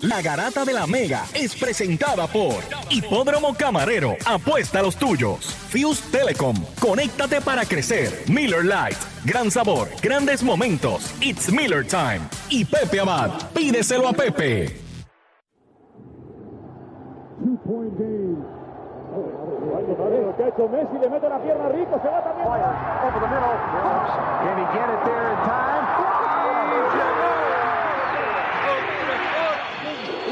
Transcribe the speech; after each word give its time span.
La 0.00 0.20
garata 0.20 0.62
de 0.66 0.74
la 0.74 0.86
Mega 0.86 1.24
es 1.32 1.56
presentada 1.56 2.26
por 2.26 2.56
Hipódromo 2.90 3.54
Camarero. 3.54 4.14
Apuesta 4.26 4.80
a 4.80 4.82
los 4.82 4.94
tuyos. 4.96 5.46
Fuse 5.70 6.02
Telecom. 6.12 6.54
Conéctate 6.78 7.40
para 7.40 7.64
crecer. 7.64 8.12
Miller 8.28 8.62
Lite. 8.62 9.00
Gran 9.24 9.50
sabor. 9.50 9.88
Grandes 10.02 10.42
momentos. 10.42 11.14
It's 11.22 11.50
Miller 11.50 11.82
Time. 11.86 12.20
Y 12.50 12.66
Pepe 12.66 13.00
Abad. 13.00 13.30
Pídeselo 13.54 14.06
a 14.08 14.12
Pepe. 14.12 14.84
Messi, 20.66 20.98
le 21.00 21.08
mete 21.08 21.28
la 21.28 21.38
pierna 21.42 21.68
rico, 21.68 22.00
se 22.02 22.08
va 22.08 22.22
también. 22.22 22.46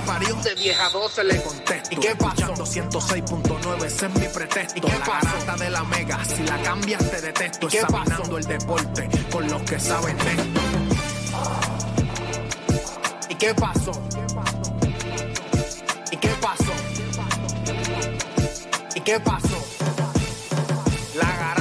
me 0.00 0.06
parió, 0.06 0.34
de 0.36 0.54
vieja 0.54 0.88
12 0.90 1.24
le 1.24 1.42
contesto, 1.42 1.88
¿y 1.92 1.96
qué 1.96 2.14
pasó? 2.14 2.54
106.9, 2.54 3.84
ese 3.84 4.06
es 4.06 4.14
mi 4.14 4.26
pretexto, 4.26 4.78
¿y 4.78 4.80
qué 4.80 4.98
la 5.46 5.56
de 5.56 5.70
la 5.70 5.84
mega, 5.84 6.24
si 6.24 6.42
la 6.44 6.62
cambias 6.62 7.10
te 7.10 7.20
detesto, 7.20 7.68
examinando 7.68 8.38
el 8.38 8.44
deporte 8.44 9.08
con 9.30 9.48
los 9.48 9.62
que 9.62 9.78
saben 9.78 10.16
de 10.18 10.30
esto. 10.30 10.60
¿Y 13.28 13.34
qué 13.34 13.54
pasó? 13.54 13.92
¿Y 16.10 16.16
qué 16.16 16.28
pasó? 16.40 16.72
¿Y 18.94 19.00
qué 19.00 19.20
pasó? 19.20 19.66
La 21.16 21.36
garata, 21.36 21.59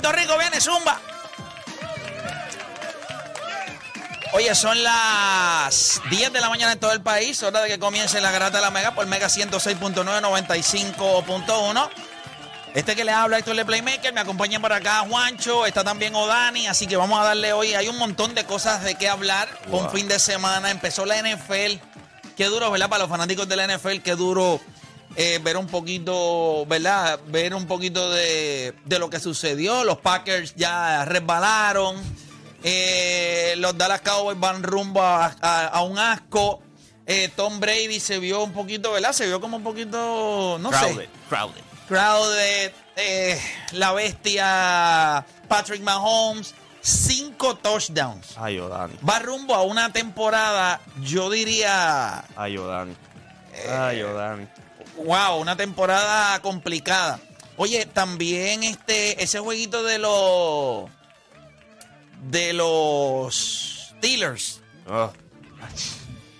Puerto 0.00 0.18
Rico, 0.18 0.38
viene 0.38 0.58
Zumba. 0.62 0.98
Oye, 4.32 4.54
son 4.54 4.82
las 4.82 6.00
10 6.08 6.32
de 6.32 6.40
la 6.40 6.48
mañana 6.48 6.72
en 6.72 6.78
todo 6.78 6.92
el 6.92 7.02
país, 7.02 7.42
hora 7.42 7.60
de 7.60 7.68
que 7.68 7.78
comience 7.78 8.18
la 8.22 8.30
grata 8.30 8.56
de 8.56 8.62
la 8.62 8.70
Mega 8.70 8.94
por 8.94 9.06
Mega 9.06 9.26
106.9, 9.26 10.02
95.1. 10.02 11.90
Este 12.72 12.96
que 12.96 13.04
le 13.04 13.12
habla, 13.12 13.38
Héctor 13.38 13.56
Le 13.56 13.66
Playmaker, 13.66 14.14
me 14.14 14.20
acompaña 14.20 14.58
por 14.58 14.72
acá 14.72 15.00
Juancho, 15.00 15.66
está 15.66 15.84
también 15.84 16.14
Odani, 16.14 16.66
así 16.66 16.86
que 16.86 16.96
vamos 16.96 17.20
a 17.20 17.24
darle 17.24 17.52
hoy, 17.52 17.74
hay 17.74 17.88
un 17.88 17.98
montón 17.98 18.34
de 18.34 18.44
cosas 18.44 18.82
de 18.82 18.94
qué 18.94 19.08
hablar, 19.08 19.48
un 19.68 19.90
fin 19.90 20.08
de 20.08 20.18
semana, 20.18 20.70
empezó 20.70 21.04
la 21.04 21.20
NFL, 21.20 21.78
qué 22.36 22.46
duro, 22.46 22.70
¿verdad? 22.70 22.88
Para 22.88 23.00
los 23.00 23.10
fanáticos 23.10 23.46
de 23.48 23.56
la 23.56 23.66
NFL, 23.66 23.98
qué 23.98 24.12
duro 24.12 24.60
eh, 25.16 25.38
ver 25.42 25.56
un 25.56 25.66
poquito, 25.66 26.64
¿verdad? 26.66 27.20
Ver 27.26 27.54
un 27.54 27.66
poquito 27.66 28.10
de, 28.10 28.74
de 28.84 28.98
lo 28.98 29.10
que 29.10 29.20
sucedió. 29.20 29.84
Los 29.84 29.98
Packers 29.98 30.54
ya 30.56 31.04
resbalaron. 31.04 31.96
Eh, 32.62 33.54
los 33.58 33.76
Dallas 33.76 34.02
Cowboys 34.02 34.38
van 34.38 34.62
rumbo 34.62 35.02
a, 35.02 35.34
a- 35.40 35.66
a 35.66 35.82
un 35.82 35.98
asco. 35.98 36.60
Eh, 37.06 37.28
Tom 37.34 37.58
Brady 37.58 37.98
se 37.98 38.18
vio 38.18 38.42
un 38.44 38.52
poquito, 38.52 38.92
¿verdad? 38.92 39.12
Se 39.12 39.26
vio 39.26 39.40
como 39.40 39.56
un 39.56 39.62
poquito, 39.64 40.58
no 40.60 40.70
sé. 40.70 41.08
crowded. 41.28 41.60
Crowded, 41.88 42.72
eh, 42.96 43.40
la 43.72 43.92
bestia 43.92 45.24
Patrick 45.48 45.82
Mahomes, 45.82 46.54
cinco 46.80 47.56
touchdowns. 47.56 48.36
Ay, 48.36 48.60
Odani. 48.60 48.94
Va 49.08 49.18
rumbo 49.18 49.54
a 49.56 49.62
una 49.62 49.92
temporada, 49.92 50.80
yo 51.02 51.28
diría, 51.30 52.22
Ay, 52.36 52.56
Odani. 52.58 52.94
Ay, 53.68 54.02
Odani. 54.02 54.46
Wow, 55.04 55.40
una 55.40 55.56
temporada 55.56 56.40
complicada. 56.42 57.18
Oye, 57.56 57.86
también 57.86 58.62
este 58.62 59.22
ese 59.22 59.38
jueguito 59.38 59.82
de 59.82 59.98
los 59.98 60.88
de 62.22 62.52
los 62.52 63.92
Steelers. 63.98 64.60
Oh. 64.88 65.10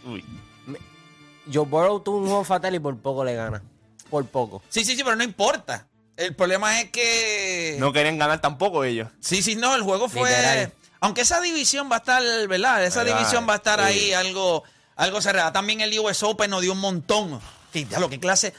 Uy. 0.04 0.24
Joe 1.52 1.64
Burrow 1.66 2.00
tuvo 2.00 2.18
un 2.18 2.26
juego 2.26 2.44
fatal 2.44 2.74
y 2.74 2.78
por 2.78 2.96
poco 2.98 3.24
le 3.24 3.34
gana. 3.34 3.62
Por 4.08 4.26
poco. 4.26 4.62
Sí, 4.68 4.84
sí, 4.84 4.96
sí, 4.96 5.02
pero 5.04 5.16
no 5.16 5.24
importa. 5.24 5.86
El 6.16 6.34
problema 6.34 6.80
es 6.80 6.90
que 6.90 7.76
No 7.78 7.92
querían 7.92 8.18
ganar 8.18 8.40
tampoco 8.40 8.84
ellos. 8.84 9.08
Sí, 9.20 9.42
sí, 9.42 9.56
no, 9.56 9.74
el 9.74 9.82
juego 9.82 10.08
fue 10.08 10.28
Literal. 10.28 10.72
aunque 11.00 11.22
esa 11.22 11.40
división 11.40 11.88
va 11.90 11.96
a 11.96 11.98
estar, 12.00 12.22
¿verdad? 12.46 12.84
Esa 12.84 13.02
¿Verdad? 13.04 13.18
división 13.18 13.46
va 13.48 13.54
a 13.54 13.56
estar 13.56 13.78
Sí. 13.80 13.86
ahí 13.86 14.12
algo 14.12 14.64
algo 14.96 15.22
cerrada. 15.22 15.50
También 15.52 15.80
el 15.80 15.98
US 15.98 16.22
Open 16.22 16.50
nos 16.50 16.60
dio 16.60 16.72
un 16.72 16.80
montón. 16.80 17.40
Ya 17.72 17.98
lo 17.98 18.10
que 18.10 18.20
clase 18.20 18.52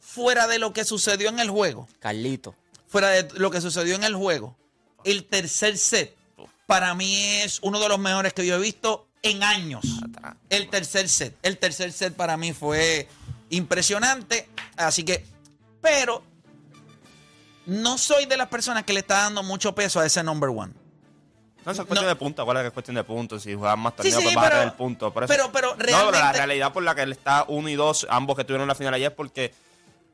fuera 0.00 0.46
de 0.46 0.58
lo 0.58 0.72
que 0.72 0.84
sucedió 0.84 1.28
en 1.28 1.38
el 1.40 1.50
juego. 1.50 1.88
Carlito. 1.98 2.54
fuera 2.88 3.10
de 3.10 3.28
lo 3.38 3.50
que 3.50 3.60
sucedió 3.60 3.94
en 3.94 4.04
el 4.04 4.14
juego, 4.14 4.56
el 5.04 5.24
tercer 5.24 5.76
set 5.76 6.16
para 6.66 6.94
mí 6.94 7.14
es 7.42 7.58
uno 7.62 7.78
de 7.78 7.88
los 7.88 7.98
mejores 7.98 8.32
que 8.32 8.46
yo 8.46 8.56
he 8.56 8.58
visto 8.58 9.06
en 9.22 9.42
años. 9.42 9.84
El 10.50 10.68
tercer 10.68 11.08
set. 11.08 11.36
El 11.42 11.58
tercer 11.58 11.92
set 11.92 12.14
para 12.14 12.36
mí 12.36 12.52
fue 12.52 13.08
impresionante. 13.50 14.48
Así 14.76 15.04
que, 15.04 15.24
pero 15.80 16.24
no 17.66 17.98
soy 17.98 18.26
de 18.26 18.36
las 18.36 18.48
personas 18.48 18.84
que 18.84 18.92
le 18.92 19.00
está 19.00 19.22
dando 19.22 19.42
mucho 19.42 19.74
peso 19.74 20.00
a 20.00 20.06
ese 20.06 20.22
number 20.22 20.50
one. 20.50 20.72
No, 21.66 21.72
eso 21.72 21.82
es 21.82 21.88
cuestión 21.88 22.04
No. 22.06 22.08
de 22.08 22.16
puntos. 22.16 22.44
¿Cuál 22.44 22.64
es 22.64 22.70
cuestión 22.72 22.94
de 22.94 23.04
puntos? 23.04 23.42
Si 23.42 23.54
juegan 23.54 23.78
más 23.80 23.94
torneos, 23.96 24.16
sí, 24.16 24.22
pues 24.22 24.34
vas 24.36 24.46
a 24.46 24.50
tener 24.50 24.72
puntos. 24.74 25.12
Por 25.12 25.24
eso- 25.24 25.32
pero- 25.32 25.50
pero 25.52 25.68
No, 25.72 25.76
pero 25.76 25.90
la 25.90 26.10
realmente- 26.10 26.38
realidad 26.38 26.72
por 26.72 26.82
la 26.84 26.94
que 26.94 27.02
él 27.02 27.12
está 27.12 27.44
uno 27.48 27.68
y 27.68 27.74
dos, 27.74 28.06
ambos 28.08 28.36
que 28.36 28.44
tuvieron 28.44 28.68
la 28.68 28.74
final 28.76 28.94
ayer, 28.94 29.14
porque 29.14 29.52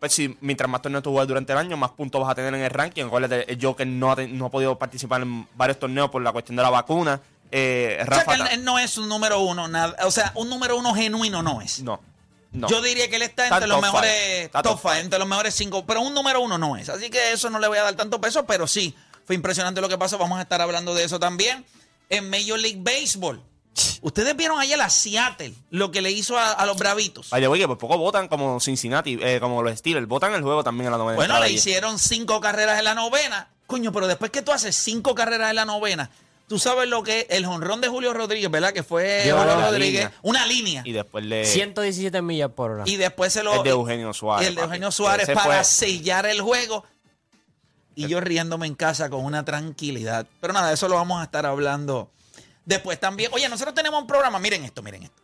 pues 0.01 0.13
si 0.15 0.37
mientras 0.41 0.69
más 0.69 0.83
torneos 0.83 1.05
tú 1.05 1.11
juegas 1.13 1.29
durante 1.29 1.53
el 1.53 1.59
año, 1.59 1.77
más 1.77 1.91
puntos 1.93 2.21
vas 2.21 2.31
a 2.31 2.35
tener 2.35 2.53
en 2.55 2.63
el 2.63 2.71
ranking. 2.71 3.05
Acuérdate, 3.05 3.53
el 3.53 3.59
Joker 3.65 3.87
no 3.87 4.11
ha, 4.11 4.17
no 4.17 4.47
ha 4.47 4.51
podido 4.51 4.77
participar 4.77 5.23
en 5.23 5.47
varios 5.55 5.79
torneos 5.79 6.11
por 6.11 6.23
la 6.23 6.33
cuestión 6.33 6.57
de 6.57 6.63
la 6.63 6.71
vacuna. 6.71 7.21
Eh, 7.53 7.99
O 8.01 8.05
sea, 8.07 8.25
Rafa 8.25 8.47
que 8.49 8.55
él, 8.55 8.65
no 8.65 8.79
es 8.79 8.97
un 8.99 9.09
número 9.09 9.39
uno. 9.41 9.69
nada- 9.69 9.95
o 10.05 10.11
sea, 10.11 10.33
un 10.35 10.49
número 10.49 10.77
uno 10.79 10.95
genuino 10.95 11.43
no 11.43 11.61
es. 11.61 11.83
No, 11.83 12.01
no. 12.51 12.67
Yo 12.67 12.81
diría 12.83 13.09
que 13.11 13.17
él 13.17 13.23
está 13.23 13.45
Está 13.45 13.57
entre 13.57 13.69
los 13.69 13.81
mejores 13.83 14.51
top 14.51 14.63
top 14.63 14.81
five, 14.81 14.93
five. 14.95 15.05
entre 15.05 15.19
los 15.19 15.29
mejores 15.29 15.55
cinco, 15.55 15.85
pero 15.87 16.01
un 16.01 16.15
número 16.15 16.41
uno 16.41 16.57
no 16.59 16.77
es. 16.79 16.89
Así 16.89 17.11
que 17.11 17.33
eso 17.33 17.51
no 17.51 17.59
le 17.61 17.69
voy 17.69 17.77
a 17.79 17.83
dar 17.83 17.95
tanto 17.95 18.21
peso, 18.21 18.45
pero 18.47 18.67
sí, 18.67 18.97
Fue 19.25 19.35
impresionante 19.37 19.81
lo 19.81 19.89
que 19.89 19.99
pasó. 19.99 20.19
Vamos 20.19 20.39
a 20.39 20.43
estar 20.43 20.61
hablando 20.61 20.95
de 20.95 21.05
eso 21.05 21.19
también. 21.19 21.65
En 22.09 22.29
Major 22.31 22.59
League 22.59 22.81
Baseball. 22.81 23.41
Ustedes 24.03 24.37
vieron 24.37 24.61
ayer 24.61 24.79
a 24.81 24.91
Seattle 24.91 25.55
lo 25.71 25.91
que 25.91 26.03
le 26.03 26.11
hizo 26.11 26.37
a, 26.37 26.51
a 26.53 26.67
los 26.67 26.77
Bravitos. 26.77 27.31
Vaya, 27.31 27.49
oye, 27.49 27.67
por 27.67 27.79
poco 27.79 27.97
votan 27.97 28.29
como 28.29 28.61
Cincinnati, 28.61 29.19
eh, 29.23 29.39
como 29.41 29.63
los 29.63 29.79
Steelers. 29.79 30.07
Votan 30.07 30.35
el 30.35 30.43
juego 30.43 30.63
también 30.63 30.87
en 30.87 30.93
la 30.93 30.99
novena. 30.99 31.17
Bueno, 31.17 31.39
le 31.39 31.47
ayer. 31.47 31.57
hicieron 31.57 31.99
cinco 31.99 32.41
carreras 32.41 32.79
en 32.79 32.85
la 32.85 32.95
novena. 32.95 33.49
Coño, 33.67 33.91
pero 33.93 34.07
después 34.07 34.31
que 34.31 34.43
tú 34.43 34.53
haces 34.53 34.77
cinco 34.77 35.15
carreras 35.15 35.49
en 35.49 35.57
la 35.57 35.65
novena, 35.65 36.11
tú 36.49 36.59
sabes 36.59 36.87
lo 36.89 37.03
que 37.03 37.21
es 37.21 37.27
el 37.31 37.47
jonrón 37.47 37.81
de 37.81 37.89
Julio 37.89 38.13
Rodríguez, 38.13 38.51
¿verdad? 38.51 38.75
Que 38.75 38.83
fue 38.83 39.21
Julio 39.23 39.41
una 39.43 39.67
Rodríguez, 39.69 39.93
línea. 40.05 40.13
una 40.21 40.45
línea. 40.47 40.83
Y 40.85 40.93
después 40.93 41.25
le. 41.25 41.47
117 41.47 42.21
millas 42.21 42.51
por 42.55 42.73
hora. 42.73 42.83
Y 42.87 42.97
después 42.97 43.33
se 43.33 43.43
lo. 43.43 43.55
El 43.55 43.63
de 43.63 43.71
Eugenio 43.71 44.13
Suárez, 44.13 44.45
y 44.45 44.49
el 44.51 44.55
de. 44.57 44.63
Eugenio 44.63 44.91
Suárez 44.93 45.27
para 45.31 45.41
fue- 45.45 45.65
sellar 45.65 46.27
el 46.27 46.43
juego. 46.43 46.85
Y 47.95 48.09
yo 48.09 48.21
riéndome 48.21 48.67
en 48.67 48.75
casa 48.75 49.11
con 49.11 49.25
una 49.25 49.45
tranquilidad. 49.45 50.27
Pero 50.41 50.53
nada, 50.53 50.73
eso 50.73 50.89
lo 50.89 50.95
vamos 50.95 51.21
a 51.21 51.25
estar 51.25 51.47
hablando 51.47 52.11
después 52.65 52.99
también. 52.99 53.31
Oye, 53.35 53.49
nosotros 53.49 53.75
tenemos 53.75 54.01
un 54.01 54.07
programa. 54.07 54.39
Miren 54.39 54.65
esto, 54.65 54.83
miren 54.83 55.05
esto. 55.05 55.23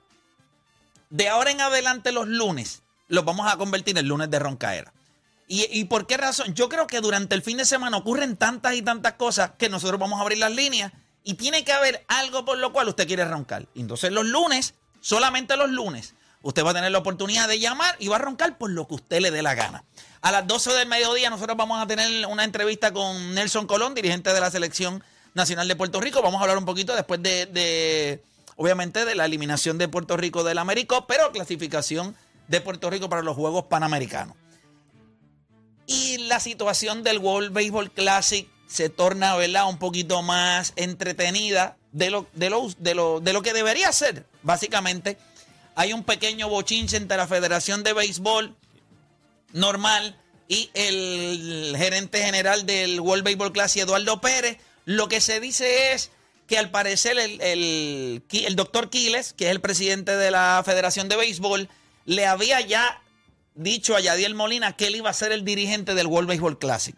De 1.11 1.29
ahora 1.29 1.51
en 1.51 1.61
adelante, 1.61 2.13
los 2.13 2.29
lunes, 2.29 2.83
los 3.09 3.25
vamos 3.25 3.51
a 3.51 3.57
convertir 3.57 3.97
en 3.97 4.07
lunes 4.07 4.31
de 4.31 4.39
roncaera. 4.39 4.93
¿Y, 5.47 5.67
¿Y 5.71 5.85
por 5.85 6.07
qué 6.07 6.19
razón? 6.19 6.55
Yo 6.55 6.69
creo 6.69 6.87
que 6.87 7.01
durante 7.01 7.35
el 7.35 7.43
fin 7.43 7.57
de 7.57 7.65
semana 7.65 7.97
ocurren 7.97 8.37
tantas 8.37 8.75
y 8.75 8.83
tantas 8.83 9.15
cosas 9.15 9.53
que 9.57 9.71
nosotros 9.71 9.99
vamos 9.99 10.19
a 10.19 10.23
abrir 10.23 10.39
las 10.39 10.53
líneas 10.53 10.93
y 11.25 11.35
tiene 11.35 11.65
que 11.65 11.73
haber 11.73 12.05
algo 12.09 12.45
por 12.45 12.59
lo 12.59 12.73
cual 12.73 12.89
usted 12.89 13.07
quiere 13.07 13.25
roncar. 13.25 13.67
Entonces 13.75 14.13
los 14.13 14.27
lunes, 14.27 14.75
solamente 15.01 15.57
los 15.57 15.71
lunes, 15.71 16.15
usted 16.43 16.65
va 16.65 16.71
a 16.71 16.75
tener 16.75 16.93
la 16.93 16.99
oportunidad 16.99 17.49
de 17.49 17.59
llamar 17.59 17.97
y 17.99 18.09
va 18.09 18.17
a 18.17 18.21
roncar 18.21 18.59
por 18.59 18.71
lo 18.71 18.87
que 18.89 18.95
usted 18.95 19.21
le 19.21 19.31
dé 19.31 19.43
la 19.43 19.55
gana. 19.55 19.85
A 20.21 20.33
las 20.33 20.47
12 20.47 20.73
del 20.73 20.89
mediodía 20.89 21.31
nosotros 21.31 21.57
vamos 21.57 21.81
a 21.81 21.87
tener 21.87 22.27
una 22.27 22.45
entrevista 22.45 22.93
con 22.93 23.35
Nelson 23.35 23.67
Colón, 23.67 23.95
dirigente 23.95 24.33
de 24.33 24.41
la 24.41 24.51
Selección 24.51 25.03
Nacional 25.35 25.69
de 25.69 25.77
Puerto 25.77 26.01
Rico. 26.01 26.23
Vamos 26.23 26.41
a 26.41 26.43
hablar 26.43 26.59
un 26.59 26.65
poquito 26.65 26.95
después 26.97 27.23
de, 27.23 28.21
obviamente, 28.57 29.05
de 29.05 29.15
la 29.15 29.27
eliminación 29.27 29.79
de 29.79 29.87
Puerto 29.87 30.17
Rico 30.17 30.43
del 30.43 30.59
Américo, 30.59 31.07
pero 31.07 31.31
clasificación 31.31 32.17
de 32.49 32.61
Puerto 32.61 32.91
Rico 32.91 33.09
para 33.09 33.23
los 33.23 33.37
Juegos 33.37 33.65
Panamericanos. 33.67 34.35
Y 35.87 36.19
la 36.27 36.41
situación 36.41 37.05
del 37.05 37.19
World 37.19 37.53
Baseball 37.53 37.91
Classic 37.91 38.49
se 38.67 38.89
torna, 38.89 39.37
¿verdad?, 39.37 39.69
un 39.69 39.79
poquito 39.79 40.23
más 40.23 40.73
entretenida 40.75 41.77
de 41.93 42.11
lo, 42.11 42.27
de 42.35 42.51
lo, 42.51 42.69
de 42.77 42.95
lo, 42.95 43.21
de 43.21 43.33
lo 43.33 43.43
que 43.43 43.53
debería 43.53 43.93
ser. 43.93 44.27
Básicamente, 44.43 45.17
hay 45.77 45.93
un 45.93 46.03
pequeño 46.03 46.49
bochinche 46.49 46.97
entre 46.97 47.17
la 47.17 47.29
Federación 47.29 47.85
de 47.85 47.93
Béisbol 47.93 48.57
normal 49.53 50.17
y 50.49 50.71
el 50.75 51.75
gerente 51.77 52.23
general 52.23 52.67
del 52.67 53.01
World 53.01 53.25
Baseball 53.25 53.53
Classic, 53.53 53.83
Eduardo 53.83 54.21
Pérez. 54.21 54.59
Lo 54.85 55.09
que 55.09 55.21
se 55.21 55.41
dice 55.41 55.93
es 55.93 56.11
que 56.47 56.57
al 56.59 56.71
parecer 56.71 57.19
el, 57.19 57.41
el, 57.43 58.23
el 58.31 58.57
doctor 58.57 58.89
Quiles, 58.89 59.35
que 59.35 59.47
es 59.47 59.51
el 59.51 59.61
presidente 59.61 60.17
de 60.17 60.31
la 60.31 60.63
Federación 60.65 61.09
de 61.09 61.17
Béisbol, 61.17 61.69
le 62.07 62.27
había 62.27 62.61
ya 62.63 63.03
dicho 63.55 63.95
a 63.95 64.01
Yadiel 64.01 64.35
Molina 64.35 64.75
que 64.75 64.87
él 64.87 64.97
iba 64.97 65.11
a 65.11 65.15
ser 65.15 65.33
el 65.33 65.45
dirigente 65.45 65.95
del 65.95 66.07
World 66.07 66.29
Baseball 66.29 66.59
Classic. 66.59 66.97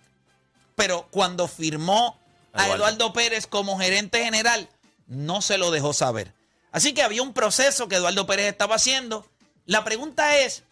Pero 0.77 1.09
cuando 1.11 1.49
firmó 1.49 2.21
a 2.53 2.65
Eduardo. 2.65 2.85
Eduardo 2.85 3.13
Pérez 3.13 3.47
como 3.47 3.79
gerente 3.79 4.23
general, 4.23 4.69
no 5.09 5.43
se 5.43 5.59
lo 5.59 5.73
dejó 5.73 5.93
saber. 5.93 6.33
Así 6.71 6.93
que 6.93 7.03
había 7.03 7.23
un 7.23 7.33
proceso 7.33 7.89
que 7.89 7.97
Eduardo 7.97 8.27
Pérez 8.27 8.47
estaba 8.47 8.77
haciendo. 8.77 9.29
La 9.67 9.85
pregunta 9.85 10.39
es, 10.39 10.63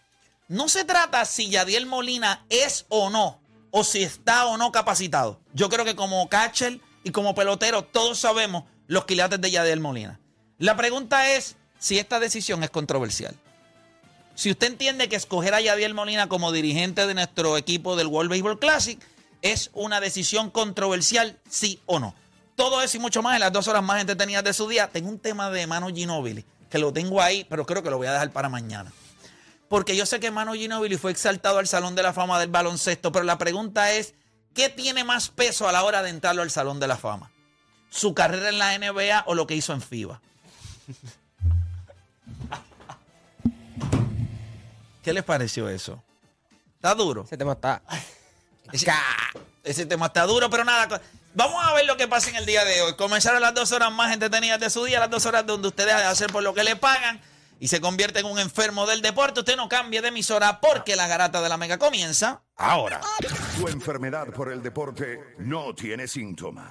no 0.48 0.68
se 0.68 0.84
trata 0.84 1.24
si 1.26 1.50
Yadiel 1.50 1.86
Molina 1.86 2.44
es 2.48 2.86
o 2.88 3.10
no, 3.10 3.40
o 3.70 3.84
si 3.84 4.02
está 4.02 4.46
o 4.46 4.56
no 4.56 4.72
capacitado. 4.72 5.40
Yo 5.52 5.68
creo 5.68 5.84
que 5.84 5.94
como 5.94 6.26
catcher 6.28 6.80
y 7.04 7.10
como 7.10 7.34
pelotero 7.34 7.84
todos 7.84 8.18
sabemos 8.18 8.64
los 8.86 9.04
quilates 9.04 9.40
de 9.40 9.50
Yadiel 9.50 9.80
Molina. 9.80 10.20
La 10.56 10.76
pregunta 10.76 11.34
es 11.34 11.56
si 11.78 11.98
esta 11.98 12.18
decisión 12.18 12.64
es 12.64 12.70
controversial. 12.70 13.36
Si 14.34 14.50
usted 14.50 14.68
entiende 14.68 15.08
que 15.08 15.16
escoger 15.16 15.52
a 15.52 15.60
Yadiel 15.60 15.94
Molina 15.94 16.28
como 16.28 16.50
dirigente 16.50 17.06
de 17.06 17.14
nuestro 17.14 17.56
equipo 17.56 17.94
del 17.96 18.06
World 18.06 18.30
Baseball 18.30 18.58
Classic 18.58 18.98
es 19.42 19.70
una 19.74 20.00
decisión 20.00 20.50
controversial, 20.50 21.38
sí 21.48 21.80
o 21.86 22.00
no. 22.00 22.14
Todo 22.56 22.82
eso 22.82 22.96
y 22.96 23.00
mucho 23.00 23.22
más 23.22 23.34
en 23.34 23.40
las 23.40 23.52
dos 23.52 23.68
horas 23.68 23.82
más 23.82 24.00
entretenidas 24.00 24.42
de 24.42 24.52
su 24.52 24.66
día. 24.66 24.88
Tengo 24.88 25.10
un 25.10 25.18
tema 25.18 25.50
de 25.50 25.66
Mano 25.66 25.88
Ginóbili, 25.88 26.44
que 26.70 26.78
lo 26.78 26.92
tengo 26.92 27.20
ahí, 27.20 27.46
pero 27.48 27.66
creo 27.66 27.82
que 27.82 27.90
lo 27.90 27.98
voy 27.98 28.08
a 28.08 28.12
dejar 28.12 28.32
para 28.32 28.48
mañana. 28.48 28.92
Porque 29.68 29.96
yo 29.96 30.06
sé 30.06 30.18
que 30.20 30.30
Mano 30.30 30.54
Ginóbili 30.54 30.96
fue 30.96 31.10
exaltado 31.10 31.58
al 31.58 31.66
Salón 31.66 31.94
de 31.94 32.02
la 32.02 32.14
Fama 32.14 32.40
del 32.40 32.48
baloncesto, 32.50 33.12
pero 33.12 33.24
la 33.24 33.36
pregunta 33.38 33.92
es, 33.92 34.14
¿qué 34.54 34.68
tiene 34.70 35.04
más 35.04 35.28
peso 35.28 35.68
a 35.68 35.72
la 35.72 35.84
hora 35.84 36.02
de 36.02 36.10
entrarlo 36.10 36.42
al 36.42 36.50
Salón 36.50 36.80
de 36.80 36.88
la 36.88 36.96
Fama? 36.96 37.30
¿Su 37.90 38.14
carrera 38.14 38.48
en 38.48 38.58
la 38.58 38.78
NBA 38.78 39.24
o 39.26 39.34
lo 39.34 39.46
que 39.46 39.54
hizo 39.54 39.72
en 39.74 39.82
FIBA? 39.82 40.20
¿Qué 45.02 45.12
les 45.12 45.24
pareció 45.24 45.68
eso? 45.68 46.02
¿Está 46.76 46.94
duro? 46.94 47.24
Ese 47.24 47.36
tema 47.36 47.52
está. 47.52 47.82
Ese, 48.72 48.90
ese 49.64 49.86
tema 49.86 50.06
está 50.06 50.24
duro, 50.24 50.48
pero 50.50 50.64
nada. 50.64 51.00
Vamos 51.34 51.64
a 51.64 51.72
ver 51.72 51.86
lo 51.86 51.96
que 51.96 52.08
pasa 52.08 52.30
en 52.30 52.36
el 52.36 52.46
día 52.46 52.64
de 52.64 52.82
hoy. 52.82 52.94
Comenzaron 52.96 53.40
las 53.40 53.54
dos 53.54 53.72
horas 53.72 53.92
más 53.92 54.12
entretenidas 54.12 54.60
de 54.60 54.70
su 54.70 54.84
día, 54.84 55.00
las 55.00 55.10
dos 55.10 55.26
horas 55.26 55.46
donde 55.46 55.68
usted 55.68 55.86
deja 55.86 55.98
de 55.98 56.06
hacer 56.06 56.30
por 56.32 56.42
lo 56.42 56.54
que 56.54 56.64
le 56.64 56.76
pagan 56.76 57.20
y 57.60 57.68
se 57.68 57.80
convierte 57.80 58.20
en 58.20 58.26
un 58.26 58.38
enfermo 58.38 58.86
del 58.86 59.02
deporte. 59.02 59.40
Usted 59.40 59.56
no 59.56 59.68
cambie 59.68 60.00
de 60.00 60.08
emisora 60.08 60.60
porque 60.60 60.96
la 60.96 61.06
garata 61.06 61.40
de 61.40 61.48
la 61.48 61.56
mega 61.56 61.78
comienza 61.78 62.42
ahora. 62.56 63.00
Tu 63.58 63.68
enfermedad 63.68 64.28
por 64.32 64.52
el 64.52 64.62
deporte 64.62 65.20
no 65.38 65.74
tiene 65.74 66.06
síntomas, 66.06 66.70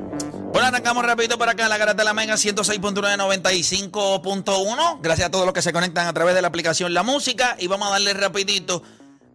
Bueno, 0.51 0.67
arrancamos 0.67 1.05
rapidito 1.05 1.37
por 1.37 1.47
acá 1.47 1.63
en 1.63 1.69
la 1.69 1.77
garata 1.77 1.99
de 1.99 2.03
la 2.03 2.13
Mega 2.13 2.33
106.995.1. 2.33 4.99
Gracias 5.01 5.27
a 5.27 5.31
todos 5.31 5.45
los 5.45 5.53
que 5.53 5.61
se 5.61 5.71
conectan 5.71 6.07
a 6.07 6.13
través 6.13 6.35
de 6.35 6.41
la 6.41 6.49
aplicación 6.49 6.93
La 6.93 7.03
Música. 7.03 7.55
Y 7.57 7.67
vamos 7.67 7.87
a 7.87 7.91
darle 7.91 8.13
rapidito, 8.13 8.83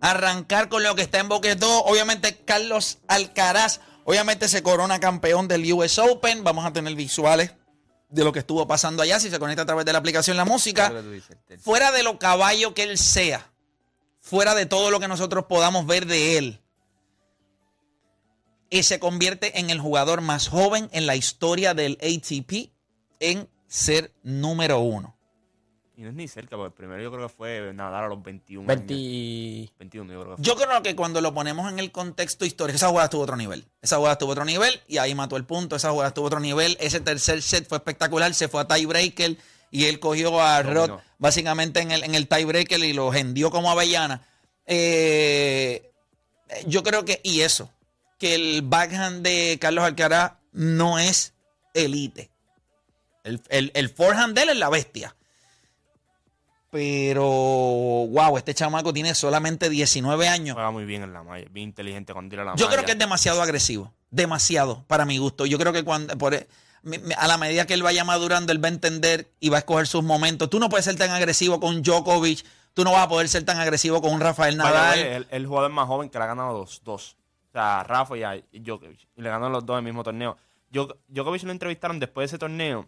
arrancar 0.02 0.68
con 0.68 0.82
lo 0.82 0.94
que 0.94 1.00
está 1.00 1.18
en 1.18 1.30
Boquetó. 1.30 1.85
Obviamente, 1.85 2.37
Carlos 2.44 2.99
Alcaraz, 3.08 3.80
obviamente 4.04 4.46
se 4.46 4.62
corona 4.62 5.00
campeón 5.00 5.49
del 5.49 5.73
US 5.73 5.99
Open. 5.99 6.44
Vamos 6.44 6.66
a 6.66 6.75
tener 6.75 6.94
visuales 6.94 7.54
de 8.11 8.23
lo 8.23 8.30
que 8.30 8.40
estuvo 8.40 8.66
pasando 8.66 9.02
allá 9.02 9.18
si 9.18 9.30
se 9.30 9.38
conecta 9.38 9.62
a 9.62 9.66
través 9.66 9.87
de 9.87 9.94
la 9.94 10.00
aplicación 10.00 10.37
La 10.37 10.44
Música. 10.44 10.92
Fuera 11.61 11.92
de 11.92 12.02
lo 12.02 12.18
caballo 12.18 12.75
que 12.75 12.82
él 12.82 12.99
sea, 12.99 13.50
fuera 14.20 14.54
de 14.54 14.66
todo 14.66 14.90
lo 14.90 15.00
que 15.00 15.08
nosotros 15.08 15.46
podamos 15.49 15.87
ver 15.87 16.04
de 16.04 16.37
él 16.37 16.61
y 18.76 18.83
se 18.83 19.00
convierte 19.00 19.59
en 19.59 19.71
el 19.71 19.80
jugador 19.80 20.21
más 20.21 20.49
joven 20.49 20.90
en 20.92 21.06
la 21.06 21.16
historia 21.16 21.73
del 21.73 21.99
ATP 22.02 22.71
en 23.21 23.49
ser 23.66 24.12
número 24.23 24.80
uno. 24.80 25.16
Y 25.97 26.02
no 26.02 26.11
es 26.11 26.14
ni 26.14 26.28
cerca, 26.28 26.59
porque 26.59 26.76
primero 26.76 27.02
yo 27.02 27.11
creo 27.11 27.26
que 27.26 27.35
fue 27.35 27.73
Nadal 27.73 28.04
a 28.04 28.09
los 28.09 28.23
21 28.23 28.66
20. 28.66 28.92
años. 28.92 29.73
21 29.78 30.12
yo 30.12 30.21
creo 30.21 30.37
que 30.37 30.42
fue. 30.42 30.45
Yo 30.45 30.56
creo 30.56 30.83
que 30.83 30.95
cuando 30.95 31.23
lo 31.23 31.33
ponemos 31.33 31.73
en 31.73 31.78
el 31.78 31.90
contexto 31.90 32.45
histórico, 32.45 32.76
esa 32.76 32.88
jugada 32.88 33.06
estuvo 33.06 33.23
a 33.23 33.25
otro 33.25 33.37
nivel. 33.37 33.64
Esa 33.80 33.97
jugada 33.97 34.12
estuvo 34.12 34.28
a 34.28 34.33
otro 34.33 34.45
nivel 34.45 34.78
y 34.87 34.99
ahí 34.99 35.14
mató 35.14 35.38
el 35.38 35.47
punto. 35.47 35.76
Esa 35.76 35.90
jugada 35.90 36.09
estuvo 36.09 36.26
a 36.26 36.28
otro 36.28 36.40
nivel. 36.40 36.76
Ese 36.78 37.00
tercer 37.00 37.40
set 37.40 37.66
fue 37.66 37.78
espectacular. 37.78 38.35
Se 38.35 38.49
fue 38.49 38.61
a 38.61 38.68
tiebreaker 38.68 39.38
y 39.71 39.85
él 39.87 40.00
cogió 40.00 40.38
a 40.38 40.62
Rod 40.62 41.00
básicamente 41.16 41.80
en 41.80 41.92
el, 41.92 42.04
en 42.04 42.14
el 42.14 42.28
tiebreaker 42.28 42.78
y 42.80 42.92
lo 42.92 43.14
hendió 43.14 43.50
como 43.50 43.71
avellana. 43.71 44.28
Eh, 44.66 45.92
yo 46.66 46.83
creo 46.83 47.06
que, 47.06 47.21
y 47.25 47.40
eso, 47.40 47.71
que 48.18 48.35
el 48.35 48.62
backhand 48.62 49.23
de 49.23 49.58
Carlos 49.61 49.85
Alcaraz 49.85 50.32
no 50.52 50.99
es 50.99 51.35
elite. 51.75 52.30
El, 53.25 53.42
el, 53.49 53.73
el 53.75 53.88
forehand 53.90 54.35
de 54.37 54.42
él 54.44 54.49
es 54.50 54.56
la 54.56 54.70
bestia. 54.70 55.14
Pero, 56.70 57.23
wow, 57.25 58.37
este 58.37 58.52
chamaco 58.52 58.92
tiene 58.92 59.14
solamente 59.14 59.70
19 59.70 60.28
años. 60.28 60.54
Juega 60.54 60.70
muy 60.70 60.85
bien 60.85 61.02
en 61.02 61.12
la 61.12 61.23
malla, 61.23 61.46
bien 61.50 61.68
inteligente 61.68 62.12
cuando 62.12 62.30
tira 62.30 62.44
la 62.44 62.54
Yo 62.56 62.66
malla. 62.66 62.76
creo 62.76 62.85
que 62.87 62.92
es 62.92 62.99
demasiado 62.99 63.40
agresivo. 63.40 63.94
Demasiado, 64.11 64.85
para 64.87 65.04
mi 65.04 65.18
gusto. 65.18 65.46
Yo 65.46 65.58
creo 65.58 65.73
que 65.73 65.85
cuando 65.85 66.16
por, 66.18 66.35
e, 66.35 66.49
a 67.16 67.26
la 67.28 67.38
medida 67.38 67.66
que 67.66 67.75
él 67.75 67.82
vaya 67.82 68.04
madurando, 68.04 68.52
él 68.52 68.62
va 68.62 68.68
a 68.68 68.73
entender 68.73 69.30
y 69.40 69.49
va 69.49 69.58
a 69.58 69.61
escoger 69.61 69.87
sus 69.87 70.02
momentos. 70.02 70.50
Tú 70.50 70.58
no 70.58 70.68
puedes 70.68 70.85
ser 70.85 70.96
tan 70.96 71.11
agresivo 71.11 71.61
con 71.61 71.82
Djokovic. 71.82 72.44
Tú 72.75 72.85
no 72.85 72.92
vas 72.92 73.04
a 73.04 73.08
poder 73.08 73.28
ser 73.28 73.44
tan 73.44 73.58
agresivo 73.58 74.02
con 74.02 74.12
un 74.12 74.20
Rafael 74.20 74.56
Nadal. 74.56 74.99
el, 74.99 75.26
el 75.30 75.46
jugador 75.46 75.70
más 75.70 75.87
joven 75.87 76.11
que 76.11 76.18
le 76.18 76.25
ha 76.25 76.28
ganado 76.28 76.52
dos, 76.58 76.82
dos. 76.85 77.16
Sea, 77.56 77.82
Rafa 77.84 78.16
y 78.18 78.22
a. 78.22 78.36
Y 78.36 78.60
le 78.60 79.28
ganaron 79.30 79.52
los 79.52 79.64
dos 79.64 79.78
el 79.78 79.84
mismo 79.84 80.02
torneo. 80.04 80.36
Yo- 80.70 80.98
Djokovic 81.08 81.42
lo 81.44 81.52
entrevistaron 81.52 81.98
después 81.98 82.25
de 82.30 82.34
ese 82.34 82.38
torneo. 82.38 82.86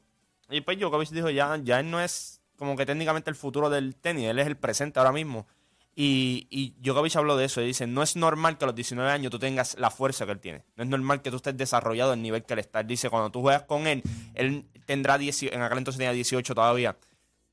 Y 0.51 0.61
pues 0.61 0.79
Djokovic 0.79 1.09
dijo, 1.11 1.31
ya, 1.31 1.57
ya 1.63 1.81
él 1.81 1.91
no 1.91 2.01
es 2.01 2.43
como 2.57 2.77
que 2.77 2.85
técnicamente 2.85 3.31
el 3.31 3.37
futuro 3.37 3.71
del 3.71 3.97
tenis, 3.97 4.27
él 4.29 4.39
es 4.39 4.47
el 4.47 4.57
presente 4.57 4.99
ahora 4.99 5.13
mismo. 5.13 5.47
Y, 5.95 6.47
y 6.51 6.75
habló 7.17 7.37
de 7.37 7.47
eso 7.47 7.61
y 7.61 7.67
dice, 7.67 7.87
no 7.87 8.03
es 8.03 8.15
normal 8.15 8.57
que 8.59 8.65
a 8.65 8.67
los 8.67 8.75
19 8.75 9.11
años 9.11 9.31
tú 9.33 9.39
tengas 9.39 9.77
la 9.79 9.91
fuerza 9.91 10.27
que 10.27 10.33
él 10.33 10.39
tiene. 10.39 10.65
No 10.77 10.85
es 10.85 10.89
normal 10.91 11.23
que 11.23 11.31
tú 11.31 11.37
estés 11.37 11.57
desarrollado 11.57 12.13
al 12.13 12.23
nivel 12.23 12.45
que 12.45 12.53
él 12.53 12.61
está. 12.61 12.81
Él 12.81 12.87
dice, 12.87 13.09
cuando 13.11 13.31
tú 13.31 13.41
juegas 13.41 13.63
con 13.63 13.87
él, 13.87 14.03
él 14.35 14.65
tendrá 14.87 15.19
18, 15.19 15.55
en 15.55 15.63
aquel 15.63 15.79
entonces 15.79 15.99
tenía 15.99 16.13
18 16.13 16.55
todavía. 16.55 16.97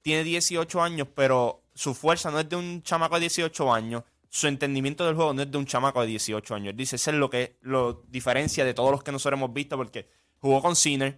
Tiene 0.01 0.24
18 0.24 0.81
años, 0.81 1.07
pero 1.15 1.62
su 1.74 1.95
fuerza 1.95 2.29
no 2.29 2.39
es 2.39 2.48
de 2.48 2.55
un 2.55 2.84
chamaco 2.84 3.15
de 3.15 3.22
18 3.22 3.74
años. 3.74 4.03
Su 4.36 4.48
entendimiento 4.48 5.06
del 5.06 5.15
juego 5.15 5.34
no 5.34 5.42
es 5.44 5.50
de 5.50 5.58
un 5.58 5.65
chamaco 5.65 6.01
de 6.01 6.08
18 6.08 6.56
años. 6.56 6.72
Él 6.72 6.75
dice, 6.77 6.98
eso 6.98 7.12
es 7.12 7.15
lo 7.15 7.30
que 7.30 7.56
lo 7.62 8.04
diferencia 8.10 8.65
de 8.65 8.74
todos 8.74 8.92
los 8.92 9.01
que 9.01 9.12
nosotros 9.13 9.38
hemos 9.39 9.54
visto 9.54 9.77
porque 9.77 10.10
jugó 10.39 10.62
con 10.62 10.75
Sinner, 10.75 11.18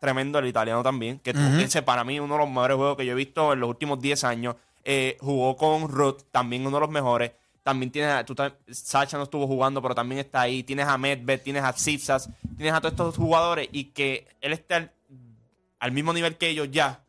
tremendo 0.00 0.40
el 0.40 0.46
italiano 0.48 0.82
también, 0.82 1.20
que 1.20 1.32
tú- 1.32 1.38
ese 1.60 1.82
para 1.82 2.02
mí 2.02 2.18
uno 2.18 2.34
de 2.34 2.40
los 2.40 2.48
mejores 2.48 2.76
juegos 2.76 2.96
que 2.96 3.06
yo 3.06 3.12
he 3.12 3.14
visto 3.14 3.52
en 3.52 3.60
los 3.60 3.68
últimos 3.68 4.00
10 4.00 4.24
años. 4.24 4.56
Eh, 4.84 5.16
jugó 5.20 5.56
con 5.56 5.88
Ruth, 5.88 6.22
también 6.32 6.66
uno 6.66 6.76
de 6.78 6.80
los 6.80 6.90
mejores. 6.90 7.30
También 7.62 7.90
tienes 7.92 8.12
a, 8.12 8.24
tú, 8.24 8.34
Sacha 8.70 9.16
no 9.16 9.22
estuvo 9.24 9.46
jugando, 9.46 9.80
pero 9.80 9.94
también 9.94 10.20
está 10.20 10.40
ahí. 10.40 10.64
Tienes 10.64 10.86
a 10.88 10.98
Medved, 10.98 11.42
tienes 11.42 11.62
a 11.62 11.72
Tsitsas, 11.72 12.28
tienes 12.56 12.72
a 12.74 12.80
todos 12.80 12.92
estos 12.94 13.16
jugadores 13.16 13.68
y 13.70 13.84
que 13.86 14.26
él 14.40 14.52
esté 14.52 14.74
al, 14.74 14.92
al 15.78 15.92
mismo 15.92 16.12
nivel 16.12 16.36
que 16.36 16.48
ellos 16.48 16.68
ya, 16.72 17.04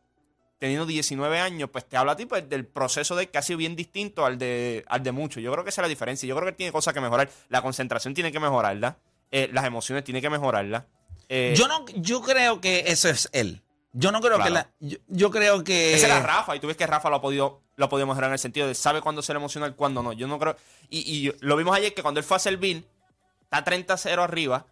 teniendo 0.59 0.85
19 0.85 1.39
años, 1.39 1.69
pues 1.71 1.85
te 1.87 1.97
habla 1.97 2.13
a 2.13 2.15
ti 2.15 2.25
pues, 2.25 2.47
del 2.49 2.65
proceso 2.65 3.15
de 3.15 3.29
casi 3.29 3.55
bien 3.55 3.75
distinto 3.75 4.25
al 4.25 4.37
de, 4.37 4.83
al 4.87 5.03
de 5.03 5.11
muchos. 5.11 5.41
Yo 5.43 5.51
creo 5.51 5.63
que 5.63 5.69
esa 5.69 5.81
es 5.81 5.83
la 5.83 5.89
diferencia. 5.89 6.27
Yo 6.27 6.35
creo 6.35 6.45
que 6.45 6.49
él 6.51 6.55
tiene 6.55 6.71
cosas 6.71 6.93
que 6.93 7.01
mejorar. 7.01 7.29
La 7.49 7.61
concentración 7.61 8.13
tiene 8.13 8.31
que 8.31 8.39
mejorarla. 8.39 8.97
eh, 9.31 9.49
las 9.51 9.65
emociones 9.65 10.03
tiene 10.03 10.21
que 10.21 10.29
mejorarla. 10.29 10.87
eh, 11.29 11.53
Yo 11.57 11.67
no, 11.67 11.85
yo 11.95 12.21
creo 12.21 12.61
que 12.61 12.85
eso 12.87 13.09
es 13.09 13.29
él. 13.33 13.61
Yo 13.93 14.11
no 14.11 14.19
creo 14.21 14.35
Claro. 14.35 14.43
que 14.45 14.49
la. 14.51 14.69
Yo, 14.79 14.97
yo 15.07 15.31
creo 15.31 15.63
que. 15.63 15.93
Ese 15.95 16.05
era 16.05 16.21
Rafa, 16.21 16.55
y 16.55 16.59
tú 16.59 16.67
ves 16.67 16.77
que 16.77 16.85
Rafa 16.87 17.09
lo 17.09 17.17
ha 17.17 17.21
podido, 17.21 17.61
lo 17.75 17.85
ha 17.85 17.89
podido 17.89 18.05
mejorar 18.07 18.29
en 18.29 18.33
el 18.33 18.39
sentido 18.39 18.67
de 18.67 18.73
sabe 18.75 19.01
cuándo 19.01 19.21
ser 19.21 19.35
emocional, 19.35 19.75
cuándo 19.75 20.01
no. 20.03 20.13
Yo 20.13 20.27
no 20.27 20.37
creo. 20.39 20.55
Y, 20.89 20.99
y 21.27 21.33
lo 21.41 21.55
vimos 21.57 21.75
ayer 21.75 21.93
que 21.93 22.01
cuando 22.03 22.19
él 22.19 22.23
fue 22.23 22.37
a 22.37 22.39
servir, 22.39 22.87
está 23.43 23.63
30-0 23.65 24.19
arriba, 24.23 24.65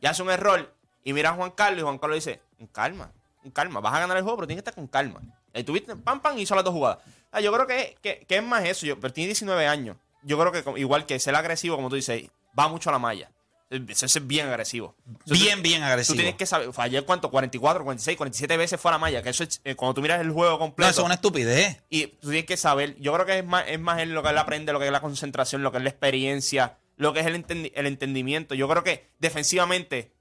y 0.00 0.06
hace 0.06 0.22
un 0.22 0.30
error, 0.30 0.74
y 1.04 1.12
mira 1.12 1.30
a 1.30 1.34
Juan 1.34 1.50
Carlos, 1.52 1.80
y 1.80 1.82
Juan 1.82 1.98
Carlos 1.98 2.16
dice: 2.24 2.40
"Con 2.58 2.66
calma, 2.68 3.12
con 3.44 3.52
calma, 3.52 3.80
vas 3.80 3.94
a 3.94 4.00
ganar 4.00 4.16
el 4.16 4.22
juego, 4.22 4.38
pero 4.38 4.46
tienes 4.48 4.62
que 4.64 4.70
estar 4.70 4.74
con 4.74 4.88
calma. 4.88 5.20
Y 5.54 5.62
tuviste, 5.62 5.94
pam, 5.96 6.20
pam, 6.20 6.36
hizo 6.38 6.54
las 6.54 6.64
dos 6.64 6.72
jugadas. 6.74 6.98
Ah, 7.30 7.40
yo 7.40 7.52
creo 7.52 7.66
que, 7.66 7.96
que- 8.02 8.24
que 8.26 8.36
es 8.38 8.42
más 8.42 8.64
eso, 8.64 8.86
yo, 8.86 8.98
pero 8.98 9.12
tiene 9.12 9.28
19 9.28 9.66
años. 9.66 9.96
Yo 10.22 10.38
creo 10.38 10.50
que 10.52 10.80
igual 10.80 11.04
que 11.06 11.18
ser 11.20 11.34
agresivo, 11.34 11.76
como 11.76 11.90
tú 11.90 11.96
dices, 11.96 12.24
va 12.58 12.68
mucho 12.68 12.88
a 12.88 12.92
la 12.92 12.98
malla. 12.98 13.30
Ese 13.70 14.06
es 14.06 14.26
bien 14.26 14.46
agresivo. 14.46 14.94
Eso 15.26 15.34
bien, 15.34 15.56
tú- 15.56 15.62
bien 15.62 15.80
Tú 15.80 15.86
agresivo. 15.86 16.16
tienes 16.16 16.34
que 16.36 16.46
saber, 16.46 16.70
ayer 16.76 17.04
cuánto, 17.04 17.30
44, 17.30 17.82
46, 17.84 18.16
47 18.16 18.56
veces 18.56 18.80
fue 18.80 18.90
a 18.90 18.92
la 18.92 18.98
malla, 18.98 19.22
que 19.22 19.30
eso 19.30 19.42
es, 19.42 19.60
eh, 19.64 19.74
cuando 19.74 19.94
tú 19.94 20.00
miras 20.02 20.20
el 20.20 20.30
juego 20.30 20.58
completo. 20.58 20.86
No, 20.86 20.90
eso 20.90 21.00
es 21.00 21.04
una 21.06 21.14
estupidez. 21.14 21.82
Y 21.90 22.06
tú 22.06 22.28
tienes 22.28 22.46
que 22.46 22.56
saber, 22.56 22.96
yo 23.00 23.12
creo 23.14 23.26
que 23.26 23.38
es 23.38 23.44
más, 23.44 23.64
es 23.66 23.80
más 23.80 24.00
en 24.00 24.14
lo 24.14 24.22
que 24.22 24.28
él 24.30 24.38
aprende, 24.38 24.72
lo 24.72 24.78
que 24.78 24.86
es 24.86 24.92
la 24.92 25.00
concentración, 25.00 25.62
lo 25.62 25.72
que 25.72 25.78
es 25.78 25.82
la 25.84 25.90
experiencia, 25.90 26.76
lo 26.96 27.12
que 27.12 27.20
es 27.20 27.26
el, 27.26 27.34
entendi- 27.44 27.72
el 27.74 27.86
entendimiento. 27.86 28.54
Yo 28.54 28.68
creo 28.68 28.84
que 28.84 29.08
defensivamente 29.18 30.12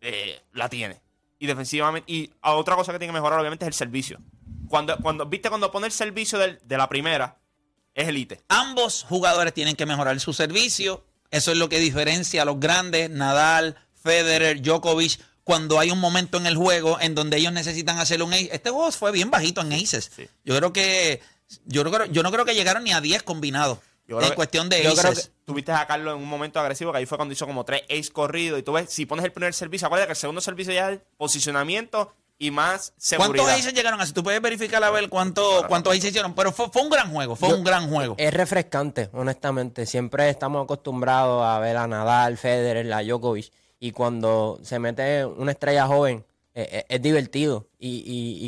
eh, 0.00 0.40
la 0.52 0.68
tiene. 0.68 1.00
Y 1.38 1.46
defensivamente, 1.46 2.10
y 2.12 2.30
a 2.42 2.54
otra 2.54 2.74
cosa 2.76 2.92
que 2.92 2.98
tiene 2.98 3.12
que 3.12 3.18
mejorar, 3.18 3.38
obviamente, 3.38 3.64
es 3.64 3.68
el 3.68 3.74
servicio. 3.74 4.18
Cuando, 4.68 4.96
cuando, 4.98 5.26
viste, 5.26 5.48
cuando 5.48 5.70
pone 5.70 5.86
el 5.86 5.92
servicio 5.92 6.38
del- 6.38 6.58
de 6.64 6.76
la 6.76 6.88
primera, 6.88 7.36
es 7.94 8.08
elite. 8.08 8.40
Ambos 8.48 9.04
jugadores 9.08 9.54
tienen 9.54 9.76
que 9.76 9.86
mejorar 9.86 10.18
su 10.20 10.32
servicio. 10.32 11.04
Eso 11.30 11.52
es 11.52 11.58
lo 11.58 11.68
que 11.68 11.78
diferencia 11.78 12.42
a 12.42 12.44
los 12.44 12.58
grandes, 12.60 13.10
Nadal, 13.10 13.76
Federer, 14.02 14.60
Djokovic, 14.62 15.20
cuando 15.44 15.78
hay 15.80 15.90
un 15.90 15.98
momento 16.00 16.38
en 16.38 16.46
el 16.46 16.56
juego 16.56 16.98
en 17.00 17.14
donde 17.14 17.38
ellos 17.38 17.52
necesitan 17.52 17.98
hacer 17.98 18.22
un 18.22 18.32
ace. 18.34 18.50
Este 18.52 18.70
juego 18.70 18.90
fue 18.92 19.12
bien 19.12 19.30
bajito 19.30 19.60
en 19.62 19.72
aces. 19.72 20.10
Sí. 20.14 20.28
Yo 20.44 20.56
creo 20.56 20.72
que 20.72 21.20
yo 21.64 21.82
no 21.84 21.90
creo, 21.90 22.06
yo 22.06 22.22
no 22.22 22.30
creo 22.30 22.44
que 22.44 22.54
llegaron 22.54 22.84
ni 22.84 22.92
a 22.92 23.00
10 23.00 23.22
combinados 23.22 23.78
Yo 24.08 24.16
creo 24.16 24.22
en 24.26 24.30
que- 24.30 24.36
cuestión 24.36 24.68
de 24.68 24.82
yo 24.82 24.94
creo 24.96 25.12
que 25.12 25.20
tuviste 25.44 25.70
a 25.70 25.86
Carlos 25.86 26.16
en 26.16 26.22
un 26.22 26.28
momento 26.28 26.58
agresivo, 26.58 26.90
que 26.92 26.98
ahí 26.98 27.06
fue 27.06 27.16
cuando 27.18 27.32
hizo 27.34 27.46
como 27.46 27.64
tres 27.64 27.82
ace 27.90 28.10
corridos. 28.10 28.58
Y 28.58 28.62
tú 28.62 28.72
ves, 28.72 28.90
si 28.90 29.06
pones 29.06 29.24
el 29.24 29.32
primer 29.32 29.52
servicio, 29.54 29.86
acuérdate 29.86 30.08
que 30.08 30.12
el 30.12 30.16
segundo 30.16 30.40
servicio 30.40 30.72
ya 30.72 30.90
es 30.92 31.00
posicionamiento 31.16 32.12
y 32.38 32.50
más 32.50 32.92
seguridad. 32.96 33.44
¿Cuántos 33.44 33.60
aces 33.60 33.74
llegaron 33.74 34.00
así? 34.00 34.12
Tú 34.12 34.22
puedes 34.22 34.40
verificar 34.40 34.82
a 34.82 34.90
ver 34.90 35.08
cuánto, 35.08 35.64
cuántos 35.68 35.92
aces 35.92 36.06
hicieron. 36.06 36.34
Pero 36.34 36.52
fue, 36.52 36.68
fue 36.70 36.82
un 36.82 36.88
gran 36.90 37.12
juego, 37.12 37.36
fue 37.36 37.52
un 37.52 37.64
gran 37.64 37.88
juego. 37.90 38.14
Es 38.18 38.32
refrescante, 38.32 39.10
honestamente. 39.12 39.86
Siempre 39.86 40.28
estamos 40.30 40.64
acostumbrados 40.64 41.44
a 41.44 41.58
ver 41.58 41.76
a 41.76 41.86
Nadal, 41.86 42.38
Federer, 42.38 42.90
a 42.92 43.02
Djokovic. 43.02 43.52
Y 43.80 43.92
cuando 43.92 44.58
se 44.62 44.78
mete 44.78 45.24
una 45.24 45.52
estrella 45.52 45.86
joven, 45.86 46.24
eh, 46.62 46.68
eh, 46.72 46.84
es 46.88 47.02
divertido. 47.02 47.68
Y, 47.78 47.88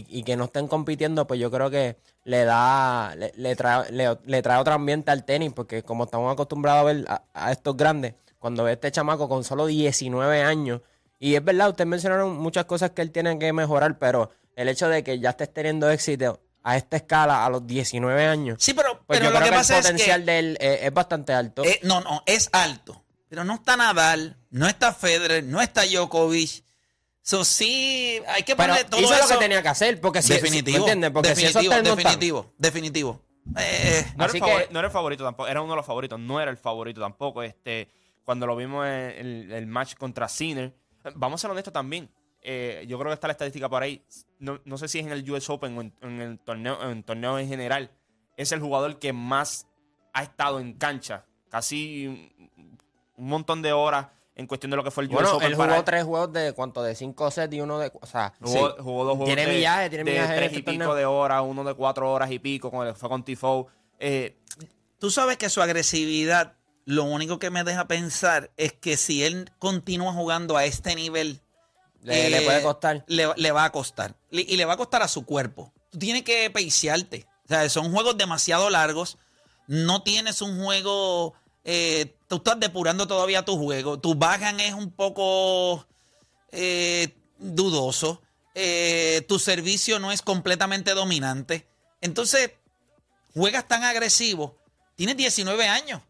y- 0.09 0.19
y- 0.19 0.23
que 0.25 0.37
no 0.37 0.45
estén 0.45 0.67
compitiendo, 0.69 1.27
pues 1.27 1.39
yo 1.39 1.51
creo 1.51 1.71
que 1.71 1.97
le 2.25 2.45
da, 2.45 3.15
le, 3.17 3.33
le 3.37 3.55
trae, 3.57 3.91
le, 3.93 4.19
le 4.25 4.43
trae 4.43 4.59
otro 4.59 4.75
ambiente 4.75 5.11
al 5.11 5.25
tenis. 5.25 5.53
Porque 5.55 5.83
como 5.83 6.05
estamos 6.05 6.33
acostumbrados 6.33 6.81
a 6.81 6.85
ver 6.85 7.05
a, 7.09 7.23
a 7.35 7.53
estos 7.53 7.77
grandes, 7.77 8.15
cuando 8.39 8.65
ve 8.65 8.73
este 8.73 8.91
chamaco 8.91 9.29
con 9.29 9.45
solo 9.45 9.67
19 9.67 10.43
años. 10.43 10.81
Y 11.19 11.35
es 11.35 11.45
verdad, 11.45 11.69
ustedes 11.69 11.87
mencionaron 11.89 12.37
muchas 12.37 12.65
cosas 12.65 12.91
que 12.91 13.03
él 13.03 13.11
tiene 13.13 13.39
que 13.39 13.53
mejorar, 13.53 13.99
pero 13.99 14.31
el 14.57 14.69
hecho 14.69 14.89
de 14.89 15.05
que 15.05 15.19
ya 15.21 15.31
estés 15.31 15.53
teniendo 15.53 15.89
éxito 15.91 16.41
a 16.63 16.77
esta 16.77 16.97
escala 16.97 17.45
a 17.47 17.51
los 17.51 17.67
19 17.67 18.25
años. 18.27 18.57
Sí, 18.61 18.75
pero, 18.75 19.03
Pues 19.07 19.19
pero 19.21 19.25
yo 19.27 19.31
lo 19.31 19.37
creo 19.37 19.45
que 19.45 19.51
que, 19.51 19.57
pasa 19.57 19.75
el 19.75 19.81
es 19.81 19.87
que 19.87 19.93
potencial 19.93 20.27
de 20.27 20.39
él 20.39 20.57
eh, 20.61 20.81
es 20.83 20.93
bastante 20.93 21.33
alto. 21.33 21.63
Eh, 21.65 21.79
no, 21.83 22.01
no, 22.01 22.23
es 22.27 22.49
alto. 22.53 23.03
Pero 23.29 23.45
no 23.45 23.55
está 23.55 23.77
Nadal, 23.77 24.37
no 24.51 24.67
está 24.67 24.93
Federer, 24.93 25.45
no 25.45 25.61
está 25.61 25.85
Djokovic. 25.85 26.65
So, 27.31 27.45
sí, 27.45 28.21
hay 28.27 28.43
que 28.43 28.57
ponerle 28.57 28.83
todo 28.85 29.01
hizo 29.01 29.15
eso. 29.15 29.23
lo 29.23 29.29
que 29.39 29.45
tenía 29.45 29.63
que 29.63 29.69
hacer, 29.69 30.01
porque 30.01 30.21
si, 30.21 30.33
definitivo, 30.33 30.79
¿me 30.79 30.79
entiendes? 30.81 31.11
Porque 31.13 31.37
si 31.37 31.45
eso 31.45 31.61
definitivo, 31.61 31.73
está 31.79 31.95
definitivo, 31.97 32.53
definitivo. 32.59 33.21
Eh, 33.57 34.05
No 34.17 34.25
era, 34.25 34.33
el 34.33 34.41
que- 34.43 34.69
no 34.73 34.79
era 34.81 34.89
el 34.89 34.93
favorito 34.93 35.23
tampoco, 35.23 35.49
era 35.49 35.61
uno 35.63 35.71
de 35.73 35.77
los 35.77 35.87
favoritos, 35.87 36.19
no 36.19 36.41
era 36.41 36.51
el 36.51 36.57
favorito 36.57 37.01
tampoco. 37.01 37.45
Este, 37.45 37.89
cuando 38.25 38.49
lo 38.49 38.57
vimos 38.57 38.85
en 38.85 38.93
el, 38.93 39.53
el 39.53 39.67
match 39.69 39.95
contra 39.95 40.29
Sinner, 40.29 40.75
eh, 41.05 41.11
vamos 41.15 41.41
a 41.41 41.43
ser 41.43 41.51
honestos 41.53 41.73
también. 41.73 42.11
eh, 42.43 42.85
yo 42.89 42.99
creo 42.99 43.11
que 43.11 43.15
está 43.15 43.29
la 43.29 43.33
estadística 43.35 43.69
por 43.69 43.83
ahí. 43.85 44.05
No, 44.41 44.61
no 44.65 44.77
sé 44.77 44.89
si 44.89 44.99
es 44.99 45.07
en 45.07 45.13
el 45.13 45.31
US 45.31 45.49
Open 45.51 45.79
o 45.79 45.83
en, 45.83 45.95
en 46.03 46.21
el 46.21 46.39
torneo, 46.41 46.91
en 46.91 47.05
torneo 47.05 47.39
en 47.39 47.47
general. 47.47 47.93
Es 48.37 48.51
el 48.51 48.59
jugador 48.59 48.99
que 48.99 49.13
más 49.13 49.69
ha 50.15 50.25
estado 50.25 50.59
en 50.59 50.73
cancha. 50.73 51.27
Casi 51.49 52.07
un 53.17 53.27
montón 53.29 53.63
de 53.63 53.73
horas 53.73 54.07
en 54.41 54.47
cuestión 54.47 54.71
de 54.71 54.77
lo 54.77 54.83
que 54.85 54.91
fue 54.91 55.05
el 55.05 55.09
US 55.11 55.15
Bueno, 55.15 55.33
Open. 55.37 55.47
él 55.53 55.57
para 55.57 55.73
jugó 55.75 55.85
tres 55.85 56.05
juegos 56.05 56.33
de 56.33 56.53
cuánto, 56.53 56.83
de 56.83 56.95
cinco 56.95 57.31
sets 57.31 57.55
y 57.55 57.61
uno 57.61 57.79
de, 57.79 57.93
o 58.01 58.07
sea, 58.07 58.33
Jugó, 58.41 58.71
sí. 58.71 58.75
jugó 58.83 59.05
dos 59.05 59.17
juegos 59.17 59.27
Tiene 59.27 59.47
de, 59.47 59.57
millaje, 59.57 59.89
tiene 59.91 60.05
de 60.05 60.11
millaje 60.11 60.33
en 60.33 60.37
tres 60.39 60.47
este 60.49 60.59
y 60.59 60.63
pico 60.63 60.79
torneo. 60.85 60.95
de 60.97 61.05
horas, 61.07 61.43
uno 61.47 61.63
de 61.65 61.75
cuatro 61.75 62.11
horas 62.13 62.31
y 62.31 62.39
pico, 62.39 62.71
con 62.71 62.87
el, 62.87 62.95
fue 62.95 63.09
con 63.09 63.23
Tifo. 63.25 63.69
Eh, 63.99 64.37
Tú 64.99 65.11
sabes 65.11 65.37
que 65.39 65.49
su 65.49 65.63
agresividad, 65.63 66.55
lo 66.85 67.05
único 67.05 67.39
que 67.39 67.49
me 67.51 67.65
deja 67.65 67.87
pensar 67.87 68.51
es 68.57 68.73
que 68.73 68.97
si 68.99 69.23
él 69.25 69.51
continúa 69.59 70.13
jugando 70.13 70.57
a 70.59 70.65
este 70.67 70.95
nivel, 70.95 71.41
Le, 72.03 72.27
eh, 72.27 72.31
le 72.31 72.43
puede 72.43 72.63
costar. 72.63 73.05
Le, 73.07 73.29
le 73.37 73.53
va 73.53 73.65
a 73.65 73.73
costar. 73.73 74.17
Le- 74.31 74.43
y 74.47 74.57
le 74.57 74.65
va 74.67 74.75
a 74.75 74.77
costar 74.77 75.03
a 75.03 75.09
su 75.09 75.25
cuerpo. 75.25 75.73
Tú 75.91 75.99
tienes 75.99 76.23
que 76.23 76.51
pacearte. 76.51 77.27
O 77.45 77.49
sea, 77.49 77.69
son 77.71 77.91
juegos 77.93 78.17
demasiado 78.19 78.69
largos. 78.71 79.17
No 79.67 80.03
tienes 80.03 80.43
un 80.43 80.63
juego. 80.63 81.35
eh, 81.65 82.15
tú 82.31 82.37
estás 82.37 82.61
depurando 82.61 83.09
todavía 83.09 83.45
tu 83.45 83.59
juego. 83.59 83.99
Tu 83.99 84.15
backhand 84.15 84.61
es 84.61 84.73
un 84.73 84.93
poco 84.93 85.85
eh, 86.53 87.13
dudoso. 87.39 88.23
Eh, 88.55 89.25
tu 89.29 89.41
servicio 89.41 89.99
no 89.99 90.13
es 90.13 90.23
completamente 90.23 90.93
dominante. 90.95 91.67
Entonces, 92.01 92.53
juegas 93.35 93.67
tan 93.67 93.83
agresivo. 93.83 94.57
Tienes 94.95 95.17
19 95.17 95.67
años. 95.67 96.01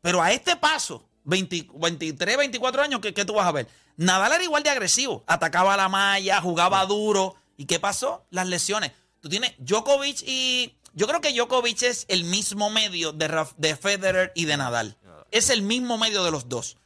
Pero 0.00 0.22
a 0.22 0.32
este 0.32 0.56
paso, 0.56 1.06
20 1.24 1.68
23, 1.74 2.38
24 2.38 2.82
años, 2.82 3.00
¿qué, 3.00 3.12
qué 3.12 3.26
tú 3.26 3.34
vas 3.34 3.46
a 3.46 3.52
ver? 3.52 3.68
Nadal 3.98 4.32
era 4.32 4.42
igual 4.44 4.62
de 4.62 4.70
agresivo. 4.70 5.22
Atacaba 5.26 5.76
la 5.76 5.90
malla, 5.90 6.40
jugaba 6.40 6.84
duro. 6.86 7.34
¿Y 7.58 7.66
qué 7.66 7.78
pasó? 7.78 8.24
Las 8.30 8.46
lesiones. 8.46 8.92
Tú 9.20 9.28
tienes 9.28 9.52
Djokovic 9.58 10.22
y... 10.26 10.74
Yo 10.94 11.06
creo 11.06 11.20
que 11.20 11.32
Djokovic 11.32 11.82
es 11.82 12.06
el 12.08 12.24
mismo 12.24 12.70
medio 12.70 13.12
de, 13.12 13.28
Raf- 13.28 13.54
de 13.56 13.76
Federer 13.76 14.32
y 14.34 14.46
de 14.46 14.56
Nadal. 14.56 14.96
Es 15.30 15.50
el 15.50 15.62
mismo 15.62 15.98
medio 15.98 16.24
de 16.24 16.30
los 16.30 16.48
dos. 16.48 16.76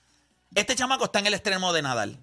Este 0.54 0.74
chamaco 0.76 1.04
está 1.04 1.18
en 1.18 1.26
el 1.26 1.34
extremo 1.34 1.72
de 1.72 1.82
Nadal. 1.82 2.18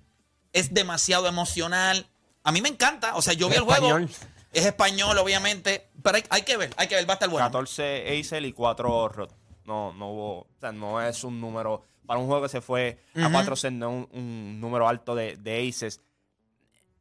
Es 0.54 0.74
demasiado 0.74 1.28
emocional. 1.28 2.08
A 2.44 2.52
mí 2.52 2.62
me 2.62 2.70
encanta. 2.70 3.16
O 3.16 3.22
sea, 3.22 3.34
yo 3.34 3.50
vi 3.50 3.56
el 3.56 3.62
juego. 3.62 3.88
español. 3.88 4.10
Es 4.52 4.66
español, 4.66 5.18
obviamente. 5.18 5.90
Pero 6.04 6.18
hay, 6.18 6.24
hay 6.30 6.42
que 6.44 6.58
ver, 6.58 6.74
hay 6.78 6.88
que 6.88 6.96
ver. 6.96 7.08
Va 7.08 7.14
a 7.14 7.16
estar 7.16 7.30
bueno. 7.30 7.46
14 7.48 8.20
Acel 8.20 8.46
y 8.46 8.54
4 8.54 9.10
Rod. 9.10 9.30
No, 9.66 9.94
no 9.94 10.12
hubo. 10.12 10.40
O 10.42 10.48
sea, 10.60 10.72
no 10.72 11.02
es 11.02 11.24
un 11.24 11.40
número. 11.40 11.84
Para 12.06 12.20
un 12.20 12.28
juego 12.28 12.42
que 12.42 12.50
se 12.50 12.62
fue 12.62 13.04
a 13.16 13.32
4 13.32 13.56
sets, 13.56 13.74
no 13.76 13.90
es 13.90 14.08
un, 14.12 14.20
un 14.20 14.60
número 14.62 14.88
alto 14.88 15.14
de, 15.14 15.38
de 15.38 15.68
aces. 15.68 16.02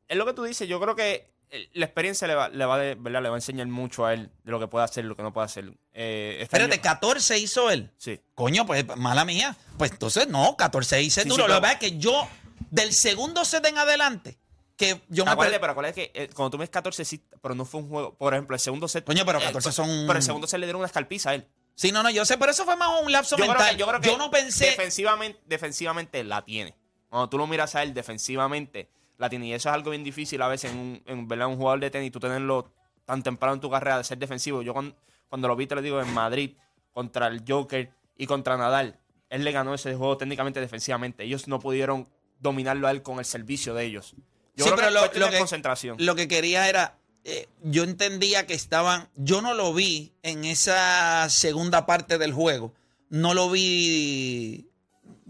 Es 0.07 0.17
lo 0.17 0.27
que 0.27 0.35
tú 0.35 0.45
dices. 0.45 0.69
Yo 0.69 0.79
creo 0.81 0.95
que 0.95 1.31
la 1.73 1.85
experiencia 1.87 2.27
le 2.29 2.35
va, 2.35 2.49
le 2.49 2.65
va, 2.65 2.79
de- 2.79 2.95
¿verdad? 2.95 3.23
Le 3.23 3.29
va 3.29 3.35
a 3.37 3.39
enseñar 3.39 3.67
mucho 3.69 4.05
a 4.07 4.13
él 4.15 4.31
de 4.45 4.51
lo 4.51 4.59
que 4.61 4.67
puede 4.69 4.85
hacer 4.85 5.05
y 5.05 5.09
lo 5.09 5.17
que 5.17 5.23
no 5.23 5.33
puede 5.33 5.47
hacer. 5.47 5.65
Eh, 5.93 6.33
este 6.41 6.43
Espérate, 6.45 6.75
año- 6.75 6.83
14 6.83 7.39
hizo 7.39 7.71
él. 7.71 7.91
Sí. 7.97 8.21
Coño, 8.35 8.67
pues 8.67 8.85
mala 8.97 9.25
mía. 9.25 9.57
Pues 9.79 9.93
entonces 9.93 10.29
no, 10.29 10.57
14 10.57 11.03
hice 11.03 11.23
Sí, 11.23 11.29
duro. 11.29 11.45
sí, 11.45 11.49
Lo 11.49 11.55
que 11.57 11.61
pasa 11.63 11.73
es 11.75 11.79
que 11.81 11.99
yo, 11.99 12.29
Del 12.71 12.93
segundo 12.93 13.45
set 13.47 13.65
en 13.67 13.79
adelante, 13.79 14.39
que 14.77 15.01
yo 15.09 15.25
me 15.25 15.31
Acuérdate, 15.31 15.55
per- 15.55 15.61
pero 15.63 15.73
acuérdate 15.73 15.95
que 16.13 16.23
eh, 16.25 16.29
cuando 16.35 16.51
tú 16.51 16.59
ves 16.59 16.69
14, 16.69 17.05
sí, 17.05 17.25
pero 17.41 17.55
no 17.55 17.65
fue 17.65 17.81
un 17.81 17.89
juego. 17.89 18.15
Por 18.15 18.35
ejemplo, 18.35 18.55
el 18.55 18.61
segundo 18.61 18.87
set. 18.89 19.05
Coño, 19.05 19.25
pero 19.25 19.39
eh, 19.39 19.45
14 19.45 19.73
son- 19.73 20.05
Pero 20.07 20.19
el 20.19 20.23
segundo 20.23 20.47
set 20.47 20.61
le 20.61 20.67
dieron 20.67 20.81
una 20.81 20.87
escalpiza 20.87 21.31
a 21.31 21.35
él. 21.37 21.49
Sí, 21.75 21.93
no, 21.93 22.03
no, 22.03 22.11
yo 22.11 22.25
sé, 22.27 22.37
pero 22.37 22.51
eso 22.53 22.65
fue 22.67 22.77
más 22.77 23.01
un 23.01 23.11
lapso 23.11 23.37
Yo 23.37 23.45
creo, 23.45 23.55
mental. 23.55 23.71
que, 23.71 23.77
yo 23.81 23.87
creo 23.87 24.01
que 24.01 24.17
no 24.19 24.31
pensé. 24.31 24.67
Defensivamente, 24.67 25.41
defensivamente 25.47 26.23
la 26.25 26.45
tiene. 26.45 26.75
Cuando 27.09 27.29
tú 27.31 27.39
lo 27.39 27.47
miras 27.47 27.75
a 27.75 27.83
él 27.85 27.95
defensivamente, 27.95 28.91
la 29.19 29.27
eso 29.27 29.69
es 29.69 29.75
algo 29.75 29.91
bien 29.91 30.05
difícil 30.05 30.41
a 30.43 30.49
veces 30.49 30.71
en 30.73 30.79
un, 30.79 31.03
en, 31.07 31.29
¿verdad? 31.29 31.49
un 31.49 31.57
jugador 31.57 31.81
de 31.81 31.91
tenis, 31.91 32.13
tú 32.13 32.21
tenerlo 32.21 32.73
tan 33.05 33.23
temprano 33.23 33.55
en 33.55 33.61
tu 33.61 33.71
carrera 33.71 33.99
de 33.99 34.05
ser 34.05 34.19
defensivo. 34.19 34.63
Yo 34.63 34.73
cuando, 34.73 34.95
cuando 35.29 35.49
lo 35.49 35.57
vi, 35.57 35.67
te 35.67 35.75
lo 35.75 35.83
digo, 35.83 36.01
en 36.01 36.13
Madrid, 36.15 36.57
contra 36.93 37.27
el 37.27 37.43
Joker 37.47 37.91
y 38.17 38.27
contra 38.27 38.57
Nadal, 38.57 38.99
él 39.29 39.45
le 39.45 39.53
ganó 39.53 39.75
ese 39.75 39.95
juego 39.95 40.17
técnicamente 40.17 40.61
defensivamente. 40.61 41.25
Ellos 41.25 41.49
no 41.49 41.59
pudieron 41.59 42.09
dominarlo 42.39 42.87
a 42.87 42.93
él 42.93 43.03
con 43.03 43.19
el 43.19 43.25
servicio 43.25 43.75
de 43.75 43.85
ellos. 43.85 44.15
Yo 44.57 44.65
Sí, 44.65 44.71
creo 44.71 44.77
pero 44.77 45.11
que 45.13 45.19
lo, 45.19 45.31
que, 45.31 45.39
concentración. 45.39 45.97
lo 45.99 46.15
que 46.15 46.29
quería 46.29 46.69
era. 46.69 46.97
eh, 47.25 47.49
yo 47.63 47.83
entendía 47.85 48.47
que 48.47 48.55
estaban. 48.55 49.09
Yo 49.17 49.43
no 49.43 49.55
lo 49.55 49.75
vi 49.75 50.13
en 50.23 50.45
esa 50.45 51.29
segunda 51.31 51.87
parte 51.87 52.19
del 52.19 52.33
juego. 52.33 52.73
No 53.11 53.35
lo 53.35 53.51
vi. 53.51 54.68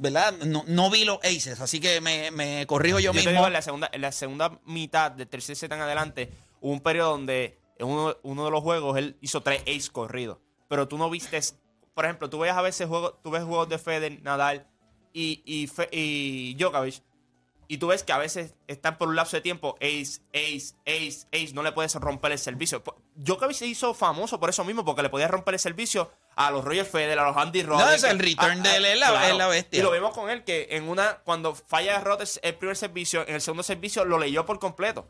¿Verdad? 0.00 0.33
No, 0.47 0.62
no 0.69 0.90
vi 0.90 1.05
los 1.05 1.19
aces. 1.25 1.61
Así 1.61 1.81
que 1.81 2.00
me, 2.00 2.31
me 2.31 2.64
corrijo 2.69 3.00
yo, 3.00 3.07
Yo 3.07 3.12
te 3.12 3.17
mismo. 3.19 3.33
digo, 3.33 3.47
en 3.49 3.52
la 3.52 3.62
segunda, 3.62 3.90
en 3.93 4.00
la 4.00 4.12
segunda 4.12 4.61
mitad 4.64 5.11
del 5.11 5.26
tercer 5.26 5.57
set 5.57 5.73
en 5.73 5.81
adelante, 5.81 6.31
hubo 6.61 6.73
un 6.73 6.81
periodo 6.81 7.11
donde 7.11 7.59
en 7.78 7.88
uno, 7.88 8.17
uno 8.23 8.45
de 8.45 8.50
los 8.52 8.62
juegos 8.62 8.97
él 8.97 9.17
hizo 9.21 9.43
tres 9.43 9.61
ace 9.62 9.90
corridos. 9.90 10.38
Pero 10.69 10.87
tú 10.87 10.99
no 10.99 11.11
viste, 11.11 11.40
por 11.95 12.05
ejemplo, 12.05 12.31
tú 12.31 12.38
ves 12.38 12.52
a 12.52 12.62
veces 12.62 12.87
juegos, 12.87 13.14
tú 13.25 13.31
ves 13.31 13.43
juegos 13.43 13.69
de 13.69 13.78
Federer, 13.78 14.23
Nadal 14.23 14.69
y, 15.12 15.43
y, 15.45 15.67
Fe- 15.67 15.88
y 15.90 16.55
Djokovic, 16.55 17.02
y 17.67 17.78
tú 17.78 17.88
ves 17.88 18.02
que 18.05 18.12
a 18.12 18.19
veces 18.19 18.55
están 18.69 18.99
por 18.99 19.09
un 19.09 19.17
lapso 19.17 19.37
de 19.37 19.40
tiempo 19.40 19.75
ace, 19.81 20.21
ace, 20.33 20.75
ace, 20.87 21.26
ace, 21.33 21.52
no 21.55 21.62
le 21.64 21.73
puedes 21.73 21.93
romper 21.97 22.31
el 22.33 22.38
servicio. 22.38 22.83
Djokovic 23.17 23.57
se 23.57 23.67
hizo 23.67 23.95
famoso 23.95 24.38
por 24.38 24.49
eso 24.50 24.64
mismo, 24.64 24.85
porque 24.85 25.02
le 25.02 25.11
podía 25.11 25.26
romper 25.28 25.55
el 25.55 25.61
servicio 25.61 26.11
a 26.38 26.50
los 26.52 26.64
Roger 26.64 26.85
Federer, 26.87 27.18
a 27.18 27.26
los 27.28 27.37
Andy 27.37 27.62
Roddick. 27.64 27.95
es 27.97 28.04
el 28.04 28.18
return 28.18 28.61
a- 28.61 28.62
de 28.71 28.76
él, 28.76 28.85
es 28.87 28.99
la- 29.00 29.28
es 29.28 29.37
la 29.37 29.49
bestia. 29.49 29.80
Y 29.80 29.83
lo 29.83 29.90
vimos 29.90 30.14
con 30.14 30.30
él 30.30 30.45
que 30.45 30.68
en 30.71 30.88
una, 30.88 31.18
cuando 31.25 31.54
falla 31.54 31.99
Rodgers 32.00 32.38
el 32.42 32.54
primer 32.54 32.76
servicio, 32.76 33.26
en 33.26 33.35
el 33.35 33.40
segundo 33.40 33.62
servicio 33.64 34.04
lo 34.04 34.18
leyó 34.18 34.47
por 34.47 34.59
completo. 34.59 35.09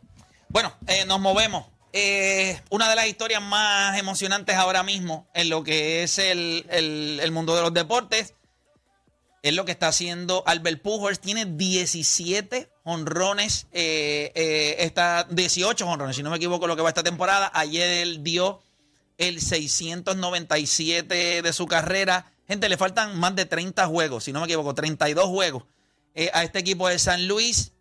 Bueno, 0.49 0.75
eh, 0.87 1.05
nos 1.05 1.21
movemos. 1.21 1.67
Eh, 1.93 2.61
una 2.71 2.89
de 2.89 2.97
las 2.97 3.07
historias 3.07 3.43
más 3.43 3.99
emocionantes 3.99 4.57
ahora 4.57 4.83
mismo 4.83 5.29
en 5.35 5.49
lo 5.51 5.63
que 5.65 6.03
es 6.03 6.19
el, 6.19 6.67
el- 6.71 7.21
el 7.23 7.31
mundo 7.31 7.55
de 7.55 7.63
los 7.63 7.73
deportes 7.75 8.35
es 9.43 9.53
lo 9.55 9.65
que 9.65 9.73
está 9.73 9.89
haciendo 9.89 10.43
Albert 10.47 10.83
Pujols. 10.83 11.21
Tiene 11.21 11.45
17 11.47 12.71
honrones, 12.85 13.67
eh, 13.73 14.33
eh, 14.35 14.77
está 14.81 15.27
18 15.31 15.87
honrones, 15.87 16.17
si 16.17 16.23
no 16.23 16.31
me 16.31 16.37
equivoco, 16.37 16.67
lo 16.67 16.75
que 16.77 16.83
va 16.83 16.89
esta 16.89 17.03
temporada. 17.03 17.51
Ayer 17.55 17.89
él 18.03 18.23
dio 18.25 18.61
el 19.19 19.41
697 19.41 21.43
de 21.43 21.53
su 21.53 21.67
carrera. 21.67 22.27
Gente, 22.47 22.69
le 22.69 22.77
faltan 22.77 23.19
más 23.19 23.35
de 23.37 23.45
30 23.45 23.87
juegos, 23.87 24.25
si 24.25 24.33
no 24.33 24.41
me 24.41 24.47
equivoco, 24.47 24.75
32 24.75 25.27
juegos 25.27 25.65
eh, 26.15 26.31
a 26.33 26.45
este 26.45 26.61
equipo 26.61 26.89
de 26.89 26.99
San 26.99 27.29
Luis. 27.29 27.73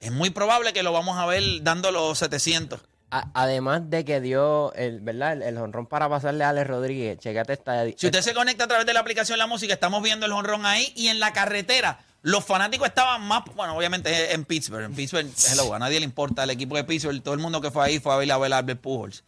Es 0.00 0.10
muy 0.10 0.30
probable 0.30 0.72
que 0.72 0.82
lo 0.82 0.92
vamos 0.92 1.16
a 1.18 1.26
ver 1.26 1.42
dando 1.62 1.92
los 1.92 2.18
700. 2.18 2.80
A- 3.12 3.28
además 3.34 3.88
de 3.90 4.04
que 4.04 4.20
dio 4.20 4.72
el, 4.74 5.00
¿verdad? 5.00 5.34
El, 5.34 5.42
el 5.42 5.58
honrón 5.58 5.86
para 5.86 6.08
pasarle 6.08 6.42
a 6.44 6.48
Alex 6.48 6.66
Rodríguez. 6.66 7.18
Checate 7.20 7.52
esta. 7.52 7.84
Si 7.96 8.06
usted 8.06 8.22
se 8.22 8.34
conecta 8.34 8.64
a 8.64 8.68
través 8.68 8.86
de 8.86 8.94
la 8.94 9.00
aplicación 9.00 9.38
La 9.38 9.46
Música, 9.46 9.74
estamos 9.74 10.02
viendo 10.02 10.26
el 10.26 10.32
honrón 10.32 10.66
ahí 10.66 10.92
y 10.96 11.08
en 11.08 11.20
la 11.20 11.32
carretera. 11.32 12.00
Los 12.22 12.44
fanáticos 12.44 12.88
estaban 12.88 13.22
más, 13.22 13.42
bueno, 13.54 13.76
obviamente 13.76 14.32
en 14.32 14.44
Pittsburgh. 14.44 14.84
En 14.84 14.94
Pittsburgh, 14.94 15.28
hello, 15.52 15.74
a 15.74 15.78
nadie 15.78 15.98
le 16.00 16.04
importa 16.04 16.44
el 16.44 16.50
equipo 16.50 16.74
de 16.76 16.84
Pittsburgh. 16.84 17.22
Todo 17.22 17.34
el 17.34 17.40
mundo 17.40 17.60
que 17.60 17.70
fue 17.70 17.84
ahí 17.84 17.98
fue 18.00 18.12
a 18.14 18.16
ver 18.16 18.32
a 18.32 18.38
ver 18.38 18.52
a 18.52 18.58
Albert 18.58 18.80
Pujols. 18.80 19.22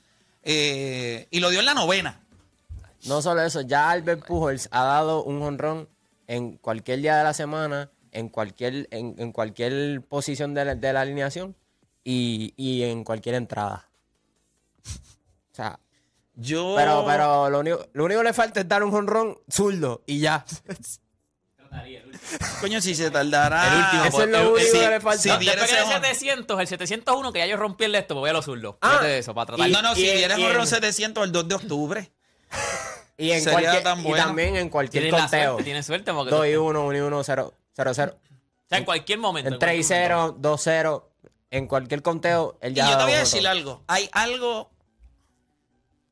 Eh, 0.45 1.27
y 1.31 1.41
lo 1.41 1.51
dio 1.51 1.61
en 1.61 1.67
la 1.67 1.75
novena. 1.75 2.21
No 3.07 3.21
solo 3.23 3.43
eso, 3.43 3.61
ya 3.63 3.91
Albert 3.91 4.25
Pujols 4.27 4.69
ha 4.71 4.85
dado 4.85 5.25
un 5.25 5.43
honrón 5.43 5.89
en 6.27 6.57
cualquier 6.57 7.01
día 7.01 7.17
de 7.17 7.25
la 7.25 7.35
semana, 7.35 7.91
en 8.13 8.29
cualquier, 8.29 8.89
en, 8.91 9.15
en 9.19 9.33
cualquier 9.33 10.03
posición 10.03 10.55
de 10.55 10.65
la, 10.65 10.75
de 10.75 10.93
la 10.93 11.01
alineación 11.03 11.55
y, 12.03 12.55
y 12.57 12.83
en 12.85 13.05
cualquier 13.05 13.35
entrada. 13.35 13.89
O 14.87 15.55
sea, 15.55 15.79
Yo. 16.35 16.75
pero, 16.77 17.05
pero 17.07 17.51
lo 17.51 17.61
único, 17.61 17.87
lo 17.93 18.05
único 18.07 18.21
que 18.21 18.25
le 18.29 18.33
falta 18.33 18.61
es 18.61 18.69
dar 18.69 18.83
un 18.85 18.95
honrón 18.95 19.39
zurdo 19.51 20.03
y 20.07 20.21
ya. 20.21 20.45
Coño, 22.61 22.81
si 22.81 22.95
se 22.95 23.11
tardará. 23.11 23.67
El 23.69 23.79
último, 23.85 24.05
Eso 24.05 24.23
es 24.23 24.29
lo 24.31 24.39
el- 24.39 24.47
único 24.47 24.71
si- 24.73 24.79
que 24.81 24.89
le 24.89 25.01
falta. 25.01 25.23
si 25.23 25.29
después 25.29 25.57
ese 25.57 25.67
que 25.67 25.79
el 25.81 25.85
hon- 25.87 25.93
700, 26.03 26.61
el 26.61 26.67
701, 26.67 27.33
que 27.33 27.39
ya 27.41 27.47
yo 27.47 27.57
rompí 27.57 27.85
el 27.85 27.95
esto, 27.95 28.15
me 28.15 28.21
voy 28.21 28.31
a 28.31 28.33
los 28.33 28.45
zurdos. 28.45 28.77
Ah, 28.81 28.89
Fíjate 28.91 29.07
de 29.09 29.19
eso, 29.19 29.35
para 29.35 29.47
tratar. 29.47 29.69
y- 29.69 29.73
No, 29.73 29.83
no, 29.83 29.95
si 29.95 30.07
y- 30.09 30.13
dieras 30.17 30.39
y 30.39 30.45
honrón 30.45 30.63
en- 30.63 30.67
700 30.69 31.25
el 31.25 31.33
2 31.33 31.49
de 31.49 31.55
octubre. 31.55 32.13
Y, 33.17 33.31
en 33.31 33.43
Sería 33.43 33.61
cualquier, 33.61 33.83
tan 33.85 34.01
y 34.01 34.03
bueno. 34.03 34.25
también 34.25 34.57
en 34.57 34.69
cualquier 34.69 35.05
Tienes 35.05 35.21
conteo. 35.21 35.51
suerte, 35.53 35.65
tienes 35.65 35.87
suerte 35.87 36.13
porque 36.13 36.31
2 36.33 36.41
tú- 36.41 36.47
y 36.47 36.57
1, 36.57 36.85
1 36.85 36.99
y 36.99 37.01
1, 37.01 37.23
0, 37.23 37.55
0, 37.77 37.93
0. 37.95 38.17
O 38.17 38.69
sea, 38.69 38.79
en 38.79 38.85
cualquier 38.85 39.19
momento. 39.21 39.47
En 39.49 39.55
en 39.55 39.59
3 39.61 39.73
y 39.75 39.87
cualquier 39.87 40.09
0, 40.09 40.37
2 40.39 40.61
0. 40.65 41.11
En 41.53 41.69
cualquier 41.69 42.03
conteo, 42.03 42.59
él 42.61 42.73
Y 42.73 42.75
ya 42.75 42.87
yo 42.89 42.95
ha 42.95 42.99
te 42.99 43.05
voy 43.05 43.13
a 43.13 43.17
un 43.17 43.21
decir 43.21 43.47
algo. 43.47 43.85
Hay 43.87 44.09
algo. 44.11 44.73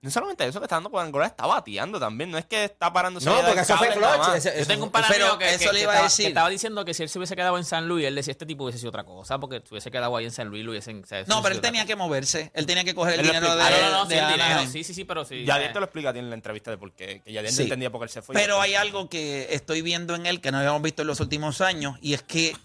No 0.03 0.11
solamente 0.11 0.45
eso 0.45 0.59
que 0.59 0.65
está 0.65 0.75
dando 0.77 0.91
por 0.91 1.01
Angola, 1.01 1.27
está 1.27 1.47
bateando 1.47 2.01
también. 2.01 2.29
No 2.29 2.37
es 2.37 2.45
que 2.47 2.65
está 2.65 2.93
parando 2.93 3.21
No, 3.21 3.41
porque 3.41 3.61
eso 3.61 3.77
fue 3.77 3.88
clutch. 3.91 4.35
ese- 4.35 4.49
Yo 4.53 4.59
eso 4.59 4.67
tengo 4.67 4.87
un 4.87 4.91
Pero 4.91 5.07
mío 5.09 5.38
que, 5.38 5.55
eso 5.55 5.59
que- 5.61 5.67
le 5.67 5.73
que 5.79 5.83
iba 5.83 5.93
a 5.93 5.95
estaba, 5.95 6.03
decir. 6.09 6.25
que 6.25 6.29
estaba 6.29 6.49
diciendo 6.49 6.85
que 6.85 6.93
si 6.93 7.05
él 7.05 7.09
se 7.09 7.19
hubiese 7.21 7.37
quedado 7.37 7.57
en 7.57 7.65
San 7.65 7.87
Luis, 7.87 8.05
él 8.07 8.17
decía 8.17 8.33
este 8.33 8.45
tipo 8.45 8.65
hubiese 8.65 8.81
sido 8.81 8.88
otra 8.88 9.05
cosa, 9.05 9.38
porque 9.38 9.61
si 9.65 9.69
hubiese 9.71 9.93
quedado 9.93 10.17
ahí 10.17 10.25
en 10.25 10.33
San 10.33 10.49
Luis, 10.49 10.65
lo 10.65 10.73
hubiesen. 10.73 11.05
o 11.05 11.07
sea, 11.07 11.21
eso 11.21 11.33
No, 11.33 11.41
pero 11.41 11.55
él 11.55 11.61
tenía 11.61 11.87
que 11.87 11.95
moverse. 11.95 12.51
Él 12.53 12.67
tenía 12.67 12.83
que 12.83 12.97
coger 12.97 13.21
el 13.21 13.27
dinero 13.27 13.55
de. 13.55 13.62
Ah, 13.62 13.71
no, 13.71 13.81
no, 13.81 13.91
no, 13.99 14.05
de 14.07 14.15
sí, 14.17 14.21
el 14.21 14.27
dinero. 14.27 14.45
Anaheim. 14.45 14.73
Sí, 14.73 14.83
sí, 14.83 14.93
sí, 14.93 15.05
pero 15.05 15.25
sí. 15.25 15.45
Ya 15.45 15.62
eh, 15.62 15.69
te 15.73 15.79
lo 15.79 15.85
explica 15.85 16.09
a 16.11 16.12
ti 16.12 16.19
en 16.19 16.31
la 16.31 16.35
entrevista 16.35 16.73
de 16.73 16.79
por 16.79 16.93
qué. 16.93 17.23
Que 17.25 17.33
ya 17.33 17.47
Sí. 17.49 17.59
no 17.59 17.62
entendía 17.62 17.93
por 17.93 18.01
qué 18.01 18.05
él 18.07 18.11
se 18.11 18.23
fue. 18.23 18.35
Pero 18.35 18.61
hay 18.61 18.75
algo 18.75 19.09
que 19.09 19.55
estoy 19.55 19.83
viendo 19.83 20.17
en 20.17 20.27
él 20.27 20.41
que 20.41 20.51
no 20.51 20.59
habíamos 20.59 20.83
visto 20.83 21.03
en 21.03 21.09
los 21.09 21.21
últimos 21.21 21.61
años 21.61 21.97
y 22.03 22.15
es 22.15 22.23
que 22.25 22.57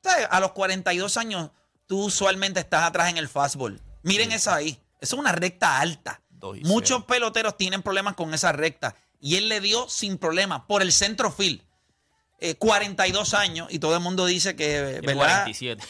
¿sabes? 0.00 0.28
a 0.30 0.38
los 0.38 0.52
42 0.52 1.16
años 1.16 1.50
tú 1.88 2.04
usualmente 2.04 2.60
estás 2.60 2.84
atrás 2.84 3.08
en 3.10 3.18
el 3.18 3.28
fastball. 3.28 3.80
Miren 4.04 4.30
esa 4.30 4.54
ahí. 4.54 4.78
Eso 5.00 5.16
es 5.16 5.20
una 5.20 5.32
recta 5.32 5.80
alta. 5.80 6.21
Y 6.54 6.64
Muchos 6.64 7.04
peloteros 7.04 7.56
tienen 7.56 7.82
problemas 7.82 8.14
con 8.14 8.34
esa 8.34 8.52
recta 8.52 8.96
y 9.20 9.36
él 9.36 9.48
le 9.48 9.60
dio 9.60 9.88
sin 9.88 10.18
problema 10.18 10.66
por 10.66 10.82
el 10.82 10.92
centro 10.92 11.30
field. 11.30 11.62
Eh, 12.40 12.56
42 12.56 13.34
años 13.34 13.68
y 13.70 13.78
todo 13.78 13.94
el 13.94 14.00
mundo 14.00 14.26
dice 14.26 14.56
que, 14.56 15.00
¿verdad? 15.00 15.14
47. 15.14 15.84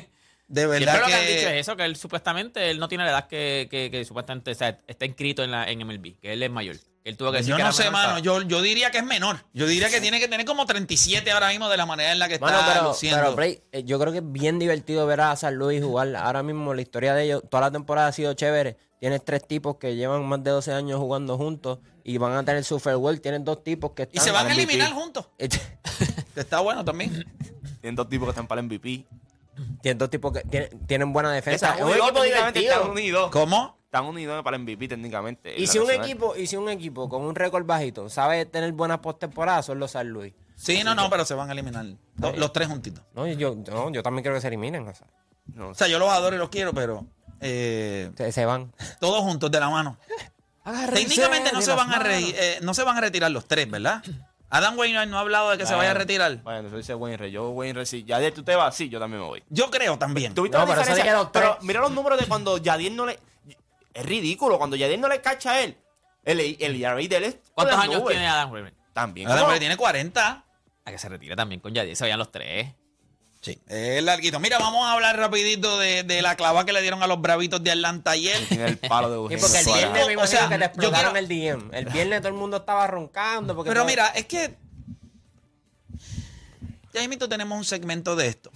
De 0.52 0.60
Siempre 0.60 0.80
verdad 0.84 1.00
lo 1.00 1.06
que 1.06 1.14
han 1.14 1.20
que- 1.24 1.34
dicho 1.36 1.48
es 1.48 1.60
eso, 1.60 1.76
que 1.76 1.84
él 1.86 1.96
supuestamente 1.96 2.70
él 2.70 2.78
no 2.78 2.86
tiene 2.86 3.04
la 3.04 3.10
edad 3.10 3.26
que, 3.26 3.68
que, 3.70 3.90
que 3.90 4.04
supuestamente 4.04 4.50
o 4.50 4.54
sea, 4.54 4.78
está 4.86 5.06
inscrito 5.06 5.42
en, 5.42 5.50
la, 5.50 5.64
en 5.70 5.78
MLB, 5.86 6.18
que 6.20 6.34
él 6.34 6.42
es 6.42 6.50
mayor. 6.50 6.76
Él 7.04 7.16
tuvo 7.16 7.32
que 7.32 7.38
decir 7.38 7.50
Yo 7.52 7.56
que 7.56 7.62
no 7.64 7.72
sé, 7.72 7.90
mano. 7.90 8.08
para- 8.10 8.18
Yo, 8.20 8.42
yo 8.42 8.60
diría 8.60 8.90
que 8.90 8.98
es 8.98 9.04
menor. 9.04 9.44
Yo 9.54 9.66
diría 9.66 9.88
que 9.88 10.00
tiene 10.00 10.20
que 10.20 10.28
tener 10.28 10.44
como 10.46 10.66
37 10.66 11.30
ahora 11.32 11.48
mismo 11.48 11.68
de 11.70 11.76
la 11.78 11.86
manera 11.86 12.12
en 12.12 12.18
la 12.18 12.28
que 12.28 12.34
está 12.34 12.46
Mano, 12.46 12.58
pero, 12.70 12.84
luciendo. 12.88 13.34
pero, 13.34 13.52
eh, 13.72 13.82
yo 13.84 13.98
creo 13.98 14.12
que 14.12 14.18
es 14.18 14.30
bien 14.32 14.58
divertido 14.58 15.06
ver 15.06 15.22
a 15.22 15.34
San 15.36 15.54
Luis 15.56 15.82
jugar. 15.82 16.14
Ahora 16.14 16.42
mismo 16.42 16.74
la 16.74 16.82
historia 16.82 17.14
de 17.14 17.24
ellos, 17.24 17.42
toda 17.50 17.62
la 17.62 17.70
temporada 17.72 18.08
ha 18.08 18.12
sido 18.12 18.34
chévere. 18.34 18.76
Tienes 19.00 19.24
tres 19.24 19.44
tipos 19.48 19.76
que 19.78 19.96
llevan 19.96 20.24
más 20.26 20.44
de 20.44 20.50
12 20.52 20.72
años 20.74 21.00
jugando 21.00 21.36
juntos 21.38 21.78
y 22.04 22.18
van 22.18 22.34
a 22.34 22.44
tener 22.44 22.62
su 22.62 22.78
farewell. 22.78 23.20
Tienes 23.20 23.42
dos 23.44 23.64
tipos 23.64 23.92
que 23.92 24.02
y 24.02 24.18
están... 24.18 24.24
se 24.24 24.30
van 24.30 24.46
a 24.46 24.50
MVP. 24.50 24.62
eliminar 24.62 24.92
juntos. 24.92 25.26
Que 26.34 26.40
está 26.40 26.60
bueno 26.60 26.84
también. 26.84 27.24
Tienen 27.80 27.96
dos 27.96 28.08
tipos 28.08 28.26
que 28.26 28.30
están 28.30 28.46
para 28.46 28.60
el 28.60 28.66
MVP. 28.66 29.04
Tienen 29.82 29.98
dos 29.98 30.10
tipos 30.10 30.32
que 30.32 30.40
tienen, 30.42 30.86
tienen 30.86 31.12
buena 31.12 31.30
defensa. 31.32 31.74
Un 31.76 31.82
unidos, 31.84 32.06
equipo 32.08 32.20
técnicamente 32.22 32.66
están 32.66 32.90
unidos. 32.90 33.30
¿Cómo? 33.30 33.78
Están 33.84 34.04
unidos 34.06 34.42
para 34.42 34.56
el 34.56 34.62
MVP 34.62 34.88
técnicamente. 34.88 35.54
Y 35.58 35.62
en 35.62 35.68
si 35.68 35.76
la 35.78 35.82
un 35.82 35.88
nacional. 35.88 36.10
equipo, 36.10 36.36
y 36.36 36.46
si 36.46 36.56
un 36.56 36.68
equipo 36.70 37.08
con 37.08 37.22
un 37.22 37.34
récord 37.34 37.66
bajito 37.66 38.08
sabe 38.08 38.46
tener 38.46 38.72
buenas 38.72 38.98
postemporadas, 39.00 39.66
son 39.66 39.78
los 39.78 39.90
San 39.90 40.08
Luis. 40.08 40.32
Sí, 40.56 40.82
no, 40.84 40.94
no, 40.94 41.10
pero 41.10 41.24
se 41.26 41.34
van 41.34 41.48
a 41.50 41.52
eliminar. 41.52 41.84
Los, 42.16 42.38
los 42.38 42.52
tres 42.52 42.68
juntitos. 42.68 43.04
No, 43.14 43.26
yo, 43.26 43.54
no, 43.54 43.90
yo 43.90 44.02
también 44.02 44.22
quiero 44.22 44.36
que 44.36 44.40
se 44.40 44.48
eliminen. 44.48 44.86
O 44.88 44.94
sea, 44.94 45.06
No, 45.54 45.68
O 45.70 45.74
sea, 45.74 45.88
yo 45.88 45.98
los 45.98 46.08
adoro 46.08 46.36
y 46.36 46.38
los 46.38 46.48
quiero, 46.48 46.72
pero 46.72 47.04
eh, 47.40 48.10
se, 48.16 48.32
se 48.32 48.44
van. 48.46 48.72
todos 49.00 49.20
juntos 49.20 49.50
de 49.50 49.60
la 49.60 49.68
mano. 49.68 49.98
Técnicamente 50.94 51.50
no 51.52 51.60
se 51.60 51.72
van 51.74 51.92
a 51.92 51.98
re- 51.98 52.20
eh, 52.34 52.58
no 52.62 52.72
se 52.74 52.84
van 52.84 52.96
a 52.96 53.00
retirar 53.00 53.30
los 53.30 53.46
tres, 53.46 53.68
¿verdad? 53.70 54.02
Adam 54.54 54.78
Wainwright 54.78 55.08
no 55.08 55.16
ha 55.16 55.20
hablado 55.20 55.50
de 55.50 55.56
que 55.56 55.64
se 55.64 55.74
vaya 55.74 55.92
a 55.92 55.94
retirar. 55.94 56.36
Bueno, 56.42 56.68
eso 56.68 56.76
dice 56.76 56.94
Wayne 56.94 57.16
Rey. 57.16 57.30
Yo, 57.32 57.48
Wayne 57.50 57.72
Rey, 57.72 57.86
si 57.86 58.04
Yadier 58.04 58.34
tú 58.34 58.42
te 58.42 58.54
vas, 58.54 58.76
sí, 58.76 58.90
yo 58.90 59.00
también 59.00 59.22
me 59.22 59.26
voy. 59.26 59.42
Yo 59.48 59.70
creo 59.70 59.96
también. 59.96 60.34
¿Tuviste 60.34 60.58
No, 60.58 60.66
la 60.66 60.74
pero 60.74 60.80
diferencia? 60.82 61.30
Pero 61.32 61.58
mira 61.62 61.80
los 61.80 61.90
números 61.92 62.20
de 62.20 62.26
cuando 62.26 62.58
Yadier 62.58 62.92
no 62.92 63.06
le... 63.06 63.18
Es 63.94 64.04
ridículo. 64.04 64.58
Cuando 64.58 64.76
Yadier 64.76 64.98
no 64.98 65.08
le 65.08 65.22
cacha 65.22 65.52
a 65.52 65.60
él, 65.62 65.78
el, 66.22 66.38
el 66.60 66.84
ERA 66.84 66.96
de 66.96 67.16
él 67.16 67.24
es... 67.24 67.38
¿Cuántos 67.54 67.78
años 67.78 68.02
nubes. 68.02 68.14
tiene 68.14 68.28
Adam 68.28 68.52
Wainwright? 68.52 68.76
También. 68.92 69.26
Adam. 69.26 69.38
Wainwright 69.38 69.60
tiene 69.60 69.76
40. 69.78 70.44
A 70.84 70.90
que 70.90 70.98
se 70.98 71.08
retire 71.08 71.34
también 71.34 71.62
con 71.62 71.72
Yadier, 71.72 71.96
se 71.96 72.04
vayan 72.04 72.18
los 72.18 72.30
tres. 72.30 72.74
Sí, 73.42 73.60
es 73.66 74.02
larguito. 74.04 74.38
Mira, 74.38 74.58
vamos 74.60 74.86
a 74.86 74.92
hablar 74.92 75.16
rapidito 75.18 75.76
de, 75.78 76.04
de 76.04 76.22
la 76.22 76.36
clava 76.36 76.64
que 76.64 76.72
le 76.72 76.80
dieron 76.80 77.02
a 77.02 77.08
los 77.08 77.20
bravitos 77.20 77.62
de 77.62 77.72
Atlanta 77.72 78.12
ayer. 78.12 78.38
Tiene 78.48 78.66
el 78.68 78.78
palo 78.78 79.08
de 79.10 79.16
Sí, 79.16 79.20
Eugenio 79.34 79.40
porque 79.42 79.58
el 79.58 79.64
Suárez. 79.64 79.82
viernes 79.82 80.06
me 80.06 80.08
O 80.08 80.12
imagino 80.12 80.38
sea, 80.38 80.48
que 80.48 80.54
te 80.54 80.60
yo 80.60 80.66
explotaron 80.66 81.12
quiero- 81.12 81.18
el 81.18 81.28
DM. 81.68 81.76
El 81.76 81.84
viernes 81.86 82.20
todo 82.20 82.28
el 82.28 82.34
mundo 82.34 82.56
estaba 82.58 82.86
roncando. 82.86 83.56
Porque 83.56 83.68
Pero 83.70 83.80
todo- 83.80 83.88
mira, 83.90 84.06
es 84.10 84.26
que 84.26 84.54
ya 86.92 87.08
mismo 87.08 87.28
tenemos 87.28 87.56
un 87.58 87.64
segmento 87.64 88.14
de 88.16 88.28
esto. 88.28 88.50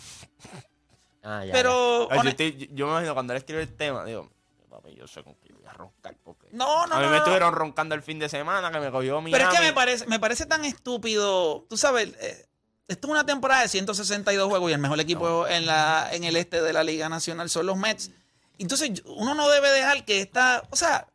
Ah, 1.23 1.45
ya, 1.45 1.53
Pero. 1.53 2.09
Yo, 2.09 2.17
hone- 2.21 2.31
estoy- 2.31 2.71
yo 2.73 2.87
me 2.87 2.93
imagino 2.93 3.15
cuando 3.15 3.33
él 3.33 3.39
escribe 3.39 3.63
el 3.63 3.75
tema, 3.77 4.05
digo, 4.05 4.31
papi, 4.71 4.95
yo 4.95 5.09
sé 5.09 5.25
con 5.25 5.35
qué 5.37 5.53
voy 5.53 5.67
a 5.67 5.73
roncar. 5.73 6.15
Porque 6.23 6.47
No, 6.53 6.87
no, 6.87 6.95
a 6.95 6.99
mí 6.99 7.05
no, 7.07 7.11
me 7.11 7.17
no. 7.17 7.23
estuvieron 7.23 7.53
roncando 7.55 7.95
el 7.95 8.03
fin 8.03 8.19
de 8.19 8.29
semana 8.29 8.71
que 8.71 8.79
me 8.79 8.91
cogió 8.91 9.21
mi. 9.21 9.33
Pero 9.33 9.51
es 9.51 9.59
que 9.59 9.65
me 9.65 9.73
parece, 9.73 10.07
me 10.07 10.21
parece 10.21 10.47
tan 10.47 10.65
estúpido. 10.65 11.67
Tú 11.69 11.77
sabes, 11.77 12.11
eh, 12.21 12.46
esto 12.89 13.09
es 13.09 13.11
una 13.11 13.27
temporada 13.27 13.63
de 13.63 13.69
162 13.69 14.49
juegos 14.49 14.71
y 14.71 14.75
el 14.75 14.79
mejor 14.81 15.01
equipo 15.01 15.47
en, 15.49 15.67
la, 15.67 16.09
en 16.13 16.25
el 16.25 16.37
este 16.37 16.63
de 16.63 16.73
la 16.73 16.85
Liga 16.85 17.09
Nacional 17.09 17.51
son 17.51 17.67
los 17.67 17.77
Mets. 17.77 18.11
Entonces, 18.59 19.03
uno 19.07 19.35
no 19.35 19.49
debe 19.49 19.71
dejar 19.71 20.05
que 20.05 20.21
esta. 20.21 20.63
O 20.71 20.77
sea, 20.77 21.09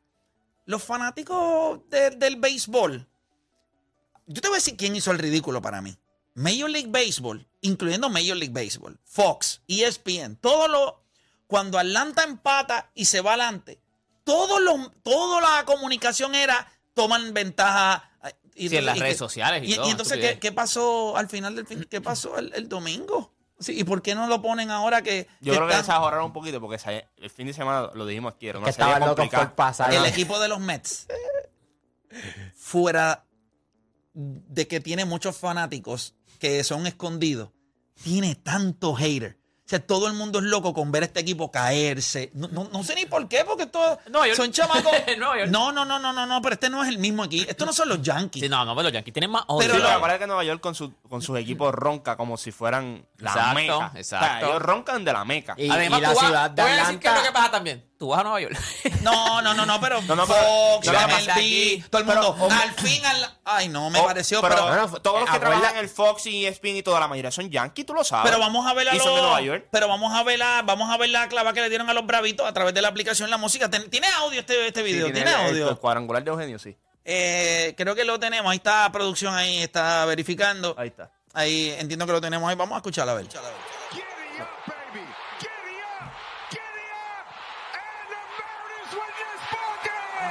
los 0.66 0.84
fanáticos 0.84 1.80
de- 1.90 2.12
del 2.12 2.36
béisbol. 2.36 3.08
Yo 4.28 4.42
te 4.42 4.48
voy 4.48 4.56
a 4.56 4.60
decir 4.60 4.78
quién 4.78 4.96
hizo 4.96 5.12
el 5.12 5.20
ridículo 5.20 5.62
para 5.62 5.82
mí. 5.82 5.98
Major 6.36 6.70
League 6.70 6.90
Baseball, 6.90 7.46
incluyendo 7.62 8.10
Major 8.10 8.38
League 8.38 8.54
Baseball, 8.54 8.98
Fox, 9.04 9.62
ESPN, 9.68 10.36
todo 10.38 10.68
lo. 10.68 11.02
Cuando 11.48 11.78
Atlanta 11.78 12.24
empata 12.24 12.92
y 12.96 13.06
se 13.06 13.20
va 13.20 13.32
adelante, 13.32 13.82
todo 14.24 14.60
lo, 14.62 14.90
toda 15.04 15.42
la 15.42 15.66
comunicación 15.66 16.34
era 16.36 16.66
toman 16.94 17.34
ventaja. 17.34 18.10
Y, 18.56 18.70
Sí, 18.70 18.78
en 18.78 18.86
las 18.86 18.98
y 18.98 19.00
redes 19.00 19.14
que- 19.14 19.18
sociales 19.20 19.64
y 19.64 19.74
y, 19.74 19.76
todo, 19.76 19.88
y 19.88 19.92
entonces, 19.92 20.18
¿qué, 20.20 20.40
qué 20.40 20.52
pasó 20.52 21.16
al 21.18 21.30
final 21.30 21.56
del 21.56 21.66
fin? 21.66 21.86
¿Qué 21.90 22.02
pasó 22.02 22.38
el, 22.38 22.52
el 22.54 22.68
domingo? 22.70 23.34
Sí, 23.60 23.80
¿Y 23.80 23.84
por 23.84 24.02
qué 24.02 24.16
no 24.16 24.26
lo 24.28 24.42
ponen 24.42 24.72
ahora 24.72 25.02
que, 25.04 25.28
Yo 25.40 25.54
que 25.54 25.58
creo 25.58 25.68
que 25.68 25.74
están- 25.74 25.86
se 25.86 25.92
ahorraron 25.92 26.26
un 26.26 26.34
poquito 26.34 26.60
porque 26.60 26.78
el 27.18 27.30
fin 27.30 27.48
de 27.48 27.54
semana 27.54 27.92
lo 27.94 28.06
dijimos 28.06 28.34
aquí. 28.34 28.48
Era 28.48 28.60
Que 28.60 28.72
locos 28.82 29.06
complicada. 29.16 29.46
por 29.48 29.56
pasar. 29.56 29.94
el 29.94 30.06
equipo 30.06 30.40
de 30.40 30.48
los 30.48 30.60
Mets, 30.60 31.08
fuera 32.56 33.26
de 34.14 34.68
que 34.68 34.80
tiene 34.80 35.06
muchos 35.06 35.38
fanáticos 35.38 36.16
que 36.40 36.64
son 36.64 36.88
escondidos, 36.88 37.50
tiene 38.04 38.36
tanto 38.36 38.96
hater. 38.96 39.38
Sea, 39.72 39.80
todo 39.80 40.08
el 40.08 40.14
mundo 40.14 40.40
es 40.40 40.46
loco 40.46 40.74
con 40.74 40.92
ver 40.92 41.04
a 41.04 41.06
este 41.06 41.22
equipo 41.22 41.50
caerse. 41.50 42.30
No, 42.34 42.50
no- 42.50 42.68
no 42.74 42.84
sé 42.84 42.94
ni 42.94 43.06
por 43.06 43.26
qué, 43.30 43.46
porque 43.46 43.68
todos 43.68 44.00
Nueva 44.10 44.28
York. 44.28 44.36
son 44.38 44.52
chamacos. 44.52 44.92
Nueva 45.18 45.38
York. 45.40 45.50
No, 45.50 45.72
no, 45.72 45.86
no, 45.86 45.98
no, 45.98 46.12
no, 46.12 46.26
no, 46.26 46.42
pero 46.42 46.56
este 46.56 46.70
no 46.70 46.84
es 46.84 46.90
el 46.90 46.98
mismo 46.98 47.24
equipo. 47.24 47.50
Estos 47.50 47.66
no 47.66 47.72
son 47.72 47.88
los 47.88 48.02
Yankees. 48.02 48.44
Sí, 48.44 48.50
no, 48.50 48.66
no, 48.66 48.74
pero 48.76 48.84
los 48.84 48.92
Yankees 48.92 49.14
tienen 49.14 49.30
más 49.32 49.44
odio. 49.48 49.60
Pero 49.62 49.76
Sí, 49.76 49.80
lo- 49.82 50.20
que 50.20 50.28
Nueva 50.28 50.44
York 50.44 50.60
con, 50.60 50.76
su, 50.76 50.94
con 51.08 51.22
sus 51.22 51.40
equipos 51.40 51.74
ronca 51.74 52.18
como 52.18 52.36
si 52.36 52.52
fueran 52.52 53.06
la 53.18 53.30
Exacto, 53.32 53.56
meca. 53.56 53.78
O 53.78 53.80
sea, 53.92 54.00
exacto. 54.02 54.46
ellos 54.48 54.62
roncan 54.62 55.06
de 55.06 55.14
la 55.14 55.24
meca. 55.24 55.54
Y- 55.58 55.70
Además, 55.70 56.02
la 56.02 56.10
tú 56.10 56.16
vas- 56.16 56.26
ciudad 56.26 56.50
de 56.50 56.56
te 56.58 56.62
voy 56.64 56.72
a 56.72 56.76
decir 56.76 57.00
qué 57.00 57.08
es 57.08 57.14
lo 57.14 57.22
que 57.22 57.28
Atlanta- 57.30 57.40
pasa 57.40 57.52
también. 57.52 57.91
Tú 58.02 58.08
vas 58.08 58.22
a 58.22 58.24
Nueva 58.24 58.42
York. 58.42 58.58
No, 59.02 59.44
no, 59.44 59.54
no, 59.54 59.64
no, 59.64 59.80
pero 59.80 60.02
No, 60.02 60.16
no, 60.16 60.26
pero- 60.26 60.40
Fox, 60.42 60.90
que 60.90 60.96
MLB, 60.98 61.30
aquí- 61.32 61.84
todo 61.92 62.02
el 62.02 62.08
pero, 62.08 62.34
mundo. 62.34 62.56
al 62.56 62.72
fin, 62.74 63.06
al- 63.06 63.38
ay, 63.46 63.68
no, 63.70 63.92
me 63.92 64.00
Oh, 64.00 64.06
pareció, 64.08 64.42
pero, 64.42 64.56
pero, 64.56 64.68
pero, 64.70 64.82
Bueno, 64.88 65.02
todos 65.02 65.20
los 65.22 65.30
que 65.30 65.36
acuerda- 65.36 65.52
trabajan 65.58 65.78
en 65.78 65.84
el 65.84 65.90
Fox 65.90 66.26
y 66.26 66.48
ESPN 66.48 66.78
y 66.78 66.82
toda 66.84 67.00
la 67.00 67.08
mayoría 67.08 67.30
son 67.30 67.52
yankees, 67.52 67.86
tú 67.86 67.94
lo 67.94 68.04
sabes. 68.04 68.36
vamos 68.40 68.66
a 68.66 68.74
ver 68.74 68.90
a 68.90 68.96
Y 68.96 69.00
son 69.00 69.10
de 69.10 69.14
los- 69.18 69.22
Nueva 69.22 69.42
York. 69.42 69.68
pero 69.72 69.88
vamos 69.88 70.16
a 70.16 70.24
ver 70.24 70.40
la, 70.40 70.64
vamos 70.64 70.90
a 70.92 70.98
ver 70.98 71.10
la 71.10 71.28
clava 71.30 71.54
que 71.54 71.62
le 71.62 71.70
dieron 71.70 71.88
a 71.92 71.94
los 71.94 72.08
bravitos 72.08 72.48
a 72.48 72.54
través 72.54 72.74
de 72.74 72.82
la 72.82 72.88
aplicación 72.88 73.30
La 73.30 73.38
Música. 73.38 73.70
¿Tiene 73.70 74.08
audio 74.18 74.40
este, 74.40 74.66
este 74.68 74.80
Sí, 74.84 74.86
video? 74.94 75.06
tiene 75.12 75.22
¿Tiene, 75.22 75.32
el- 75.44 75.50
audio? 75.52 75.70
El, 75.70 75.78
cuadrangular 75.78 76.24
de 76.24 76.32
Eugenio, 76.32 76.58
sí. 76.58 76.76
Eh, 77.06 77.76
creo 77.78 77.94
que 77.94 78.04
lo 78.04 78.20
tenemos. 78.20 78.50
Ahí 78.52 78.58
está 78.58 78.92
producción, 78.92 79.36
ahí 79.36 79.62
está 79.62 80.06
verificando. 80.06 80.74
Ahí 80.76 80.88
está. 80.88 81.12
Ahí 81.36 81.76
entiendo 81.78 82.08
que 82.08 82.12
lo 82.14 82.22
tenemos 82.22 82.50
ahí. 82.50 82.56
Vamos 82.56 82.74
a 82.76 82.78
escucharla 82.78 83.12
a 83.12 83.16
ver. 83.16 83.28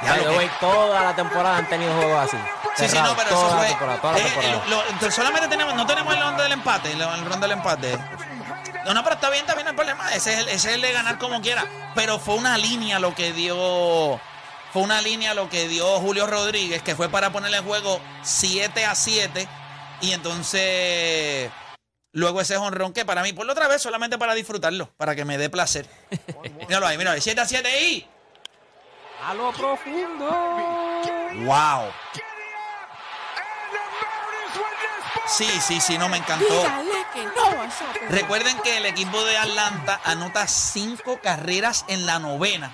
Ya 0.03 0.11
By 0.11 0.17
lo 0.19 0.23
the 0.25 0.29
que- 0.31 0.37
way, 0.37 0.51
toda 0.59 1.03
la 1.03 1.15
temporada 1.15 1.57
han 1.57 1.69
tenido 1.69 1.93
juegos 1.95 2.19
así. 2.27 2.37
Sí, 2.77 2.87
sí, 2.87 2.97
no, 2.97 3.15
pero 3.15 3.29
eso 3.29 3.47
la 3.49 3.57
fue. 3.57 3.67
temporada, 3.67 4.01
toda 4.01 4.13
la 4.13 4.19
eh, 4.19 4.23
temporada. 4.23 4.63
lo- 5.01 5.11
solamente 5.11 5.47
tenemos, 5.47 5.75
no 5.75 5.85
tenemos 5.85 6.13
el 6.15 6.21
rondo 6.21 6.43
del 6.43 6.51
empate, 6.53 6.91
el, 6.93 7.01
el 7.01 7.25
rondo 7.25 7.47
del 7.47 7.51
empate. 7.51 7.97
No, 8.85 8.93
no, 8.95 9.03
pero 9.03 9.15
está 9.15 9.29
bien, 9.29 9.41
está 9.41 9.53
bien 9.55 9.67
el 9.67 9.75
problema. 9.75 10.11
Ese 10.13 10.33
es 10.33 10.39
el, 10.39 10.47
ese 10.49 10.69
es 10.69 10.75
el 10.75 10.81
de 10.81 10.91
ganar 10.91 11.19
como 11.19 11.39
quiera. 11.41 11.65
Pero 11.93 12.17
fue 12.17 12.35
una 12.35 12.57
línea 12.57 12.97
lo 12.99 13.13
que 13.13 13.31
dio. 13.33 14.19
Fue 14.73 14.81
una 14.81 15.01
línea 15.01 15.33
lo 15.33 15.49
que 15.49 15.67
dio 15.67 15.85
Julio 15.99 16.25
Rodríguez, 16.25 16.81
que 16.81 16.95
fue 16.95 17.09
para 17.09 17.31
ponerle 17.31 17.57
el 17.57 17.63
juego 17.63 17.99
7 18.23 18.85
a 18.85 18.95
7. 18.95 19.47
Y 20.01 20.13
entonces. 20.13 21.51
Luego 22.13 22.41
ese 22.41 22.57
jonrón 22.57 22.91
que 22.91 23.05
para 23.05 23.21
mí, 23.21 23.33
por 23.33 23.45
la 23.45 23.51
otra 23.53 23.67
vez, 23.67 23.81
solamente 23.81 24.17
para 24.17 24.33
disfrutarlo, 24.33 24.91
para 24.97 25.15
que 25.15 25.25
me 25.25 25.37
dé 25.37 25.49
placer. 25.49 25.85
míralo 26.67 26.87
ahí, 26.87 26.97
míralo 26.97 27.15
ahí. 27.15 27.21
7 27.21 27.39
a 27.39 27.45
7 27.45 27.81
y. 27.87 28.07
a 29.27 29.33
lo 29.33 29.51
profundo. 29.51 30.29
¡Wow! 31.45 31.91
Sí, 35.27 35.47
sí, 35.61 35.79
sí, 35.79 35.97
no 35.97 36.09
me 36.09 36.17
encantó. 36.17 36.47
Que 37.13 37.23
no 37.25 37.57
vas 37.57 37.81
a 37.81 37.93
perder. 37.93 38.11
Recuerden 38.11 38.57
que 38.61 38.77
el 38.77 38.85
equipo 38.85 39.23
de 39.25 39.37
Atlanta 39.37 39.99
anota 40.05 40.47
cinco 40.47 41.19
carreras 41.21 41.83
en 41.87 42.05
la 42.05 42.19
novena 42.19 42.71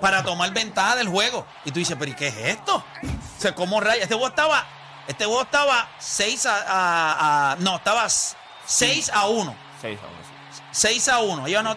para 0.00 0.22
tomar 0.22 0.50
ventaja 0.52 0.96
del 0.96 1.08
juego. 1.08 1.46
Y 1.64 1.70
tú 1.72 1.78
dices, 1.78 1.96
pero 1.98 2.10
¿y 2.10 2.14
qué 2.14 2.28
es 2.28 2.36
esto? 2.36 2.76
O 2.76 3.40
sea, 3.40 3.54
¿cómo 3.54 3.80
raya? 3.80 4.02
Este 4.02 4.14
juego 4.14 4.28
estaba, 4.28 4.64
este 5.06 5.24
juego 5.24 5.42
estaba 5.42 5.88
6 5.98 6.46
a, 6.46 6.56
a- 6.56 7.52
a- 7.52 7.56
no, 7.56 7.76
estaba 7.76 8.06
6 8.08 9.10
a 9.14 9.26
1. 9.28 9.54
Seis, 9.80 9.98
vamos 10.02 10.16
a 10.16 10.18
decir. 10.50 10.64
6 10.72 11.08
a 11.08 11.18
1. 11.20 11.46
Ellos 11.46 11.62
no 11.64 11.76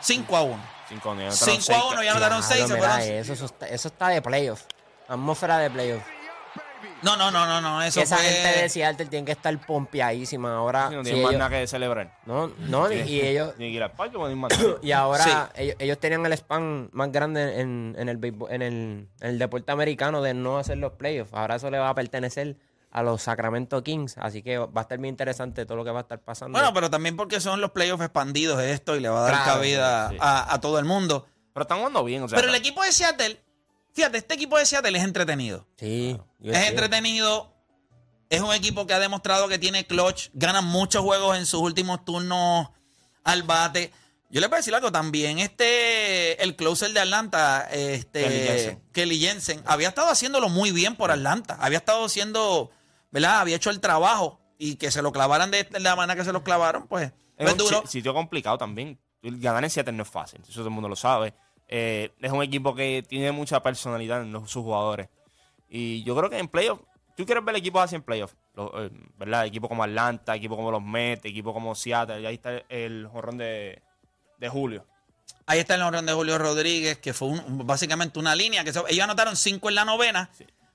5 0.00 0.36
a 0.36 0.42
1. 0.42 0.75
Cinco, 0.88 1.14
no, 1.14 1.20
ya 1.22 1.30
5 1.32 1.72
a 1.74 1.88
1, 1.92 2.02
ya 2.04 2.10
anotaron 2.12 2.42
6. 2.42 2.64
Claro, 2.66 3.02
eso, 3.02 3.32
eso, 3.32 3.44
está, 3.46 3.66
eso 3.68 3.88
está 3.88 4.08
de 4.08 4.22
playoff. 4.22 4.62
Atmósfera 5.08 5.58
de 5.58 5.70
playoff. 5.70 6.02
No, 7.02 7.16
no, 7.16 7.30
no, 7.30 7.46
no, 7.46 7.60
no, 7.60 7.82
eso 7.82 8.00
Que 8.00 8.04
esa 8.04 8.16
fue 8.16 8.24
gente 8.24 8.62
de 8.62 8.68
Seattle 8.68 9.06
tiene 9.06 9.24
que 9.26 9.32
estar 9.32 9.56
pompeadísima 9.66 10.56
ahora. 10.56 10.88
Sí, 10.88 10.94
no 10.94 11.00
si 11.02 11.04
tienen 11.10 11.22
más 11.22 11.30
ellos- 11.32 11.38
nada 11.38 11.50
que 11.60 11.66
celebrar. 11.66 12.18
no, 12.24 12.48
no, 12.58 12.90
y, 12.92 13.00
y 13.00 13.20
ellos 13.20 13.54
Ni 13.58 13.66
ir 13.66 13.82
al 13.82 13.92
parque, 13.92 14.16
pues, 14.16 14.30
ni 14.32 14.38
más 14.40 14.50
nada. 14.58 14.76
y 14.82 14.92
ahora 14.92 15.24
Sí. 15.24 15.30
ellos, 15.62 15.76
ellos 15.78 15.98
tenían 15.98 16.24
el 16.24 16.32
spam 16.32 16.88
más 16.92 17.12
grande 17.12 17.60
en, 17.60 17.94
en 17.98 18.08
el, 18.08 18.18
en, 18.24 18.62
el, 18.62 18.72
en 18.72 19.08
el 19.20 19.38
deporte 19.38 19.70
americano 19.72 20.22
de 20.22 20.34
no 20.34 20.58
hacer 20.58 20.78
los 20.78 20.92
playoffs. 20.92 21.32
Ahora 21.34 21.56
eso 21.56 21.70
le 21.70 21.78
va 21.78 21.90
a 21.90 21.94
pertenecer 21.94 22.56
a 22.96 23.02
los 23.02 23.20
Sacramento 23.22 23.82
Kings. 23.82 24.16
Así 24.18 24.42
que 24.42 24.56
va 24.58 24.70
a 24.74 24.80
estar 24.82 24.98
muy 24.98 25.08
interesante 25.10 25.66
todo 25.66 25.76
lo 25.76 25.84
que 25.84 25.90
va 25.90 25.98
a 26.00 26.02
estar 26.02 26.18
pasando. 26.20 26.56
Bueno, 26.58 26.72
pero 26.72 26.88
también 26.90 27.14
porque 27.16 27.40
son 27.40 27.60
los 27.60 27.72
playoffs 27.72 28.02
expandidos 28.02 28.56
de 28.58 28.72
esto 28.72 28.96
y 28.96 29.00
le 29.00 29.08
va 29.10 29.18
a 29.18 29.22
dar 29.30 29.32
Claro, 29.42 29.52
cabida 29.52 30.08
sí. 30.10 30.16
a, 30.18 30.54
a 30.54 30.60
todo 30.60 30.78
el 30.78 30.86
mundo. 30.86 31.26
Pero 31.52 31.62
están 31.62 31.78
jugando 31.78 32.02
bien, 32.04 32.22
o 32.22 32.28
sea. 32.28 32.36
Pero 32.36 32.48
el 32.48 32.54
equipo 32.54 32.82
de 32.82 32.92
Seattle, 32.92 33.38
fíjate, 33.92 34.16
este 34.18 34.34
equipo 34.34 34.56
de 34.58 34.64
Seattle 34.64 34.96
es 34.96 35.04
entretenido. 35.04 35.66
sí, 35.78 36.18
Es 36.42 36.56
sí. 36.58 36.64
entretenido. 36.68 37.52
Es 38.30 38.40
un 38.40 38.52
equipo 38.54 38.86
que 38.86 38.94
ha 38.94 38.98
demostrado 38.98 39.46
que 39.46 39.58
tiene 39.58 39.86
clutch. 39.86 40.30
Gana 40.32 40.60
muchos 40.62 41.02
juegos 41.02 41.36
en 41.36 41.44
sus 41.46 41.60
últimos 41.60 42.04
turnos 42.04 42.68
al 43.24 43.42
bate. 43.42 43.92
Yo 44.30 44.40
le 44.40 44.48
voy 44.48 44.54
a 44.54 44.58
decir 44.58 44.74
algo 44.74 44.90
también. 44.90 45.38
Este, 45.38 46.42
el 46.42 46.56
closer 46.56 46.92
de 46.92 46.98
Atlanta, 47.00 47.68
este, 47.70 48.22
Kelly 48.24 48.40
Jensen. 48.46 48.82
Kelly 48.92 49.20
Jensen, 49.20 49.62
había 49.66 49.88
estado 49.88 50.08
haciéndolo 50.08 50.48
muy 50.48 50.72
bien 50.72 50.96
por 50.96 51.10
Atlanta. 51.12 51.56
Había 51.60 51.78
estado 51.78 52.04
haciendo, 52.04 52.72
¿verdad? 53.22 53.40
Había 53.40 53.56
hecho 53.56 53.70
el 53.70 53.80
trabajo 53.80 54.38
y 54.58 54.76
que 54.76 54.90
se 54.90 55.00
lo 55.00 55.10
clavaran 55.10 55.50
de 55.50 55.66
la 55.80 55.96
manera 55.96 56.16
que 56.18 56.24
se 56.24 56.32
lo 56.32 56.42
clavaron, 56.42 56.86
pues, 56.86 57.06
Es 57.06 57.12
pues 57.38 57.52
un 57.52 57.58
duro. 57.58 57.82
si- 57.86 57.92
sitio 57.98 58.12
complicado 58.12 58.58
también. 58.58 58.98
Ganar 59.22 59.64
en 59.64 59.70
Seattle 59.70 59.94
no 59.94 60.02
es 60.02 60.08
fácil, 60.10 60.40
eso 60.42 60.52
todo 60.52 60.64
el 60.68 60.70
mundo 60.74 60.88
lo 60.88 60.96
sabe. 60.96 61.34
Eh, 61.66 62.12
es 62.20 62.30
un 62.30 62.42
equipo 62.42 62.74
que 62.74 63.02
tiene 63.08 63.32
mucha 63.32 63.62
personalidad 63.62 64.20
en 64.22 64.32
los- 64.32 64.50
sus 64.50 64.62
jugadores. 64.62 65.08
Y 65.68 66.02
yo 66.04 66.14
creo 66.14 66.28
que 66.30 66.38
en 66.38 66.48
playoff, 66.48 66.80
tú 67.16 67.24
quieres 67.24 67.42
ver 67.44 67.56
equipos 67.56 67.82
así 67.82 67.96
en 67.96 68.02
playoff, 68.02 68.34
Los, 68.54 68.70
eh, 68.74 68.90
¿verdad? 69.16 69.46
Equipos 69.46 69.68
como 69.68 69.82
Atlanta, 69.82 70.36
equipos 70.36 70.56
como 70.56 70.70
los 70.70 70.82
Mets, 70.82 71.24
equipos 71.24 71.52
como 71.54 71.74
Seattle, 71.74 72.20
y 72.20 72.26
ahí 72.26 72.34
está 72.34 72.52
el 72.68 73.06
jorrón 73.10 73.38
de, 73.38 73.82
de 74.38 74.48
Julio. 74.50 74.86
Ahí 75.46 75.58
está 75.60 75.74
el 75.74 75.82
honrón 75.82 76.06
de 76.06 76.12
Julio 76.12 76.38
Rodríguez, 76.38 76.98
que 76.98 77.12
fue 77.14 77.28
un- 77.28 77.66
básicamente 77.66 78.18
una 78.18 78.34
línea. 78.34 78.62
que 78.64 78.72
se- 78.72 78.82
Ellos 78.88 79.04
anotaron 79.04 79.36
5 79.36 79.68
en 79.70 79.74
la 79.74 79.84
novena 79.84 80.30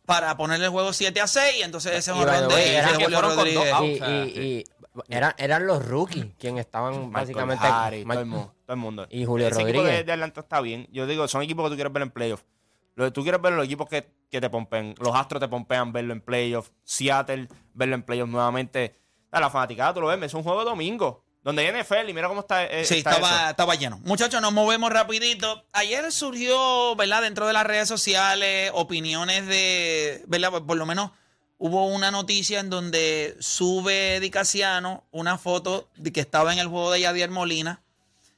para 0.06 0.36
ponerle 0.38 0.66
el 0.66 0.72
juego 0.72 0.94
7 0.94 1.20
a 1.22 1.28
6. 1.28 1.60
Y 1.60 1.62
entonces 1.64 1.94
ese 1.94 2.12
honrón 2.12 2.48
de, 2.50 2.84
Julio 3.00 3.22
dos 3.22 3.72
outs. 3.72 4.38
Y, 4.38 4.64
eran, 5.08 5.34
eran 5.38 5.66
los 5.66 5.86
rookies 5.86 6.26
quienes 6.38 6.66
estaban 6.66 6.94
Michael 6.94 7.12
básicamente. 7.12 7.66
Todo, 7.66 8.20
el 8.20 8.26
mundo, 8.26 8.56
todo 8.66 8.74
el 8.74 8.80
mundo. 8.80 9.08
y 9.10 9.26
Julio 9.26 9.48
Ese 9.48 9.62
equipo 9.62 9.78
Rodríguez. 9.78 10.00
de, 10.00 10.04
de 10.04 10.12
Atlanta 10.12 10.42
está 10.42 10.62
bien. 10.62 10.88
Yo 10.92 11.08
digo, 11.08 11.28
son 11.28 11.42
equipos 11.44 11.66
que 11.66 11.70
tú 11.70 11.76
quieres 11.76 11.94
ver 11.94 12.04
en 12.04 12.12
playoff. 12.12 12.44
Lo 12.96 13.06
que 13.06 13.12
tú 13.12 13.24
quieres 13.24 13.42
ver 13.42 13.54
los 13.54 13.66
equipos 13.66 13.88
que, 13.88 14.12
que 14.30 14.42
te 14.42 14.50
pompen. 14.50 14.96
Los 15.00 15.16
Astros 15.16 15.40
te 15.40 15.48
pompean 15.48 15.94
verlo 15.94 16.12
en 16.14 16.22
playoff. 16.22 16.72
Seattle, 16.84 17.48
verlo 17.74 17.96
en 17.96 18.04
playoff 18.04 18.30
nuevamente. 18.30 19.00
A 19.32 19.40
la 19.40 19.50
fanaticada, 19.50 19.94
tú 19.94 20.02
lo 20.02 20.08
ves, 20.08 20.22
es 20.22 20.34
un 20.34 20.44
juego 20.44 20.60
de 20.60 20.66
domingo. 20.66 21.24
Donde 21.44 21.68
hay 21.68 21.82
NFL 21.82 22.10
y 22.10 22.14
mira 22.14 22.28
cómo 22.28 22.42
está. 22.42 22.64
eh, 22.66 22.86
Sí, 22.86 22.98
está 23.00 23.12
estaba, 23.12 23.36
eso. 23.42 23.50
estaba 23.52 23.76
lleno. 23.76 24.00
Muchachos, 24.04 24.42
nos 24.42 24.54
movemos 24.54 24.92
rapidito. 24.92 25.66
Ayer 25.74 26.12
surgió, 26.12 26.96
¿verdad? 26.96 27.24
Dentro 27.24 27.48
de 27.48 27.54
las 27.54 27.66
redes 27.66 27.88
sociales, 27.88 28.70
opiniones 28.76 29.48
de, 29.48 30.24
¿verdad? 30.28 30.52
Por 30.52 30.78
lo 30.78 30.86
menos 30.86 31.12
hubo 31.58 31.88
una 31.88 32.12
noticia 32.12 32.60
en 32.60 32.70
donde 32.70 33.36
sube 33.40 34.20
Di 34.20 34.30
Casiano 34.30 35.04
una 35.12 35.38
foto 35.38 35.90
de 35.96 36.12
que 36.12 36.20
estaba 36.20 36.54
en 36.54 36.60
el 36.60 36.68
juego 36.68 36.92
de 36.92 37.02
Yadier 37.02 37.30
Molina. 37.32 37.82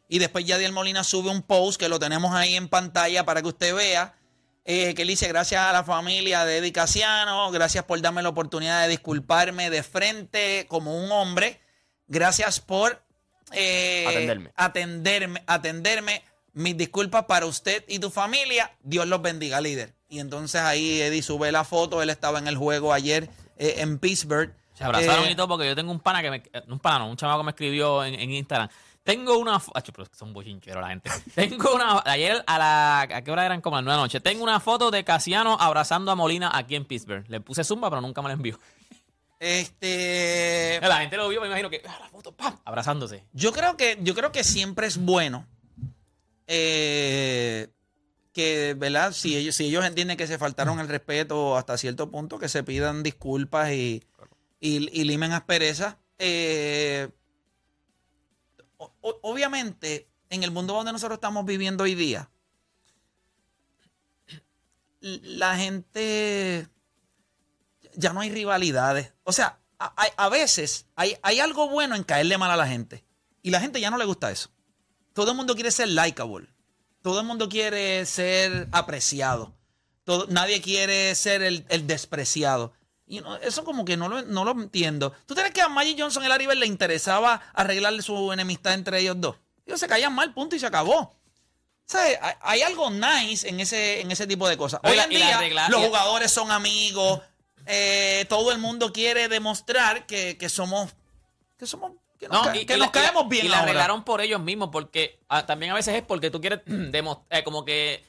Y 0.07 0.19
después 0.19 0.45
Yadier 0.45 0.71
Molina 0.71 1.03
sube 1.03 1.29
un 1.29 1.41
post 1.41 1.79
que 1.79 1.89
lo 1.89 1.99
tenemos 1.99 2.33
ahí 2.35 2.55
en 2.55 2.69
pantalla 2.69 3.25
para 3.25 3.41
que 3.41 3.47
usted 3.49 3.75
vea. 3.75 4.13
eh, 4.65 4.93
que 4.93 5.01
él 5.01 5.09
dice 5.09 5.27
gracias 5.27 5.61
a 5.61 5.73
la 5.73 5.83
familia 5.83 6.45
de 6.45 6.59
Eddie 6.59 6.71
Casiano, 6.71 7.51
gracias 7.51 7.83
por 7.83 7.99
darme 7.99 8.21
la 8.23 8.29
oportunidad 8.29 8.83
de 8.83 8.87
disculparme 8.89 9.69
de 9.69 9.83
frente 9.83 10.65
como 10.69 10.95
un 10.97 11.11
hombre, 11.11 11.59
gracias 12.07 12.59
por 12.59 13.01
eh, 13.51 14.05
Atenderme. 14.07 14.51
atenderme, 14.55 15.43
atenderme. 15.47 16.23
Mis 16.55 16.77
disculpas 16.77 17.25
para 17.25 17.47
usted 17.47 17.83
y 17.87 17.97
tu 17.97 18.11
familia. 18.11 18.71
Dios 18.83 19.07
los 19.07 19.21
bendiga, 19.23 19.59
líder. 19.59 19.95
Y 20.07 20.19
entonces 20.19 20.61
ahí 20.61 21.01
Eddie 21.01 21.23
sube 21.23 21.51
la 21.51 21.63
foto. 21.63 22.01
Él 22.03 22.11
estaba 22.11 22.37
en 22.37 22.47
el 22.47 22.57
juego 22.57 22.93
ayer 22.93 23.27
eh, 23.57 23.75
en 23.77 23.97
Pittsburgh. 23.97 24.53
Se 24.75 24.83
abrazaron 24.83 25.25
Eh, 25.25 25.31
y 25.31 25.35
todo 25.35 25.47
porque 25.47 25.65
yo 25.67 25.75
tengo 25.75 25.91
un 25.91 25.99
pana 25.99 26.21
que 26.21 26.29
me. 26.29 26.43
Un 26.67 26.77
pana, 26.77 26.99
no, 26.99 27.09
un 27.09 27.17
chamaco 27.17 27.39
que 27.39 27.45
me 27.45 27.51
escribió 27.51 28.03
en, 28.05 28.13
en 28.13 28.31
Instagram. 28.31 28.69
Tengo 29.03 29.37
una. 29.39 29.59
Acho, 29.73 29.91
pero 29.91 30.07
son 30.15 30.31
bochincheros 30.31 30.79
la 30.81 30.89
gente. 30.89 31.09
Tengo 31.35 31.73
una. 31.73 32.03
Ayer 32.05 32.43
a 32.45 32.57
la. 32.59 33.01
¿A 33.01 33.21
qué 33.23 33.31
hora 33.31 33.45
eran? 33.47 33.59
Como 33.59 33.77
a 33.77 33.79
las 33.79 33.85
9 33.85 33.93
de 33.95 33.97
la 33.97 34.03
noche. 34.03 34.19
Tengo 34.19 34.43
una 34.43 34.59
foto 34.59 34.91
de 34.91 35.03
Casiano 35.03 35.57
abrazando 35.59 36.11
a 36.11 36.15
Molina 36.15 36.51
aquí 36.53 36.75
en 36.75 36.85
Pittsburgh. 36.85 37.25
Le 37.29 37.41
puse 37.41 37.63
zumba, 37.63 37.89
pero 37.89 37.99
nunca 38.01 38.21
me 38.21 38.27
la 38.29 38.35
envió. 38.35 38.59
Este. 39.45 40.79
La 40.81 40.99
gente 41.01 41.17
lo 41.17 41.27
vio, 41.27 41.41
me 41.41 41.47
imagino 41.47 41.69
que. 41.69 41.81
ah, 41.85 41.97
la 41.99 42.07
foto, 42.09 42.31
¡pam! 42.33 42.57
Abrazándose. 42.63 43.25
Yo 43.33 43.51
creo 43.51 43.75
que, 43.75 43.99
yo 44.01 44.15
creo 44.15 44.31
que 44.31 44.41
siempre 44.43 44.87
es 44.87 44.97
bueno 44.97 45.45
eh, 46.47 47.67
que, 48.31 48.73
¿verdad? 48.77 49.11
Si 49.11 49.35
ellos, 49.35 49.53
si 49.55 49.65
ellos 49.65 49.83
entienden 49.83 50.15
que 50.15 50.27
se 50.27 50.37
faltaron 50.37 50.79
el 50.79 50.87
respeto 50.87 51.57
hasta 51.57 51.77
cierto 51.77 52.09
punto, 52.09 52.39
que 52.39 52.47
se 52.47 52.63
pidan 52.63 53.03
disculpas 53.03 53.71
y, 53.71 54.01
y, 54.61 55.01
y 55.01 55.03
limen 55.03 55.33
asperezas. 55.33 55.97
Eh, 56.19 57.09
o- 58.77 59.19
obviamente, 59.23 60.07
en 60.29 60.43
el 60.43 60.51
mundo 60.51 60.73
donde 60.73 60.93
nosotros 60.93 61.17
estamos 61.17 61.43
viviendo 61.45 61.83
hoy 61.83 61.95
día, 61.95 62.29
la 65.01 65.57
gente 65.57 66.67
ya 67.95 68.13
no 68.13 68.21
hay 68.21 68.29
rivalidades. 68.31 69.13
O 69.23 69.31
sea, 69.31 69.59
a, 69.79 69.93
a- 70.17 70.29
veces 70.29 70.85
hay, 70.95 71.17
hay 71.21 71.39
algo 71.39 71.69
bueno 71.69 71.95
en 71.95 72.03
caerle 72.03 72.37
mal 72.37 72.51
a 72.51 72.57
la 72.57 72.67
gente. 72.67 73.03
Y 73.41 73.51
la 73.51 73.59
gente 73.59 73.81
ya 73.81 73.89
no 73.89 73.97
le 73.97 74.05
gusta 74.05 74.31
eso. 74.31 74.49
Todo 75.13 75.31
el 75.31 75.37
mundo 75.37 75.55
quiere 75.55 75.71
ser 75.71 75.89
likable. 75.89 76.47
Todo 77.01 77.19
el 77.19 77.25
mundo 77.25 77.49
quiere 77.49 78.05
ser 78.05 78.67
apreciado. 78.71 79.53
Todo, 80.05 80.25
nadie 80.29 80.61
quiere 80.61 81.13
ser 81.15 81.41
el, 81.43 81.65
el 81.69 81.85
despreciado. 81.87 82.73
Y 83.05 83.19
no- 83.19 83.35
eso 83.37 83.63
como 83.65 83.83
que 83.83 83.97
no 83.97 84.07
lo, 84.07 84.21
no 84.21 84.45
lo 84.45 84.51
entiendo. 84.51 85.11
¿Tú 85.25 85.35
crees 85.35 85.51
que 85.51 85.61
a 85.61 85.67
Magic 85.69 85.97
Johnson 85.99 86.23
y 86.23 86.27
Larry 86.29 86.47
Bird 86.47 86.57
le 86.57 86.65
interesaba 86.67 87.41
arreglarle 87.53 88.01
su 88.01 88.31
enemistad 88.31 88.73
entre 88.73 88.99
ellos 88.99 89.15
dos? 89.19 89.35
Ellos 89.65 89.79
se 89.79 89.87
caían 89.87 90.13
mal, 90.13 90.33
punto, 90.33 90.55
y 90.55 90.59
se 90.59 90.65
acabó. 90.65 91.13
¿Sabes? 91.85 92.17
Hay, 92.41 92.61
algo 92.61 92.89
nice 92.89 93.47
en 93.47 93.59
ese, 93.59 94.01
en 94.01 94.09
ese 94.09 94.25
tipo 94.25 94.47
de 94.47 94.57
cosas. 94.57 94.79
Hoy 94.83 94.91
en 94.97 95.09
día 95.09 95.37
los 95.69 95.81
jugadores 95.85 96.31
son 96.31 96.49
amigos. 96.51 97.19
Eh, 97.65 98.25
todo 98.29 98.51
el 98.51 98.57
mundo 98.59 98.91
quiere 98.93 99.27
demostrar 99.29 100.05
que, 100.05 100.37
que 100.37 100.49
somos 100.49 100.95
que 101.57 101.65
somos 101.65 101.91
que 102.19 102.27
nos, 102.27 102.37
No, 102.45 102.51
ca- 102.51 102.57
y- 102.57 102.65
que 102.65 102.75
y 102.75 102.77
nos 102.77 102.87
la- 102.87 102.91
caemos 102.91 103.27
bien 103.29 103.45
Y 103.45 103.49
la 103.49 103.59
arreglaron 103.59 104.03
por 104.03 104.21
ellos 104.21 104.41
mismos, 104.41 104.69
porque 104.71 105.19
ah, 105.29 105.45
también 105.45 105.71
a 105.71 105.75
veces 105.75 105.95
es 105.95 106.01
porque 106.03 106.29
tú 106.31 106.39
quieres 106.41 106.61
demostrar, 106.65 107.43
como 107.43 107.65
que 107.65 108.03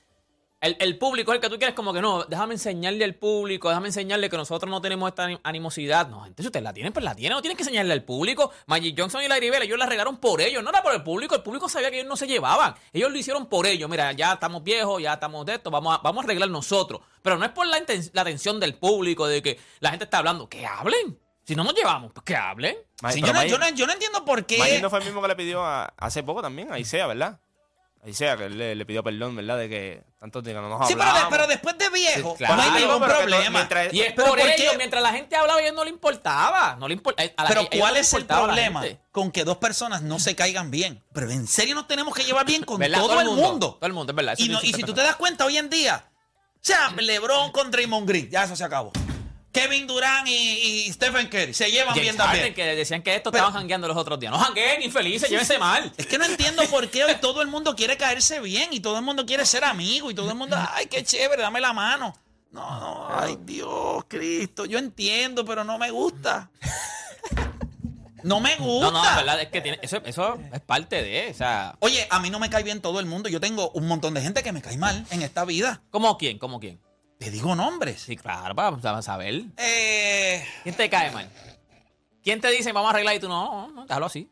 el, 0.64 0.76
el 0.80 0.98
público 0.98 1.32
es 1.32 1.36
el 1.36 1.40
que 1.40 1.48
tú 1.48 1.56
quieres, 1.58 1.74
como 1.74 1.92
que 1.92 2.00
no, 2.00 2.24
déjame 2.24 2.54
enseñarle 2.54 3.04
al 3.04 3.14
público, 3.14 3.68
déjame 3.68 3.88
enseñarle 3.88 4.28
que 4.30 4.36
nosotros 4.36 4.70
no 4.70 4.80
tenemos 4.80 5.08
esta 5.08 5.24
ani- 5.24 5.38
animosidad. 5.42 6.08
No, 6.08 6.24
entonces 6.26 6.46
ustedes 6.46 6.64
la 6.64 6.72
tienen, 6.72 6.92
pues 6.92 7.04
la 7.04 7.14
tienen, 7.14 7.36
no 7.36 7.42
tienen 7.42 7.56
que 7.56 7.62
enseñarle 7.62 7.92
al 7.92 8.02
público. 8.02 8.50
Magic 8.66 8.94
Johnson 8.98 9.22
y 9.22 9.28
Larry 9.28 9.50
Bird, 9.50 9.62
ellos 9.62 9.78
la 9.78 9.84
arreglaron 9.84 10.16
por 10.18 10.40
ellos, 10.40 10.62
no 10.62 10.70
era 10.70 10.82
por 10.82 10.94
el 10.94 11.02
público, 11.02 11.34
el 11.34 11.42
público 11.42 11.68
sabía 11.68 11.90
que 11.90 11.96
ellos 11.98 12.08
no 12.08 12.16
se 12.16 12.26
llevaban. 12.26 12.74
Ellos 12.92 13.10
lo 13.12 13.18
hicieron 13.18 13.46
por 13.46 13.66
ellos. 13.66 13.88
Mira, 13.90 14.12
ya 14.12 14.32
estamos 14.34 14.62
viejos, 14.64 15.00
ya 15.02 15.14
estamos 15.14 15.44
de 15.46 15.54
esto, 15.54 15.70
vamos 15.70 15.94
a, 15.96 16.02
vamos 16.02 16.22
a 16.22 16.24
arreglar 16.26 16.48
nosotros. 16.50 17.00
Pero 17.22 17.36
no 17.38 17.44
es 17.44 17.50
por 17.52 17.66
la, 17.66 17.78
inten- 17.78 18.10
la 18.12 18.22
atención 18.22 18.58
del 18.58 18.74
público, 18.74 19.26
de 19.26 19.42
que 19.42 19.58
la 19.80 19.90
gente 19.90 20.04
está 20.04 20.18
hablando, 20.18 20.48
que 20.48 20.66
hablen. 20.66 21.18
Si 21.46 21.54
no 21.54 21.62
nos 21.62 21.74
llevamos, 21.74 22.10
pues 22.12 22.24
que 22.24 22.34
hablen. 22.36 22.74
Sí, 23.12 23.20
yo, 23.20 23.26
no, 23.26 23.40
Magic- 23.40 23.50
yo 23.50 23.58
no- 23.58 23.68
yo 23.68 23.86
no 23.86 23.92
entiendo 23.92 24.24
por 24.24 24.46
qué. 24.46 24.56
Magic 24.58 24.80
no 24.80 24.88
fue 24.88 25.00
el 25.00 25.04
mismo 25.04 25.20
que 25.20 25.28
le 25.28 25.36
pidió 25.36 25.62
a- 25.62 25.92
hace 25.98 26.22
poco 26.22 26.40
también, 26.40 26.72
a 26.72 26.78
Isaiah, 26.78 27.06
¿verdad? 27.06 27.38
A 28.04 28.08
Isaiah, 28.10 28.36
que 28.36 28.44
él 28.44 28.58
le, 28.58 28.74
le 28.74 28.84
pidió 28.84 29.02
perdón, 29.02 29.34
¿verdad? 29.34 29.56
De 29.56 29.68
que 29.70 30.02
tanto 30.20 30.42
que 30.42 30.52
no 30.52 30.68
nos 30.68 30.86
Sí, 30.86 30.92
pero, 30.92 31.04
de- 31.04 31.08
hablábamos. 31.10 31.30
pero 31.38 31.46
después 31.46 31.78
de 31.78 31.88
viejo, 31.88 32.32
Sí, 32.32 32.36
claro. 32.44 32.56
no 32.56 32.62
hay 32.62 32.70
ningún 32.82 33.00
no- 33.00 33.06
problema. 33.06 33.50
mientras- 33.50 33.94
Y 33.94 34.00
es 34.02 34.12
Pero 34.12 34.28
por 34.28 34.38
¿por 34.38 34.48
ellos, 34.48 34.72
qué? 34.72 34.76
mientras 34.76 35.02
la 35.02 35.12
gente 35.12 35.34
hablaba, 35.36 35.58
a 35.58 35.62
ellos 35.62 35.74
no 35.74 35.84
le 35.84 35.90
importaba. 35.90 36.76
No 36.78 36.86
le 36.86 36.96
impor- 37.02 37.14
a- 37.16 37.40
a 37.40 37.44
la- 37.44 37.48
Pero 37.48 37.68
¿cuál 37.78 37.94
no 37.94 38.00
es 38.00 38.12
el 38.12 38.26
problema 38.26 38.84
con 39.10 39.30
que 39.32 39.44
dos 39.44 39.56
personas 39.56 40.02
no 40.02 40.18
se 40.18 40.36
caigan 40.36 40.70
bien? 40.70 41.02
Pero 41.14 41.30
en 41.30 41.46
serio 41.46 41.74
nos 41.74 41.86
tenemos 41.88 42.14
que 42.14 42.24
llevar 42.24 42.44
bien 42.44 42.62
con 42.64 42.78
todo, 42.78 43.20
el 43.20 43.26
mundo. 43.30 43.74
Todo 43.80 43.86
el 43.86 43.92
mundo, 43.94 44.12
es 44.12 44.16
verdad. 44.16 44.34
eso 44.34 44.42
Y, 44.44 44.48
no- 44.50 44.60
y 44.62 44.72
si 44.74 44.82
tú 44.82 44.92
te 44.92 45.00
das 45.02 45.16
cuenta 45.16 45.46
hoy 45.46 45.56
en 45.56 45.70
día, 45.70 46.04
o 46.56 46.58
sea, 46.60 46.90
LeBron 46.94 47.52
con 47.52 47.70
Draymond 47.70 48.06
Green, 48.06 48.28
ya 48.28 48.44
eso 48.44 48.54
se 48.54 48.64
acabó. 48.64 48.92
Kevin 49.54 49.86
Durant 49.86 50.28
y, 50.28 50.32
y 50.86 50.92
Stephen 50.92 51.28
Curry 51.28 51.54
se 51.54 51.70
llevan 51.70 51.94
James 51.94 52.02
bien 52.02 52.16
Harden, 52.18 52.32
también. 52.42 52.54
que 52.54 52.64
decían 52.76 53.02
que 53.02 53.14
esto 53.14 53.30
Pero- 53.30 53.44
estaban 53.44 53.60
jangueando 53.62 53.88
los 53.88 53.96
otros 53.96 54.20
días. 54.20 54.32
No 54.32 54.38
jangueen, 54.38 54.82
infelices, 54.82 55.30
llévense 55.30 55.58
mal. 55.58 55.90
Es 55.96 56.06
que 56.06 56.18
no 56.18 56.24
entiendo 56.26 56.62
por 56.64 56.90
qué 56.90 57.04
hoy 57.04 57.14
todo 57.20 57.40
el 57.40 57.48
mundo 57.48 57.74
quiere 57.74 57.96
caerse 57.96 58.40
bien 58.40 58.72
y 58.72 58.80
todo 58.80 58.98
el 58.98 59.04
mundo 59.04 59.24
quiere 59.24 59.46
ser 59.46 59.64
amigo 59.64 60.10
y 60.10 60.14
todo 60.14 60.28
el 60.30 60.36
mundo, 60.36 60.56
ay, 60.72 60.86
qué 60.86 61.02
chévere, 61.04 61.40
dame 61.40 61.60
la 61.60 61.72
mano. 61.72 62.14
No, 62.50 62.78
no, 62.80 63.08
ay, 63.18 63.38
Dios, 63.44 64.04
Cristo, 64.08 64.64
yo 64.66 64.78
entiendo, 64.78 65.44
pero 65.44 65.64
no 65.64 65.78
me 65.78 65.90
gusta. 65.90 66.50
No 68.22 68.40
me 68.40 68.56
gusta. 68.56 68.90
No, 68.90 69.02
no, 69.02 69.04
es 69.10 69.16
verdad, 69.16 69.40
es 69.42 69.48
que 69.48 69.60
tiene, 69.60 69.78
eso, 69.82 70.00
eso 70.04 70.38
es 70.52 70.60
parte 70.60 71.02
de, 71.02 71.30
o 71.30 71.34
sea, 71.34 71.76
Oye, 71.80 72.06
a 72.10 72.20
mí 72.20 72.30
no 72.30 72.38
me 72.38 72.48
cae 72.48 72.62
bien 72.62 72.80
todo 72.80 72.98
el 73.00 73.06
mundo. 73.06 73.28
Yo 73.28 73.38
tengo 73.38 73.70
un 73.70 73.86
montón 73.86 74.14
de 74.14 74.22
gente 74.22 74.42
que 74.42 74.50
me 74.52 74.62
cae 74.62 74.78
mal 74.78 75.04
en 75.10 75.22
esta 75.22 75.44
vida. 75.44 75.82
¿cómo 75.90 76.16
quién? 76.16 76.38
¿Cómo 76.38 76.58
quién? 76.58 76.80
Te 77.24 77.30
digo 77.30 77.56
nombres. 77.56 78.02
Sí, 78.02 78.16
claro, 78.18 78.54
vamos 78.54 78.84
a 78.84 79.00
saber. 79.00 79.44
Eh, 79.56 80.46
¿Quién 80.62 80.74
te 80.74 80.90
cae 80.90 81.10
mal? 81.10 81.26
¿Quién 82.22 82.38
te 82.38 82.50
dice 82.50 82.70
vamos 82.72 82.88
a 82.88 82.90
arreglar 82.90 83.14
y 83.14 83.18
tú 83.20 83.28
no, 83.28 83.66
no, 83.66 83.68
no, 83.68 83.82
déjalo 83.86 84.06
así? 84.06 84.30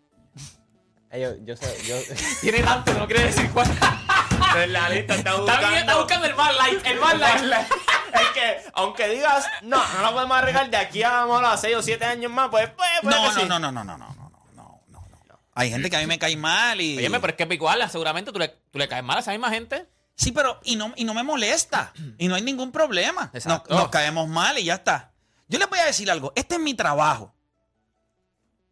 Eh, 1.11 1.21
Yo, 1.21 1.45
yo 1.45 1.57
sé, 1.57 1.75
yo, 1.87 1.97
Tiene 2.43 2.63
tanto 2.63 2.93
no 2.93 3.07
quiere 3.07 3.25
decir 3.25 3.51
cuál. 3.51 3.67
La 4.69 4.91
lista 4.91 5.15
está 5.15 5.37
Está, 5.37 5.59
bien, 5.61 5.75
está 5.75 5.97
buscando 5.97 6.27
el 6.27 6.35
más 6.35 6.55
light, 6.55 6.87
el 6.87 7.01
más 7.01 7.19
light. 7.19 7.67
es 8.13 8.29
que, 8.35 8.71
aunque 8.75 9.09
digas, 9.09 9.47
no, 9.63 9.83
no 9.95 10.03
lo 10.03 10.13
podemos 10.13 10.37
arreglar 10.37 10.69
de 10.69 10.77
aquí 10.77 11.03
a, 11.03 11.25
vamos, 11.25 11.43
a 11.45 11.57
6 11.57 11.77
o 11.77 11.83
7 11.83 12.05
años 12.05 12.31
más, 12.31 12.51
pues, 12.51 12.69
pues, 12.77 12.91
puede 13.01 13.17
no, 13.17 13.25
no, 13.25 13.33
sí. 13.33 13.47
no, 13.49 13.59
no, 13.59 13.73
no, 13.73 13.85
no, 13.85 13.97
no, 13.97 14.09
no, 14.15 14.43
no, 14.55 14.83
no, 14.91 15.01
no. 15.27 15.41
Hay 15.55 15.71
gente 15.71 15.89
que 15.89 15.97
a 15.97 16.01
mí 16.01 16.07
me 16.07 16.19
cae 16.19 16.37
mal 16.37 16.79
y. 16.79 16.99
Óyeme, 16.99 17.21
pero 17.21 17.35
es 17.35 17.47
que 17.49 17.55
igual, 17.55 17.91
seguramente 17.91 18.33
tú 18.33 18.39
le, 18.39 18.49
tú 18.49 18.79
le 18.79 18.87
caes 18.89 19.03
mal 19.03 19.17
a 19.17 19.21
esa 19.21 19.31
misma 19.31 19.49
gente. 19.49 19.87
Sí, 20.23 20.31
pero 20.31 20.61
y 20.63 20.77
no, 20.77 20.93
y 20.97 21.05
no 21.05 21.15
me 21.15 21.25
molesta. 21.25 21.93
Y 22.17 22.29
no 22.29 22.37
hay 22.37 22.43
ningún 22.43 22.71
problema. 22.71 23.23
Nos, 23.35 23.45
Exacto. 23.45 23.75
nos 23.75 23.89
caemos 23.89 24.29
mal 24.29 24.57
y 24.57 24.65
ya 24.65 24.75
está. 24.75 25.13
Yo 25.49 25.59
les 25.59 25.69
voy 25.69 25.81
a 25.81 25.85
decir 25.85 26.11
algo. 26.11 26.33
Este 26.37 26.55
es 26.55 26.61
mi 26.61 26.75
trabajo. 26.75 27.35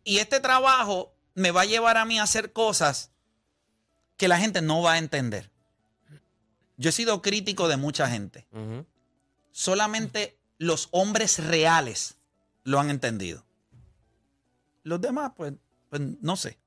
Y 0.04 0.18
este 0.18 0.38
trabajo 0.38 1.12
me 1.34 1.50
va 1.50 1.62
a 1.62 1.64
llevar 1.64 1.96
a 1.96 2.04
mí 2.04 2.20
a 2.20 2.22
hacer 2.22 2.52
cosas 2.52 3.10
que 4.16 4.28
la 4.28 4.38
gente 4.38 4.62
no 4.62 4.80
va 4.80 4.92
a 4.92 4.98
entender. 4.98 5.50
Yo 6.76 6.90
he 6.90 6.92
sido 6.92 7.20
crítico 7.20 7.66
de 7.66 7.76
mucha 7.76 8.08
gente. 8.08 8.46
Solamente 9.50 10.38
los 10.58 10.88
hombres 10.92 11.44
reales 11.44 12.16
lo 12.62 12.78
han 12.78 12.90
entendido. 12.90 13.44
Los 14.84 15.00
demás, 15.00 15.32
pues, 15.36 15.54
pues 15.88 16.00
no 16.20 16.36
sé. 16.36 16.58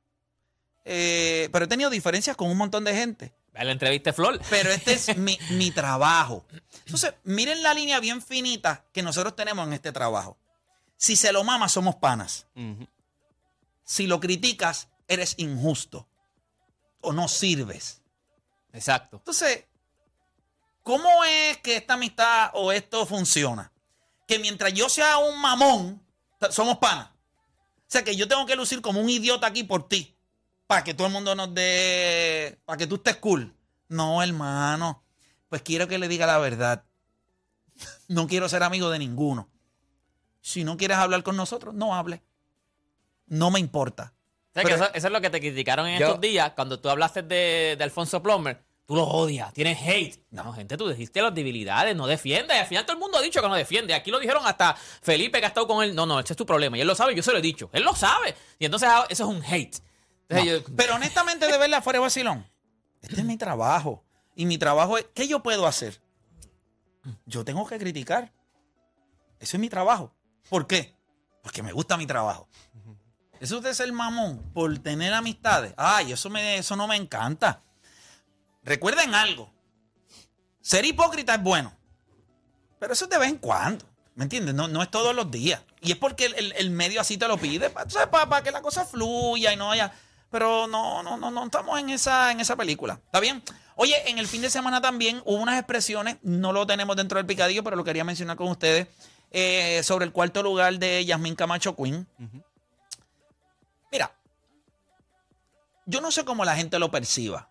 Eh, 0.83 1.47
pero 1.53 1.65
he 1.65 1.67
tenido 1.69 1.89
diferencias 1.89 2.35
con 2.35 2.51
un 2.51 2.57
montón 2.57 2.83
de 2.83 2.93
gente. 2.93 3.33
Ve 3.53 3.63
la 3.63 3.71
entrevista 3.71 4.11
Flor. 4.13 4.39
Pero 4.49 4.71
este 4.71 4.93
es 4.93 5.15
mi, 5.17 5.37
mi 5.51 5.71
trabajo. 5.71 6.45
Entonces, 6.85 7.13
miren 7.23 7.61
la 7.63 7.73
línea 7.73 7.99
bien 7.99 8.21
finita 8.21 8.85
que 8.91 9.03
nosotros 9.03 9.35
tenemos 9.35 9.65
en 9.67 9.73
este 9.73 9.91
trabajo. 9.91 10.37
Si 10.97 11.15
se 11.15 11.31
lo 11.31 11.43
mama, 11.43 11.69
somos 11.69 11.95
panas. 11.95 12.47
Si 13.83 14.07
lo 14.07 14.19
criticas, 14.19 14.87
eres 15.07 15.35
injusto. 15.37 16.07
O 17.01 17.11
no 17.13 17.27
sirves. 17.27 18.01
Exacto. 18.71 19.17
Entonces, 19.17 19.65
¿cómo 20.81 21.23
es 21.25 21.57
que 21.57 21.77
esta 21.77 21.95
amistad 21.95 22.51
o 22.53 22.71
esto 22.71 23.05
funciona? 23.05 23.71
Que 24.27 24.39
mientras 24.39 24.73
yo 24.73 24.89
sea 24.89 25.17
un 25.17 25.39
mamón, 25.39 26.01
somos 26.49 26.77
panas. 26.77 27.09
O 27.09 27.85
sea, 27.93 28.03
que 28.03 28.15
yo 28.15 28.27
tengo 28.27 28.45
que 28.45 28.55
lucir 28.55 28.81
como 28.81 29.01
un 29.01 29.09
idiota 29.09 29.45
aquí 29.45 29.63
por 29.63 29.87
ti. 29.87 30.12
Para 30.73 30.83
que 30.83 30.93
todo 30.93 31.07
el 31.07 31.13
mundo 31.13 31.35
nos 31.35 31.53
dé. 31.53 32.57
Para 32.65 32.77
que 32.77 32.87
tú 32.87 32.95
estés 32.95 33.17
cool. 33.17 33.53
No, 33.89 34.21
hermano. 34.23 35.03
Pues 35.49 35.61
quiero 35.61 35.87
que 35.87 35.97
le 35.97 36.07
diga 36.07 36.25
la 36.25 36.37
verdad. 36.39 36.83
No 38.07 38.27
quiero 38.27 38.49
ser 38.49 38.63
amigo 38.63 38.89
de 38.89 38.99
ninguno. 38.99 39.49
Si 40.41 40.63
no 40.63 40.77
quieres 40.77 40.97
hablar 40.97 41.23
con 41.23 41.37
nosotros, 41.37 41.73
no 41.73 41.95
hable. 41.95 42.23
No 43.27 43.51
me 43.51 43.59
importa. 43.59 44.13
O 44.15 44.53
sea, 44.53 44.63
que 44.63 44.69
Pero- 44.69 44.83
eso, 44.85 44.93
eso 44.93 45.07
es 45.07 45.13
lo 45.13 45.21
que 45.21 45.29
te 45.29 45.39
criticaron 45.39 45.87
en 45.87 45.99
Yo- 45.99 46.07
estos 46.07 46.21
días 46.21 46.51
cuando 46.55 46.79
tú 46.79 46.89
hablaste 46.89 47.23
de, 47.23 47.75
de 47.77 47.83
Alfonso 47.83 48.21
Plomer. 48.21 48.63
Tú 48.85 48.95
lo 48.95 49.03
odias, 49.03 49.53
tienes 49.53 49.79
hate. 49.81 50.19
No, 50.29 50.51
gente, 50.51 50.75
tú 50.75 50.89
dijiste 50.89 51.21
las 51.21 51.33
debilidades, 51.33 51.95
no 51.95 52.05
defiendes. 52.05 52.57
Al 52.59 52.65
final 52.67 52.83
todo 52.85 52.93
el 52.95 52.99
mundo 52.99 53.17
ha 53.17 53.21
dicho 53.21 53.41
que 53.41 53.47
no 53.47 53.55
defiende. 53.55 53.93
Aquí 53.93 54.11
lo 54.11 54.19
dijeron 54.19 54.45
hasta 54.45 54.73
Felipe 54.75 55.39
que 55.39 55.45
ha 55.45 55.47
estado 55.47 55.65
con 55.67 55.81
él. 55.83 55.95
No, 55.95 56.05
no, 56.05 56.19
ese 56.19 56.33
es 56.33 56.37
tu 56.37 56.45
problema. 56.45 56.77
Y 56.77 56.81
él 56.81 56.87
lo 56.87 56.93
sabe, 56.93 57.15
yo 57.15 57.23
se 57.23 57.31
lo 57.31 57.37
he 57.37 57.41
dicho. 57.41 57.69
Él 57.71 57.83
lo 57.83 57.95
sabe. 57.95 58.35
Y 58.59 58.65
entonces 58.65 58.89
ah, 58.91 59.05
eso 59.09 59.23
es 59.23 59.29
un 59.37 59.41
hate. 59.43 59.77
Pero 60.75 60.95
honestamente, 60.95 61.45
de 61.45 61.57
verdad, 61.57 61.83
fuera 61.83 61.99
de. 61.99 62.45
Este 63.01 63.21
es 63.21 63.25
mi 63.25 63.37
trabajo. 63.37 64.03
Y 64.35 64.45
mi 64.45 64.57
trabajo 64.57 64.97
es, 64.97 65.05
¿qué 65.13 65.27
yo 65.27 65.43
puedo 65.43 65.67
hacer? 65.67 66.01
yo 67.25 67.43
tengo 67.43 67.65
que 67.67 67.77
criticar. 67.77 68.31
Eso 69.39 69.57
es 69.57 69.59
mi 69.59 69.69
trabajo. 69.69 70.13
¿Por 70.49 70.67
qué? 70.67 70.95
Porque 71.41 71.61
me 71.61 71.73
gusta 71.73 71.97
mi 71.97 72.07
trabajo. 72.07 72.47
Eso 73.39 73.57
de 73.63 73.73
ser 73.73 73.91
mamón 73.91 74.51
por 74.53 74.77
tener 74.79 75.13
amistades. 75.13 75.73
Ay, 75.75 76.13
eso, 76.13 76.29
me, 76.29 76.57
eso 76.57 76.75
no 76.75 76.87
me 76.87 76.95
encanta. 76.95 77.61
Recuerden 78.63 79.13
algo. 79.13 79.51
Ser 80.61 80.85
hipócrita 80.85 81.35
es 81.35 81.43
bueno. 81.43 81.75
Pero 82.79 82.93
eso 82.93 83.05
es 83.05 83.11
de 83.11 83.17
vez 83.17 83.29
en 83.29 83.37
cuando. 83.37 83.85
¿Me 84.15 84.23
entiendes? 84.23 84.55
No, 84.55 84.67
no 84.67 84.81
es 84.81 84.89
todos 84.89 85.13
los 85.13 85.29
días. 85.29 85.61
Y 85.81 85.91
es 85.91 85.97
porque 85.97 86.25
el, 86.25 86.71
medio 86.71 87.01
así 87.01 87.17
te 87.17 87.27
lo 87.27 87.37
pide. 87.37 87.69
Para 87.69 88.43
que 88.43 88.51
la 88.51 88.61
cosa 88.61 88.85
fluya 88.85 89.51
y 89.51 89.57
no 89.57 89.71
haya. 89.71 89.93
Pero 90.33 90.65
no, 90.65 91.03
no, 91.03 91.15
no, 91.15 91.29
no 91.29 91.45
estamos 91.45 91.79
en 91.79 91.91
esa, 91.91 92.31
en 92.31 92.39
esa 92.39 92.55
película. 92.55 92.99
¿Está 93.05 93.19
bien? 93.19 93.43
Oye, 93.75 94.09
en 94.09 94.17
el 94.17 94.27
fin 94.27 94.41
de 94.41 94.49
semana 94.49 94.81
también 94.81 95.21
hubo 95.25 95.35
unas 95.35 95.59
expresiones, 95.59 96.17
no 96.23 96.51
lo 96.51 96.65
tenemos 96.65 96.95
dentro 96.95 97.19
del 97.19 97.27
picadillo, 97.27 97.63
pero 97.63 97.75
lo 97.75 97.83
quería 97.83 98.03
mencionar 98.03 98.35
con 98.35 98.47
ustedes, 98.47 98.87
eh, 99.29 99.83
sobre 99.83 100.05
el 100.05 100.11
cuarto 100.11 100.41
lugar 100.41 100.79
de 100.79 101.05
Yasmín 101.05 101.35
Camacho 101.35 101.75
Queen. 101.75 102.07
Mira, 103.91 104.11
yo 105.85 106.01
no 106.01 106.09
sé 106.09 106.25
cómo 106.25 106.43
la 106.45 106.55
gente 106.55 106.79
lo 106.79 106.89
perciba, 106.89 107.47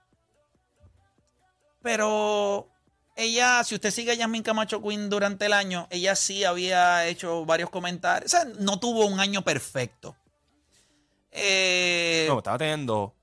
pero 1.82 2.68
ella, 3.14 3.62
si 3.62 3.76
usted 3.76 3.92
sigue 3.92 4.10
a 4.10 4.14
Yasmín 4.14 4.42
Camacho 4.42 4.82
Queen 4.82 5.08
durante 5.08 5.46
el 5.46 5.52
año, 5.52 5.86
ella 5.90 6.16
sí 6.16 6.42
había 6.42 7.06
hecho 7.06 7.44
varios 7.44 7.70
comentarios. 7.70 8.34
O 8.34 8.36
sea, 8.36 8.44
no 8.58 8.80
tuvo 8.80 9.06
un 9.06 9.20
año 9.20 9.42
perfecto. 9.42 10.16
Eh, 11.32 12.26
No, 12.28 12.38
estaba 12.38 12.58
teniendo 12.58 13.14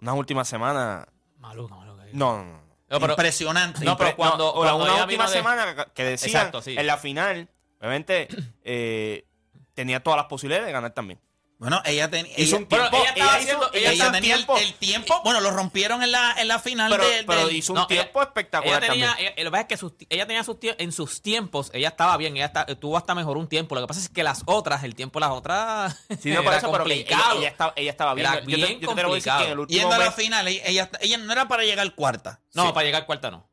unas 0.00 0.14
últimas 0.14 0.48
semanas. 0.48 1.06
Maluco, 1.38 1.76
maluco. 1.76 2.00
No, 2.12 2.38
no, 2.38 2.44
no. 2.44 2.60
No, 2.90 2.98
pero- 3.00 3.12
impresionante. 3.12 3.84
No, 3.84 3.96
pero 3.96 4.16
cuando- 4.16 4.46
no, 4.46 4.52
cuando 4.54 4.84
una 4.84 5.02
última 5.04 5.26
de- 5.28 5.32
semana 5.32 5.86
que 5.94 6.04
decían 6.04 6.28
Exacto, 6.30 6.60
sí. 6.62 6.74
en 6.76 6.86
la 6.86 6.96
final, 6.96 7.48
obviamente, 7.78 8.28
eh, 8.64 9.26
tenía 9.74 10.02
todas 10.02 10.16
las 10.16 10.26
posibilidades 10.26 10.66
de 10.66 10.72
ganar 10.72 10.92
también. 10.92 11.20
Bueno, 11.60 11.82
ella 11.84 12.08
tenía. 12.10 12.32
Hizo 12.38 12.56
ella- 12.56 12.56
un 12.56 12.66
tiempo, 12.68 12.96
ella 12.96 13.08
estaba 13.10 13.30
ella 13.32 13.36
haciendo- 13.42 13.64
hizo- 13.66 13.74
ella 13.74 13.78
ella 13.78 13.90
ella 13.90 13.92
hizo 13.94 14.06
un 14.06 14.12
tenía 14.14 14.34
el, 14.34 14.38
tiempo, 14.46 14.58
el 14.58 14.74
tiempo. 14.74 15.20
Bueno, 15.24 15.40
lo 15.42 15.50
rompieron 15.50 16.02
en 16.02 16.10
la, 16.10 16.32
en 16.38 16.48
la 16.48 16.58
final 16.58 16.90
pero, 16.90 17.06
de- 17.06 17.22
pero 17.24 17.46
del- 17.46 17.54
hizo 17.56 17.74
un 17.74 17.80
No, 17.80 17.86
tiempo 17.86 18.18
ella- 18.18 18.28
espectacular 18.28 18.82
Ella 18.82 18.92
tenía, 18.92 19.06
también. 19.08 19.32
ella- 19.36 19.44
lo 19.44 19.50
que 19.50 19.52
pasa 19.52 19.60
es 19.60 19.68
que 19.68 19.76
sus- 19.76 19.92
ella 20.08 20.26
tenía 20.26 20.42
sus 20.42 20.56
tie- 20.56 20.74
en 20.78 20.90
sus 20.90 21.20
tiempos, 21.20 21.70
ella 21.74 21.88
estaba 21.88 22.16
bien, 22.16 22.34
ella 22.34 22.46
está- 22.46 22.64
tuvo 22.64 22.96
hasta 22.96 23.14
mejor 23.14 23.36
un 23.36 23.46
tiempo. 23.46 23.74
Lo 23.74 23.82
que 23.82 23.86
pasa 23.88 24.00
es 24.00 24.08
que 24.08 24.22
las 24.22 24.42
otras, 24.46 24.82
el 24.84 24.94
tiempo 24.94 25.20
de 25.20 25.26
las 25.26 25.36
otras. 25.36 25.96
Sí, 26.18 26.30
no, 26.30 26.36
por 26.42 26.46
era 26.54 26.56
eso, 26.56 26.72
pero 26.72 26.86
ella, 26.86 27.04
complicado. 27.04 27.38
ella 27.38 27.48
estaba, 27.48 27.72
ella 27.76 27.90
estaba 27.90 28.14
bien. 28.14 28.26
Era 28.26 28.40
yo, 28.40 28.46
te, 28.46 28.56
bien 28.56 28.80
yo 28.80 28.94
te 28.94 29.02
lo 29.02 29.08
voy 29.08 29.16
a 29.16 29.20
decir 29.22 29.32
que 29.36 29.44
en 29.44 29.50
el 29.52 29.58
último 29.58 29.78
Yendo 29.80 29.94
a 29.94 29.98
la 29.98 30.12
final, 30.12 30.48
ella, 30.48 30.62
ella, 30.64 30.90
ella 31.02 31.18
no 31.18 31.30
era 31.30 31.46
para 31.46 31.62
llegar 31.64 31.94
cuarta. 31.94 32.40
No, 32.54 32.68
Sí. 32.68 32.72
para 32.72 32.84
llegar 32.86 33.04
cuarta 33.04 33.30
no. 33.30 33.46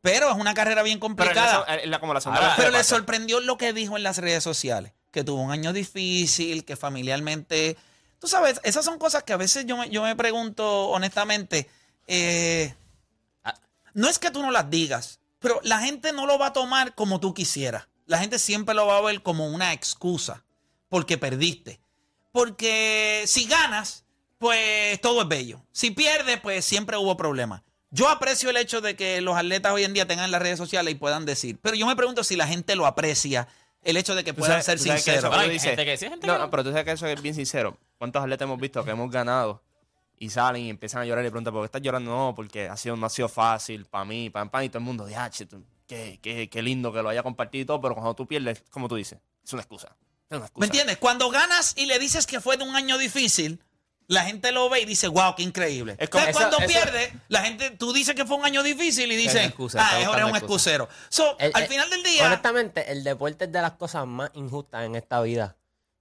Pero 0.00 0.30
es 0.30 0.36
una 0.36 0.54
carrera 0.54 0.82
bien 0.82 0.98
pero 0.98 1.12
en 1.12 1.16
complicada. 1.18 1.64
esa- 1.68 1.82
en 1.82 1.90
la- 1.90 2.00
como 2.00 2.14
la 2.14 2.20
segunda 2.22 2.40
Ahora, 2.40 2.56
vez 2.56 2.64
Pero 2.64 2.76
le 2.78 2.82
sorprendió 2.82 3.40
lo 3.40 3.58
que 3.58 3.74
dijo 3.74 3.98
en 3.98 4.02
las 4.02 4.16
redes 4.16 4.42
sociales, 4.42 4.94
que 5.12 5.22
tuvo 5.22 5.42
un 5.42 5.52
año 5.52 5.72
difícil, 5.72 6.64
que 6.64 6.76
familiarmente... 6.76 7.76
Tú 8.18 8.28
sabes, 8.28 8.60
esas 8.64 8.84
son 8.84 8.98
cosas 8.98 9.22
que 9.24 9.32
a 9.32 9.36
veces 9.36 9.66
yo 9.66 9.76
me, 9.76 9.90
yo 9.90 10.02
me 10.02 10.16
pregunto 10.16 10.88
honestamente, 10.88 11.68
eh, 12.06 12.74
no 13.94 14.08
es 14.08 14.18
que 14.18 14.30
tú 14.30 14.42
no 14.42 14.50
las 14.50 14.70
digas, 14.70 15.20
pero 15.38 15.60
la 15.64 15.80
gente 15.80 16.12
no 16.12 16.26
lo 16.26 16.38
va 16.38 16.48
a 16.48 16.52
tomar 16.52 16.94
como 16.94 17.20
tú 17.20 17.34
quisieras. 17.34 17.88
La 18.06 18.18
gente 18.18 18.38
siempre 18.38 18.74
lo 18.74 18.86
va 18.86 18.98
a 18.98 19.02
ver 19.02 19.22
como 19.22 19.48
una 19.48 19.72
excusa, 19.72 20.44
porque 20.88 21.18
perdiste. 21.18 21.80
Porque 22.30 23.24
si 23.26 23.46
ganas, 23.46 24.04
pues 24.38 25.00
todo 25.00 25.22
es 25.22 25.28
bello. 25.28 25.62
Si 25.72 25.90
pierdes, 25.90 26.40
pues 26.40 26.64
siempre 26.64 26.96
hubo 26.96 27.16
problemas. 27.16 27.62
Yo 27.90 28.08
aprecio 28.08 28.48
el 28.48 28.56
hecho 28.56 28.80
de 28.80 28.96
que 28.96 29.20
los 29.20 29.36
atletas 29.36 29.72
hoy 29.72 29.84
en 29.84 29.92
día 29.92 30.06
tengan 30.06 30.30
las 30.30 30.40
redes 30.40 30.56
sociales 30.56 30.92
y 30.92 30.96
puedan 30.96 31.26
decir, 31.26 31.58
pero 31.60 31.76
yo 31.76 31.86
me 31.86 31.94
pregunto 31.96 32.24
si 32.24 32.36
la 32.36 32.46
gente 32.46 32.74
lo 32.74 32.86
aprecia, 32.86 33.48
el 33.82 33.96
hecho 33.96 34.14
de 34.14 34.24
que 34.24 34.32
puedan 34.34 34.62
sabes- 34.62 34.64
ser 34.64 34.76
que 34.78 34.98
sinceros. 34.98 35.18
eso 35.24 35.30
que 35.30 35.58
gente 35.58 35.96
sí, 35.96 36.08
gente 36.08 36.26
No, 36.26 36.34
que 36.34 36.38
no, 36.40 36.50
pero 36.50 36.64
tú 36.64 36.70
sabes 36.70 36.84
que 36.84 36.92
eso 36.92 37.06
es 37.06 37.20
bien 37.22 37.34
sincero. 37.34 37.76
¿Cuántos 37.98 38.22
atletas 38.22 38.46
hemos 38.46 38.60
visto 38.60 38.84
que 38.84 38.90
hemos 38.92 39.10
ganado 39.10 39.62
y 40.18 40.30
salen 40.30 40.62
y 40.62 40.70
empiezan 40.70 41.02
a 41.02 41.04
llorar 41.04 41.24
y 41.24 41.28
preguntan, 41.30 41.52
¿por 41.52 41.62
qué 41.62 41.66
estás 41.66 41.82
llorando? 41.82 42.10
No, 42.10 42.34
porque 42.34 42.68
ha 42.68 42.76
sido, 42.76 42.96
no 42.96 43.06
ha 43.06 43.10
sido 43.10 43.28
fácil 43.28 43.84
para 43.86 44.04
mí, 44.04 44.30
para 44.30 44.50
pan 44.50 44.64
y 44.64 44.68
todo 44.68 44.78
el 44.78 44.84
mundo. 44.84 45.06
Tú, 45.48 45.64
qué, 45.86 46.18
qué, 46.22 46.48
qué 46.48 46.62
lindo 46.62 46.92
que 46.92 47.02
lo 47.02 47.08
haya 47.08 47.22
compartido 47.22 47.62
y 47.62 47.66
todo, 47.66 47.80
pero 47.80 47.94
cuando 47.94 48.14
tú 48.14 48.26
pierdes, 48.26 48.62
como 48.70 48.88
tú 48.88 48.94
dices, 48.96 49.18
es 49.44 49.52
una 49.52 49.62
excusa. 49.62 49.96
Es 50.30 50.36
una 50.36 50.46
excusa. 50.46 50.60
¿Me 50.60 50.66
entiendes? 50.66 50.96
Cuando 50.98 51.28
ganas 51.30 51.74
y 51.76 51.86
le 51.86 51.98
dices 51.98 52.26
que 52.26 52.40
fue 52.40 52.56
de 52.56 52.64
un 52.64 52.74
año 52.76 52.98
difícil, 52.98 53.60
la 54.08 54.24
gente 54.24 54.52
lo 54.52 54.68
ve 54.68 54.80
y 54.80 54.84
dice, 54.84 55.08
wow, 55.08 55.34
qué 55.36 55.42
increíble. 55.42 55.96
Es 55.98 56.08
como- 56.08 56.24
Entonces, 56.24 56.28
eso- 56.48 56.56
cuando 56.58 56.58
eso- 56.72 56.82
pierdes, 56.82 57.12
la 57.28 57.42
gente, 57.42 57.70
tú 57.70 57.92
dices 57.92 58.14
que 58.14 58.24
fue 58.26 58.36
un 58.36 58.44
año 58.44 58.62
difícil 58.62 59.10
y 59.10 59.14
Es 59.16 59.22
dicen, 59.22 59.36
una 59.38 59.46
excusa, 59.46 59.78
ah, 59.80 60.00
es 60.00 60.08
un 60.08 60.36
excusero. 60.36 60.88
So, 61.08 61.36
El- 61.38 61.52
al 61.54 61.62
el- 61.62 61.68
final 61.68 61.88
del 61.90 62.02
día, 62.02 62.26
Honestamente, 62.26 62.90
el 62.92 63.04
deporte 63.04 63.44
es 63.46 63.52
de 63.52 63.62
las 63.62 63.72
cosas 63.72 64.06
más 64.06 64.30
injustas 64.34 64.84
en 64.84 64.94
esta 64.96 65.20
vida. 65.22 65.56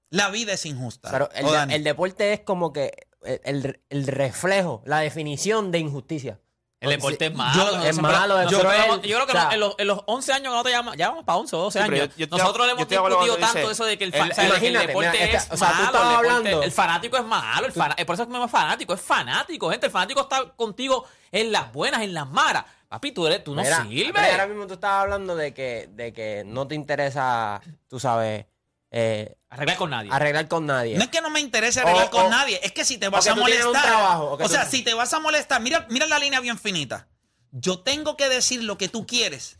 la 0.09 0.29
vida 0.29 0.53
es 0.53 0.65
injusta. 0.65 1.09
Pero 1.09 1.29
el, 1.33 1.45
¿O, 1.45 1.51
de- 1.51 1.57
Dani? 1.57 1.73
el 1.73 1.83
deporte 1.85 2.33
es 2.33 2.41
como 2.41 2.73
que 2.73 3.07
el, 3.23 3.39
el- 3.45 3.79
el 3.89 4.07
reflejo, 4.07 4.81
la 4.85 4.99
definición 4.99 5.71
de 5.71 5.79
injusticia. 5.79 6.39
El 6.81 6.89
deporte 6.89 7.25
es 7.27 7.31
Yo- 7.31 7.37
malo. 7.37 7.83
es 7.83 7.97
malo, 8.01 8.39
es 8.39 8.45
nosotros 8.45 8.73
cruel. 8.73 8.85
hemos- 8.89 9.01
yo 9.03 9.15
creo 9.15 9.27
que 9.27 9.31
O 9.33 9.35
sea, 9.39 9.49
en, 9.53 9.59
los, 9.59 9.75
en 9.77 9.87
los 9.87 9.99
11 10.07 10.33
años 10.33 10.43
que 10.45 10.49
nosotros 10.49 10.71
llevamos, 10.71 10.97
ya 10.97 11.09
vamos 11.09 11.23
para 11.25 11.37
11 11.37 11.55
o 11.55 11.59
12 11.59 11.79
Sí, 11.79 11.85
pero 11.87 12.03
años. 12.03 12.15
yo- 12.17 12.25
yo 12.25 12.37
nosotros 12.37 12.65
le 12.65 12.71
yo 12.73 12.75
hemos 12.77 12.89
discutido 12.89 13.37
tanto 13.37 13.59
dice. 13.59 13.71
eso 13.71 13.85
de 13.85 13.97
que 13.99 14.03
el, 14.05 14.15
El- 14.15 14.21
o 14.31 14.33
sea, 14.33 14.43
el 14.45 14.73
deporte 14.73 15.11
mira, 15.11 15.25
es 15.25 15.47
o 15.51 15.57
sea, 15.57 15.67
tú 15.69 15.73
malo. 15.75 15.85
estabas 15.85 16.11
el, 16.37 16.43
deporte- 16.43 16.65
el 16.65 16.71
fanático 16.71 17.17
es 17.17 17.23
malo. 17.23 17.67
El 17.67 17.73
fana- 17.73 17.95
por 18.05 18.13
eso 18.15 18.23
es 18.23 18.27
que 18.27 18.33
me 18.33 18.39
llama 18.39 18.47
fanático. 18.47 18.93
Es 18.95 19.01
fanático, 19.01 19.69
gente. 19.69 19.85
El 19.85 19.91
fanático 19.91 20.21
está 20.21 20.43
contigo 20.55 21.05
en 21.31 21.51
las 21.51 21.71
buenas, 21.71 22.01
en 22.01 22.15
las 22.15 22.27
malas. 22.27 22.65
Papi, 22.89 23.11
tú, 23.11 23.27
eres, 23.27 23.43
tú 23.43 23.53
no 23.55 23.61
Mira, 23.61 23.83
sirves. 23.83 24.31
ahora 24.31 24.47
mismo 24.47 24.65
tú 24.67 24.73
estabas 24.73 25.03
hablando 25.03 25.35
de 25.35 25.53
que, 25.53 25.87
de 25.91 26.11
que 26.11 26.43
no 26.47 26.67
te 26.67 26.73
interesa, 26.75 27.61
tú 27.87 27.99
sabes, 27.99 28.45
eh, 28.91 29.35
Arreglar 29.49 29.77
con 29.77 29.89
nadie. 29.89 30.09
arreglar 30.11 30.47
con 30.47 30.65
nadie. 30.65 30.97
No 30.97 31.03
es 31.03 31.09
que 31.09 31.21
no 31.21 31.29
me 31.29 31.39
interese 31.39 31.79
arreglar 31.81 32.07
O- 32.07 32.11
con 32.11 32.25
o- 32.25 32.29
nadie, 32.29 32.59
es 32.63 32.71
que 32.73 32.85
si 32.85 32.97
te 32.97 33.09
vas 33.09 33.25
a 33.27 33.35
molestar. 33.35 33.71
trabajo, 33.83 34.23
o 34.31 34.43
o 34.43 34.47
sea, 34.49 34.65
tú- 34.65 34.71
si 34.71 34.83
te 34.83 34.93
vas 34.93 35.13
a 35.13 35.19
molestar, 35.19 35.61
mira, 35.61 35.85
mira 35.89 36.05
la 36.07 36.19
línea 36.19 36.39
bien 36.39 36.57
finita. 36.59 37.07
Yo 37.51 37.79
tengo 37.79 38.15
que 38.17 38.29
decir 38.29 38.63
lo 38.63 38.77
que 38.77 38.87
tú 38.89 39.05
quieres 39.07 39.59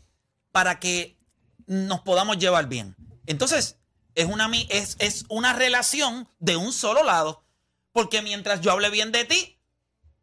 para 0.50 0.78
que 0.80 1.18
nos 1.66 2.00
podamos 2.00 2.38
llevar 2.38 2.66
bien. 2.66 2.96
Entonces, 3.26 3.78
es 4.14 4.26
una, 4.26 4.50
es, 4.68 4.96
es 4.98 5.24
una 5.28 5.52
relación 5.52 6.28
de 6.38 6.56
un 6.56 6.72
solo 6.72 7.02
lado. 7.04 7.44
Porque 7.92 8.22
mientras 8.22 8.60
yo 8.62 8.70
hable 8.72 8.88
bien 8.88 9.12
de 9.12 9.24
ti, 9.26 9.58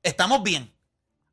estamos 0.01 0.41
bien. 0.43 0.73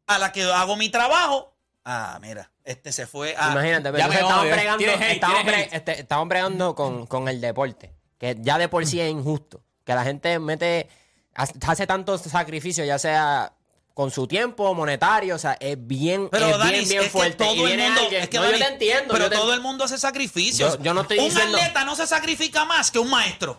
A 0.07 0.19
la 0.19 0.33
que 0.33 0.43
hago 0.45 0.77
mi 0.77 0.91
trabajo, 0.91 1.56
ah, 1.87 2.19
mira, 2.21 2.51
este 2.65 2.93
se 2.93 3.07
fue 3.07 3.35
a. 3.39 3.53
Imagínate, 3.53 3.91
pero 3.91 3.99
ya 3.99 4.05
entonces 4.05 4.21
me 4.23 4.27
estamos 4.29 4.43
odio. 4.43 4.53
bregando, 4.53 4.85
hate, 4.85 5.13
estamos, 5.13 5.41
bre- 5.45 5.69
este, 5.73 6.01
estamos 6.01 6.29
bregando 6.29 6.75
con, 6.75 7.07
con 7.07 7.29
el 7.29 7.41
deporte, 7.41 7.95
que 8.19 8.37
ya 8.41 8.59
de 8.59 8.69
por 8.69 8.85
sí 8.87 9.01
es 9.01 9.11
injusto, 9.11 9.63
que 9.85 9.95
la 9.95 10.05
gente 10.05 10.39
mete, 10.39 10.89
hace 11.35 11.87
tantos 11.87 12.21
sacrificios, 12.23 12.87
ya 12.87 12.99
sea 12.99 13.53
con 13.95 14.11
su 14.11 14.27
tiempo 14.27 14.75
monetario, 14.75 15.37
o 15.37 15.39
sea, 15.39 15.57
es 15.59 15.79
bien, 15.87 16.29
Pero 16.31 16.49
es 16.49 16.59
Dani, 16.59 16.71
bien, 16.73 16.89
bien 16.89 16.99
es 17.01 17.05
que 17.07 17.11
fuerte. 17.11 17.45
Y 17.45 17.57
todo 17.57 17.67
el 17.69 17.79
mundo, 17.81 18.01
alguien- 18.03 18.23
es 18.23 18.29
que 18.29 18.37
no, 18.37 18.45
yo 18.45 18.51
Dani, 18.51 18.63
te 18.63 18.73
entiendo, 18.73 19.13
pero 19.15 19.25
yo 19.25 19.31
te- 19.31 19.37
todo 19.37 19.55
el 19.55 19.61
mundo 19.63 19.85
hace 19.85 19.97
sacrificios. 19.97 20.77
Yo- 20.77 20.83
yo 20.83 20.93
no 20.93 21.01
estoy 21.01 21.19
un 21.19 21.25
diciendo- 21.25 21.57
atleta 21.57 21.85
no 21.85 21.97
se 21.97 22.07
sacrifica 22.07 22.65
más 22.67 22.91
que 22.91 22.99
un 22.99 23.09
maestro. 23.09 23.59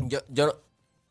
yo, 0.00 0.20
yo, 0.28 0.62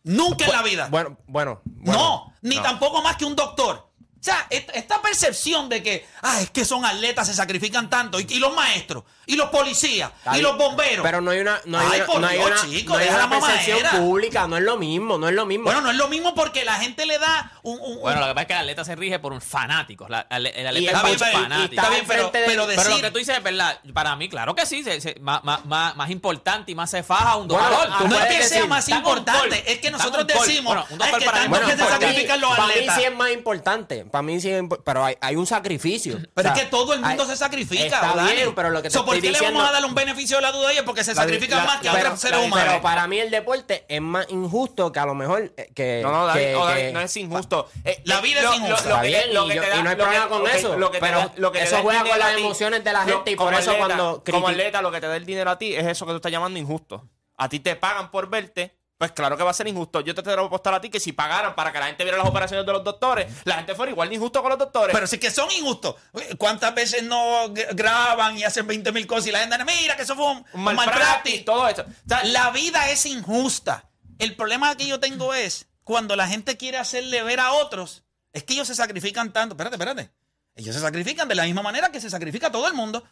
Nunca 0.03 0.45
en 0.45 0.51
la 0.53 0.61
vida. 0.63 0.87
bueno, 0.89 1.17
bueno, 1.27 1.61
bueno. 1.65 1.99
no, 1.99 2.33
ni 2.41 2.57
tampoco 2.61 3.01
más 3.01 3.17
que 3.17 3.25
un 3.25 3.35
doctor. 3.35 3.86
O 4.19 4.23
sea, 4.23 4.47
et- 4.49 4.69
esta 4.73 5.01
percepción 5.01 5.69
de 5.69 5.83
que, 5.83 6.05
ah, 6.23 6.41
es 6.41 6.49
que 6.49 6.65
son 6.65 6.83
atletas, 6.85 7.27
se 7.27 7.33
sacrifican 7.33 7.89
tanto, 7.89 8.19
y, 8.19 8.25
y 8.29 8.39
los 8.39 8.53
maestros, 8.55 9.03
y 9.25 9.35
los 9.35 9.49
policías, 9.49 10.11
y 10.35 10.41
los 10.41 10.57
bomberos. 10.57 11.03
Pero 11.03 11.21
no 11.21 11.31
hay 11.31 11.39
una, 11.39 11.59
no 11.65 11.79
hay 11.79 11.87
Ay, 11.91 11.97
una, 11.99 12.05
por 12.07 12.21
no 12.21 12.27
hay 12.27 12.37
Dios, 12.37 12.49
una, 12.51 12.61
chico, 12.61 12.93
no 12.93 12.99
hay 12.99 13.05
deja 13.05 13.15
una 13.17 13.23
la 13.25 13.29
percepción 13.41 13.77
mamadera. 13.83 14.03
pública, 14.03 14.47
no 14.47 14.57
es 14.57 14.63
lo 14.63 14.77
mismo, 14.77 15.17
no 15.17 15.29
es 15.29 15.35
lo 15.35 15.45
mismo. 15.45 15.65
Bueno, 15.65 15.81
no 15.81 15.91
es 15.91 15.97
lo 15.97 16.07
mismo 16.07 16.33
porque 16.33 16.65
la 16.65 16.75
gente 16.75 17.05
le 17.05 17.19
da 17.19 17.51
un... 17.61 17.79
un- 17.79 18.01
Bueno, 18.01 18.19
un- 18.21 18.27
lo 18.27 18.27
que 18.27 18.33
pasa 18.33 18.41
es 18.41 18.47
que 18.47 18.53
el 18.53 18.59
atleta 18.59 18.85
se 18.85 18.95
rige 18.95 19.19
por 19.19 19.33
un 19.33 19.41
fanático. 19.41 20.07
La- 20.09 20.25
el, 20.31 20.47
el 20.47 20.67
atleta 20.67 20.79
Y 20.79 20.87
es 20.87 20.93
está 20.93 21.03
bien, 21.03 21.15
y 21.15 21.19
fanático. 21.19 21.75
está 21.81 21.89
bien, 21.89 22.05
pero, 22.07 22.31
pero 22.31 22.45
Pero 22.47 22.65
decir... 22.67 22.91
lo 22.91 23.01
que 23.01 23.11
tú 23.11 23.19
dices 23.19 23.37
es 23.37 23.43
verdad. 23.43 23.79
Para 23.93 24.15
mí, 24.15 24.27
claro 24.29 24.55
que 24.55 24.65
sí. 24.65 24.83
se- 24.83 24.99
se- 24.99 25.15
más, 25.19 25.43
más- 25.43 25.63
más- 25.65 25.95
más 25.95 26.09
importante 26.09 26.71
y 26.71 26.75
más 26.75 26.89
se 26.89 27.03
faja 27.03 27.35
un 27.35 27.47
Bueno, 27.47 27.69
doctor. 27.69 27.97
Tú 27.99 28.07
no 28.07 28.17
es 28.19 28.25
que 28.35 28.43
sea 28.43 28.65
más 28.65 28.87
"Dame 28.87 29.01
un 29.01 29.07
importante, 29.07 29.47
gol, 29.57 29.63
es 29.67 29.79
que 29.79 29.91
nosotros 29.91 30.25
un 30.27 30.27
gol". 30.35 30.47
decimos, 30.47 30.73
Bueno, 30.73 30.87
un 30.89 31.01
"Ay, 31.01 31.11
doctor 31.11 31.19
que 31.19 31.25
para 31.25 31.47
mí 31.47 31.53
tanto 31.53 31.67
que 31.67 31.73
es 31.73 31.79
se 31.79 31.87
sacrifican 31.87 32.41
los 32.41 32.49
para 32.51 32.63
mí 32.65 32.71
atletas. 32.73 32.95
sí 32.95 33.03
es 33.03 33.15
más 33.15 33.31
importante. 33.31 34.05
Para 34.09 34.21
mí 34.21 34.39
sí 34.39 34.49
es 34.49 34.63
Pero 34.83 35.03
hay, 35.05 35.15
hay 35.21 35.35
un 35.35 35.45
sacrificio. 35.47 36.17
Pero 36.33 36.49
O 36.49 36.53
sea, 36.53 36.53
es 36.53 36.59
que 36.65 36.71
todo 36.71 36.93
el 36.93 37.01
mundo 37.01 37.23
hay- 37.23 37.29
se 37.29 37.35
sacrifica. 37.37 37.83
Está 37.85 38.13
Dani. 38.15 38.31
bien, 38.33 38.55
pero 38.55 38.69
lo 38.69 38.81
que 38.81 38.89
te 38.89 38.93
So, 38.97 39.05
¿Por 39.05 39.19
qué 39.19 39.31
le 39.31 39.39
vamos 39.39 39.67
a 39.67 39.71
dar 39.71 39.83
un 39.85 39.93
beneficio 39.95 40.37
de 40.37 40.41
la 40.41 40.51
duda 40.51 40.69
a 40.69 40.71
ellos? 40.71 40.83
Porque 40.85 41.03
se 41.03 41.13
La- 41.13 41.21
sacrifican 41.23 41.59
la- 41.59 41.65
más 41.65 41.81
que 41.81 41.89
a 41.89 41.91
otros 41.91 42.03
pero, 42.05 42.17
seres 42.17 42.35
pero- 42.37 42.45
humanos. 42.47 42.67
pero 42.69 42.81
para 42.81 43.07
mí 43.07 43.19
el 43.19 43.29
deporte 43.31 43.85
es 43.87 44.01
más 44.01 44.25
injusto 44.29 44.91
que 44.91 44.99
a 44.99 45.05
lo 45.05 45.13
mejor 45.15 45.51
eh, 45.57 45.71
que. 45.75 46.01
No, 46.03 46.11
no, 46.11 46.25
David, 46.27 46.41
que- 46.41 46.55
oh, 46.55 46.65
David, 46.65 46.81
que- 46.81 46.91
no 46.93 46.99
es 47.01 47.17
injusto. 47.17 47.69
Eh, 47.83 48.01
La 48.05 48.21
vida 48.21 48.39
es 48.39 48.45
lo- 48.45 48.53
injusta. 48.55 48.67
lo- 48.83 48.89
lo 48.89 48.95
Está 48.95 49.01
que- 49.01 49.07
bien, 49.07 49.33
lo 49.33 49.45
y, 49.45 49.49
que 49.49 49.55
yo- 49.55 49.61
te 49.61 49.69
da- 49.69 49.75
y 49.77 49.83
no 49.83 49.89
hay 49.89 49.95
lo 49.95 49.97
que- 49.97 50.03
problema 50.03 50.27
con 50.29 50.47
eso. 50.47 50.77
lo 50.77 50.91
que 50.91 50.97
te 50.99 51.05
pero 51.05 51.17
da- 51.19 51.33
lo 51.37 51.51
que 51.51 51.59
te 51.59 51.65
eso 51.65 51.77
juega 51.81 52.03
con 52.03 52.19
las 52.19 52.37
emociones 52.37 52.83
de 52.83 52.93
la 52.93 53.03
gente 53.05 53.31
y 53.31 53.35
por 53.35 53.53
eso 53.53 53.75
cuando 53.77 54.23
Como 54.29 54.47
atleta, 54.47 54.81
lo 54.81 54.91
que 54.91 55.01
te 55.01 55.07
da 55.07 55.15
el 55.15 55.25
dinero 55.25 55.51
a 55.51 55.57
ti 55.57 55.75
es 55.75 55.85
eso 55.85 56.05
que 56.05 56.11
tú 56.11 56.17
estás 56.17 56.31
llamando 56.31 56.59
injusto. 56.59 57.07
A 57.37 57.49
ti 57.49 57.59
te 57.59 57.75
pagan 57.75 58.09
por 58.11 58.29
verte 58.29 58.76
Pues 58.97 59.11
claro 59.11 59.37
que 59.37 59.43
va 59.43 59.51
a 59.51 59.53
ser 59.53 59.67
injusto. 59.67 60.01
Yo 60.01 60.15
te 60.15 60.23
tengo 60.23 60.37
que 60.37 60.45
apostar 60.47 60.73
a 60.73 60.81
ti 60.81 60.89
que 60.89 60.99
si 60.99 61.11
pagaran 61.11 61.53
para 61.53 61.71
que 61.71 61.79
la 61.79 61.85
gente 61.85 62.03
viera 62.03 62.17
las 62.17 62.27
operaciones 62.27 62.65
de 62.65 62.71
los 62.73 62.83
doctores, 62.83 63.31
la 63.43 63.55
gente 63.55 63.75
fuera 63.75 63.91
igual 63.91 64.09
de 64.09 64.15
injusto 64.15 64.41
con 64.41 64.49
los 64.49 64.57
doctores. 64.57 64.93
Pero 64.93 65.05
sí 65.05 65.19
que 65.19 65.29
son 65.29 65.51
injustos. 65.51 65.95
¿Cuántas 66.39 66.73
veces 66.73 67.03
no 67.03 67.53
graban 67.73 68.37
y 68.39 68.43
hacen 68.43 68.65
20 68.65 68.91
mil 68.91 69.05
cosas 69.05 69.27
y 69.27 69.31
la 69.31 69.39
gente, 69.39 69.55
mira 69.65 69.95
que 69.95 70.01
eso 70.01 70.15
fue 70.15 70.25
un, 70.25 70.45
un 70.53 71.45
todo 71.45 71.67
eso. 71.67 71.83
O 71.83 72.09
sea, 72.09 72.23
La 72.23 72.49
vida 72.49 72.89
es 72.89 73.05
injusta. 73.05 73.87
El 74.17 74.35
problema 74.35 74.75
que 74.75 74.87
yo 74.87 74.99
tengo 74.99 75.35
es 75.35 75.67
cuando 75.83 76.15
la 76.15 76.27
gente 76.27 76.57
quiere 76.57 76.77
hacerle 76.79 77.21
ver 77.21 77.39
a 77.39 77.51
otros, 77.51 78.03
es 78.33 78.43
que 78.43 78.53
ellos 78.53 78.67
se 78.67 78.73
sacrifican 78.75 79.31
tanto. 79.31 79.53
Espérate, 79.53 79.75
espérate. 79.75 80.11
Ellos 80.55 80.73
se 80.73 80.81
sacrifican 80.81 81.27
de 81.27 81.35
la 81.35 81.43
misma 81.43 81.61
manera 81.61 81.91
que 81.91 82.01
se 82.01 82.09
sacrifica 82.09 82.51
todo 82.51 82.67
el 82.67 82.73
mundo. 82.73 83.03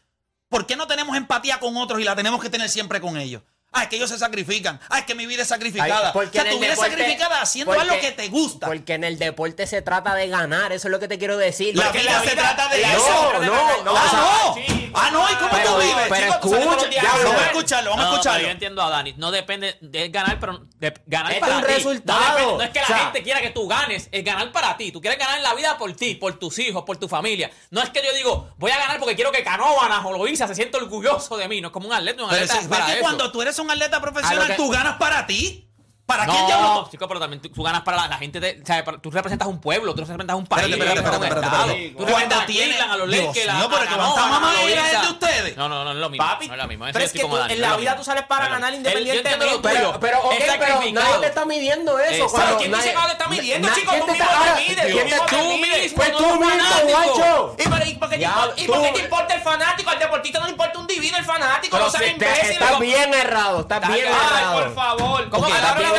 ¿Por 0.49 0.65
qué 0.65 0.75
no 0.75 0.87
tenemos 0.87 1.15
empatía 1.15 1.59
con 1.59 1.77
otros 1.77 1.99
y 1.99 2.03
la 2.03 2.15
tenemos 2.15 2.41
que 2.41 2.49
tener 2.49 2.69
siempre 2.69 2.99
con 2.99 3.17
ellos? 3.17 3.43
Ah, 3.77 3.83
es 3.83 3.89
que 3.89 3.97
ellos 3.97 4.09
se 4.09 4.17
sacrifican. 4.17 4.79
Ah, 4.89 4.99
es 4.99 5.05
que 5.05 5.15
mi 5.15 5.25
vida 5.25 5.41
es 5.41 5.49
sacrificada. 5.49 6.07
Ay, 6.07 6.11
porque 6.13 6.39
o 6.39 6.41
sea, 6.41 6.49
en 6.49 6.57
tu 6.57 6.61
vida 6.63 6.73
es 6.73 6.79
sacrificada 6.79 7.41
haciendo 7.41 7.73
porque- 7.73 7.89
algo 7.89 8.01
que 8.01 8.11
te 8.13 8.29
gusta. 8.29 8.67
Porque 8.67 8.93
en 8.93 9.03
el 9.03 9.19
deporte 9.19 9.67
se 9.67 9.81
trata 9.81 10.15
de 10.15 10.27
ganar, 10.29 10.71
eso 10.71 10.87
es 10.87 10.91
lo 10.91 10.99
que 10.99 11.07
te 11.09 11.17
quiero 11.19 11.37
decir. 11.37 11.75
La 11.75 11.83
Porque 11.85 11.99
vida 11.99 12.21
se 12.23 12.35
trata 12.35 12.69
de 12.69 12.81
no, 12.81 12.87
eso. 12.87 13.33
No, 13.43 13.83
no, 13.83 13.93
ah, 13.97 14.45
no. 14.47 14.53
sí. 14.55 14.91
Ah, 14.93 15.09
no, 15.11 15.29
¿y 15.29 15.35
cómo 15.35 15.49
Pero- 15.51 15.71
tú 15.75 15.81
vives? 15.81 16.05
pero 16.09 16.27
escucha, 16.31 16.89
ya, 16.89 17.03
Vamos 17.03 17.25
a 17.25 17.33
no. 17.33 17.41
escucharlo, 17.47 17.89
vamos 17.89 18.05
a 18.05 18.05
No, 18.05 18.11
no, 18.11 18.15
escucharlo. 18.15 18.45
yo 18.45 18.49
entiendo 18.51 18.81
a 18.81 18.89
Dani. 18.89 19.13
No 19.17 19.29
depende 19.31 19.77
de 19.81 20.07
ganar, 20.09 20.39
pero 20.39 20.65
de 20.79 20.93
ganar 21.05 21.33
Es 21.33 21.39
para 21.39 21.57
un 21.57 21.65
ti. 21.65 21.73
resultado. 21.73 22.19
No, 22.21 22.27
depende- 22.29 22.53
no 22.57 22.63
es 22.63 22.69
que 22.69 22.79
la 22.79 22.83
O 22.85 22.87
sea- 22.87 22.97
gente 22.99 23.23
quiera 23.23 23.41
que 23.41 23.49
tú 23.49 23.67
ganes, 23.67 24.07
es 24.09 24.23
ganar 24.23 24.51
para 24.53 24.77
ti. 24.77 24.93
Tú 24.93 25.01
quieres 25.01 25.19
ganar 25.19 25.35
en 25.37 25.43
la 25.43 25.53
vida 25.53 25.77
por 25.77 25.91
ti, 25.93 26.15
por 26.15 26.39
tus 26.39 26.57
hijos, 26.59 26.83
por 26.85 26.95
tu 26.95 27.09
familia. 27.09 27.51
No 27.71 27.81
es 27.83 27.89
que 27.89 28.01
yo 28.01 28.13
digo, 28.13 28.51
voy 28.57 28.71
a 28.71 28.77
ganar 28.77 28.99
porque 28.99 29.15
quiero 29.15 29.33
que 29.33 29.43
Canóvanas 29.43 29.99
o 30.05 30.13
Loiza 30.13 30.47
se 30.47 30.55
sienta 30.55 30.77
orgulloso 30.77 31.35
de 31.35 31.49
mí. 31.49 31.59
No 31.59 31.67
es 31.67 31.73
como 31.73 31.87
un 31.87 31.93
atleta, 31.93 32.23
un 32.23 32.29
Pero 32.29 32.43
atleta 32.43 32.53
es 32.61 32.67
pero 32.67 32.69
para 32.69 32.85
es 32.85 32.91
que 32.91 32.93
eso. 32.99 33.01
cuando 33.03 33.31
tú 33.33 33.41
eres 33.41 33.59
un 33.59 33.64
atleta 33.73 33.97
A 33.97 34.01
profesional, 34.01 34.37
lo 34.39 34.45
que- 34.47 34.55
tú 34.55 34.69
ganas 34.69 34.97
para 34.97 35.25
ti. 35.27 35.69
¿Para 36.05 36.25
quién 36.27 36.47
ya 36.47 36.59
No, 36.59 36.87
chico, 36.89 37.07
pero 37.07 37.19
también 37.19 37.41
tú, 37.41 37.49
tú 37.49 37.63
ganas 37.63 37.81
para 37.81 37.97
la, 37.97 38.07
la 38.09 38.17
gente. 38.17 38.39
De, 38.39 38.59
o 38.61 38.65
sea, 38.65 38.83
para- 38.85 38.99
tú 38.99 39.09
representas 39.09 39.47
un 39.47 39.59
pueblo, 39.59 39.93
tú 39.95 40.01
representas 40.01 40.35
un 40.35 40.45
país. 40.45 40.67
Espérate, 40.71 40.99
espérate, 40.99 41.25
espérate. 41.25 41.89
Tú 41.89 41.95
Cuando 41.95 42.05
representas 42.05 42.39
a 42.41 42.45
tiene- 42.45 42.65
Cleveland, 42.67 42.91
a 42.91 42.97
los 42.97 43.09
Lakers, 43.09 43.53
mío, 43.55 43.67
pero 43.71 43.81
que 43.89 43.95
mamá 43.97 44.49
a 44.49 44.53
Loiza. 44.61 44.91
es 44.91 45.01
de 45.01 45.07
ustedes. 45.07 45.57
No, 45.57 45.67
no, 45.67 45.75
no, 45.79 45.85
no 45.85 45.91
es 45.91 45.97
lo 45.97 46.09
mismo. 46.11 46.25
Papi, 46.27 46.47
no 46.47 46.53
es 46.53 46.61
lo 46.61 46.67
mismo. 46.67 46.85
Pero 46.93 47.05
es 47.05 47.11
que 47.11 47.19
tú- 47.19 47.37
en 47.37 47.59
no 47.61 47.67
la 47.69 47.77
vida 47.77 47.95
tú 47.97 48.03
sales 48.03 48.23
para 48.27 48.45
No 48.45 48.51
ganar 48.51 48.73
independientemente. 48.75 49.45
pero, 49.63 49.99
pero, 49.99 50.19
ok, 50.25 50.33
pero 50.59 50.81
nadie 50.91 51.19
te 51.21 51.25
está 51.27 51.45
midiendo 51.45 51.99
eso. 51.99 52.27
Cuando 52.29 52.57
¿Quién 52.57 52.71
dice 52.71 52.89
que 52.89 52.93
no 52.95 53.05
te 53.07 53.11
está 53.13 53.27
midiendo, 53.27 53.67
na- 53.67 53.73
chico? 53.75 53.91
¿quién 53.91 54.01
Tú 54.01 54.05
te 54.05 54.11
mismo 54.13 54.27
te 54.29 54.61
mides, 54.61 54.85
tú 54.85 54.93
¿quién 54.93 55.05
mismo 55.07 55.95
Pues 55.95 56.11
no 56.11 56.17
tú 56.17 56.39
mismo. 56.39 57.55
¿Y 57.57 57.95
por, 57.95 58.09
qué 58.09 58.17
te 58.17 58.23
importa- 58.25 58.53
¿Y 58.61 58.65
tú- 58.65 58.71
por 58.73 58.81
qué 58.83 58.91
te 58.91 58.99
importa 58.99 59.33
el 59.35 59.41
fanático? 59.41 59.89
Al 59.89 59.99
deportista 59.99 60.39
no 60.39 60.45
le 60.45 60.51
importa 60.51 60.79
un 60.79 60.87
divino 60.87 61.17
el 61.17 61.25
fanático. 61.25 61.77
Pero 61.77 61.89
no 61.91 61.97
te- 61.97 62.09
imbéciles. 62.11 62.51
estás 62.51 62.79
bien 62.79 63.13
errado, 63.13 63.61
estás 63.61 63.77
Está 63.81 63.91
bien 63.93 64.05
bien. 64.05 64.17
Ay, 64.19 64.37
errado. 64.37 64.53
por 64.63 64.75
favor. 64.75 65.29
¿Cómo 65.29 65.47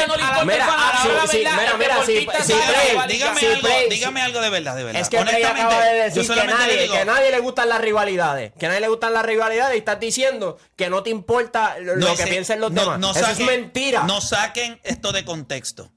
No 0.07 0.17
le 0.17 0.23
importa 0.23 0.45
mira, 0.45 0.67
sí, 1.31 1.39
mira, 1.39 1.77
mira, 1.79 2.05
sí, 2.05 2.13
deportista 2.15 2.45
sí, 2.45 2.53
sabe 2.53 2.65
Play, 2.73 2.97
la 2.97 3.07
Dígame 3.07 3.41
Sí, 3.41 3.47
algo, 3.47 3.61
Play, 3.61 3.89
dígame 3.91 4.21
algo 4.23 4.41
de 4.41 4.51
verdad, 4.51 4.77
de 4.77 4.85
verdad. 4.85 5.01
Es 5.03 5.09
que 5.09 5.21
Play 5.23 5.43
acaba 5.43 5.85
de 5.85 5.99
yo 5.99 6.05
decir 6.23 6.35
que 6.35 6.47
nadie, 6.47 6.83
digo, 6.83 6.95
que 6.95 7.05
nadie 7.05 7.31
le 7.31 7.41
gustan 7.41 7.69
las 7.69 7.81
rivalidades. 7.81 8.53
Que 8.59 8.67
a 8.67 8.69
nadie 8.69 8.81
le 8.81 8.89
gustan 8.89 9.13
las 9.15 9.25
rivalidades 9.25 9.75
y 9.75 9.79
estás 9.79 10.01
diciendo 10.01 10.59
que 10.77 10.91
no 10.91 11.03
te 11.03 11.11
importa 11.11 11.79
lo, 11.79 11.97
no 11.97 12.07
que 12.15 12.23
ese- 12.23 12.27
piensen 12.31 12.61
los 12.61 12.73
no- 12.73 12.81
demás. 12.83 12.99
no 12.99 13.11
Eso 13.13 13.21
saquen- 13.21 13.31
es 13.41 13.47
mentira. 13.47 14.03
No 14.05 14.21
saquen 14.21 14.81
esto 14.85 15.13
de 15.13 15.25
contexto. 15.25 15.93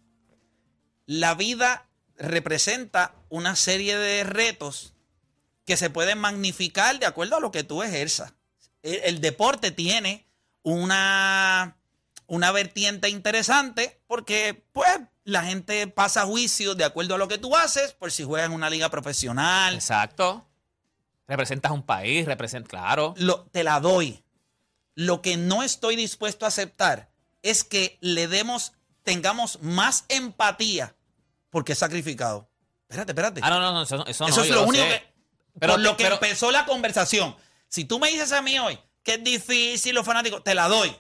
La 1.05 1.33
vida 1.35 1.87
representa 2.17 3.13
una 3.29 3.55
serie 3.55 3.97
de 3.97 4.23
retos 4.23 4.93
que 5.65 5.77
se 5.77 5.89
pueden 5.89 6.17
magnificar 6.19 6.99
de 6.99 7.05
acuerdo 7.05 7.37
a 7.37 7.39
lo 7.39 7.51
que 7.51 7.63
tú 7.63 7.81
ejerzas. 7.83 8.33
El, 8.83 9.01
el 9.03 9.21
deporte 9.21 9.71
tiene 9.71 10.25
una, 10.63 11.77
una 12.29 12.51
vertiente 12.51 13.09
interesante 13.09 14.01
porque, 14.07 14.63
pues, 14.71 14.89
la 15.23 15.43
gente 15.43 15.85
pasa 15.87 16.25
juicio 16.25 16.75
de 16.75 16.83
acuerdo 16.85 17.15
a 17.15 17.17
lo 17.17 17.27
que 17.27 17.37
tú 17.37 17.55
haces, 17.55 17.91
por 17.93 18.11
si 18.11 18.23
juegas 18.23 18.47
en 18.47 18.53
una 18.53 18.69
liga 18.69 18.89
profesional. 18.89 19.75
Exacto. 19.75 20.47
Representas 21.27 21.71
un 21.71 21.83
país, 21.83 22.25
representas, 22.25 22.69
claro. 22.69 23.13
Lo, 23.17 23.43
te 23.51 23.63
la 23.63 23.79
doy. 23.79 24.23
Lo 24.95 25.21
que 25.21 25.37
no 25.37 25.61
estoy 25.63 25.95
dispuesto 25.95 26.45
a 26.45 26.47
aceptar 26.47 27.11
es 27.43 27.63
que 27.63 27.97
le 28.01 28.27
demos, 28.27 28.73
tengamos 29.03 29.59
más 29.61 30.05
empatía 30.09 30.95
porque 31.51 31.73
es 31.73 31.79
sacrificado. 31.79 32.49
Espérate, 32.89 33.11
espérate. 33.11 33.41
Ah, 33.43 33.49
no, 33.51 33.59
no, 33.59 33.71
no, 33.71 33.81
eso, 33.83 34.05
eso 34.07 34.27
no, 34.27 34.43
es 34.43 34.49
lo 34.49 34.55
lo 34.55 34.63
único 34.63 34.83
sé. 34.83 34.89
que. 34.89 35.13
Pero 35.59 35.73
por 35.73 35.81
te- 35.81 35.87
lo 35.87 35.97
que 35.97 36.03
pero- 36.03 36.15
empezó 36.15 36.51
la 36.51 36.65
conversación. 36.65 37.35
Si 37.67 37.85
tú 37.85 37.99
me 37.99 38.09
dices 38.09 38.31
a 38.31 38.41
mí 38.41 38.57
hoy 38.57 38.79
que 39.03 39.13
es 39.15 39.23
difícil 39.23 39.93
los 39.93 40.05
fanáticos, 40.05 40.43
te 40.43 40.55
la 40.55 40.67
doy. 40.67 40.95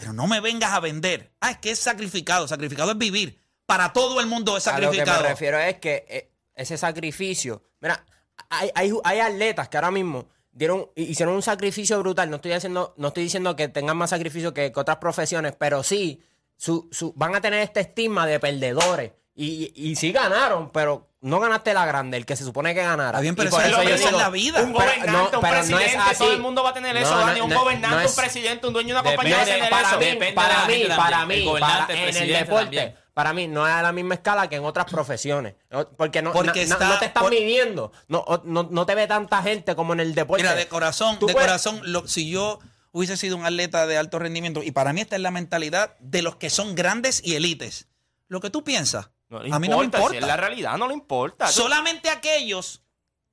Pero 0.00 0.14
no 0.14 0.26
me 0.26 0.40
vengas 0.40 0.72
a 0.72 0.80
vender. 0.80 1.30
Ah, 1.40 1.50
es 1.50 1.58
que 1.58 1.70
es 1.72 1.78
sacrificado. 1.78 2.48
Sacrificado 2.48 2.92
es 2.92 2.98
vivir. 2.98 3.38
Para 3.66 3.92
todo 3.92 4.18
el 4.20 4.26
mundo 4.26 4.56
es 4.56 4.66
A 4.66 4.72
lo 4.80 4.90
que 4.90 4.96
sacrificado. 4.96 5.22
me 5.22 5.28
refiero 5.28 5.58
es 5.58 5.76
que 5.78 6.06
eh, 6.08 6.32
ese 6.54 6.78
sacrificio. 6.78 7.62
Mira, 7.80 8.04
hay, 8.48 8.70
hay, 8.74 8.92
hay 9.04 9.20
atletas 9.20 9.68
que 9.68 9.76
ahora 9.76 9.90
mismo 9.90 10.26
dieron, 10.52 10.88
hicieron 10.96 11.34
un 11.34 11.42
sacrificio 11.42 11.98
brutal. 12.00 12.30
No 12.30 12.36
estoy, 12.36 12.52
haciendo, 12.52 12.94
no 12.96 13.08
estoy 13.08 13.24
diciendo 13.24 13.54
que 13.54 13.68
tengan 13.68 13.98
más 13.98 14.08
sacrificio 14.10 14.54
que, 14.54 14.72
que 14.72 14.80
otras 14.80 14.96
profesiones, 14.96 15.54
pero 15.58 15.82
sí 15.82 16.22
su, 16.56 16.88
su- 16.90 17.12
van 17.14 17.34
a 17.34 17.42
tener 17.42 17.60
este 17.60 17.80
estigma 17.80 18.26
de 18.26 18.40
perdedores. 18.40 19.12
Y, 19.34 19.70
y 19.76 19.96
sí 19.96 20.12
ganaron, 20.12 20.70
pero 20.70 21.09
no 21.22 21.38
ganaste 21.40 21.74
la 21.74 21.84
grande, 21.86 22.16
el 22.16 22.24
que 22.26 22.34
se 22.36 22.44
supone 22.44 22.74
que 22.74 22.82
ganara. 22.82 23.10
Está 23.10 23.20
bien, 23.20 23.34
pero 23.36 23.48
Y 23.48 23.50
por 23.52 23.60
eso 23.60 23.70
es 23.70 23.76
lo 23.76 23.82
yo 23.82 23.88
que 23.88 23.94
es 23.94 24.00
digo, 24.06 24.18
la 24.18 24.30
vida. 24.30 24.60
Un 24.62 24.72
pero- 24.72 24.78
gobernante, 24.86 25.10
no, 25.12 25.24
un 25.24 25.30
pero 25.30 25.40
no 25.42 25.48
es 25.58 25.66
presidente, 25.68 25.96
así. 25.98 26.18
todo 26.18 26.32
el 26.32 26.40
mundo 26.40 26.62
va 26.62 26.70
a 26.70 26.74
tener 26.74 26.96
eso, 26.96 27.10
No, 27.10 27.18
Dani. 27.26 27.38
no, 27.40 27.44
un 27.44 27.50
no, 27.50 27.60
gobernante, 27.60 27.94
no 27.96 28.00
un 28.02 28.06
es- 28.08 28.12
presidente, 28.16 28.66
un 28.66 28.72
dueño 28.72 28.94
de 28.94 29.00
una 29.00 29.10
Depende 29.10 29.16
compañía 29.16 29.36
va 29.36 29.42
a 29.42 29.44
tener 29.56 29.70
para 29.70 29.88
eso. 29.88 29.98
mí, 29.98 30.04
Depende 30.06 30.32
para 30.34 30.66
mí, 30.66 30.84
para 30.86 31.86
para- 31.86 31.94
en 31.94 32.16
el 32.16 32.28
deporte, 32.32 32.64
también. 32.64 32.96
para 33.12 33.32
mí 33.34 33.48
no 33.48 33.66
es 33.68 33.72
a 33.74 33.82
la 33.82 33.92
misma 33.92 34.14
escala 34.14 34.48
que 34.48 34.56
en 34.56 34.64
otras 34.64 34.86
profesiones. 34.86 35.54
Porque 35.98 36.22
no, 36.22 36.32
Porque 36.32 36.62
na- 36.66 36.68
na- 36.68 36.74
está- 36.74 36.88
no 36.88 36.98
te 36.98 37.04
están 37.06 37.22
por- 37.24 37.32
midiendo. 37.32 37.92
No, 38.08 38.20
o- 38.20 38.40
no, 38.44 38.62
no 38.70 38.86
te 38.86 38.94
ve 38.94 39.06
tanta 39.06 39.42
gente 39.42 39.74
como 39.76 39.92
en 39.92 40.00
el 40.00 40.14
deporte. 40.14 40.42
Mira, 40.42 40.54
de 40.54 40.68
corazón, 40.68 41.14
de 41.16 41.20
puedes- 41.20 41.36
corazón, 41.36 41.80
lo- 41.84 42.08
si 42.08 42.30
yo 42.30 42.60
hubiese 42.92 43.16
sido 43.18 43.36
un 43.36 43.44
atleta 43.44 43.86
de 43.86 43.98
alto 43.98 44.18
rendimiento, 44.18 44.62
y 44.62 44.70
para 44.70 44.92
mí 44.94 45.02
esta 45.02 45.16
es 45.16 45.22
la 45.22 45.30
mentalidad 45.30 45.96
de 46.00 46.22
los 46.22 46.36
que 46.36 46.48
son 46.50 46.74
grandes 46.74 47.20
y 47.22 47.34
élites. 47.36 47.88
Lo 48.28 48.40
que 48.40 48.48
tú 48.50 48.64
piensas, 48.64 49.10
No 49.30 49.42
le 49.42 49.54
a 49.54 49.58
mí 49.58 49.68
no 49.68 49.78
me 49.78 49.84
importa, 49.84 50.10
si 50.10 50.16
es 50.16 50.26
la 50.26 50.36
realidad, 50.36 50.76
no 50.76 50.88
le 50.88 50.94
importa. 50.94 51.46
Solamente 51.46 52.10
aquellos 52.10 52.82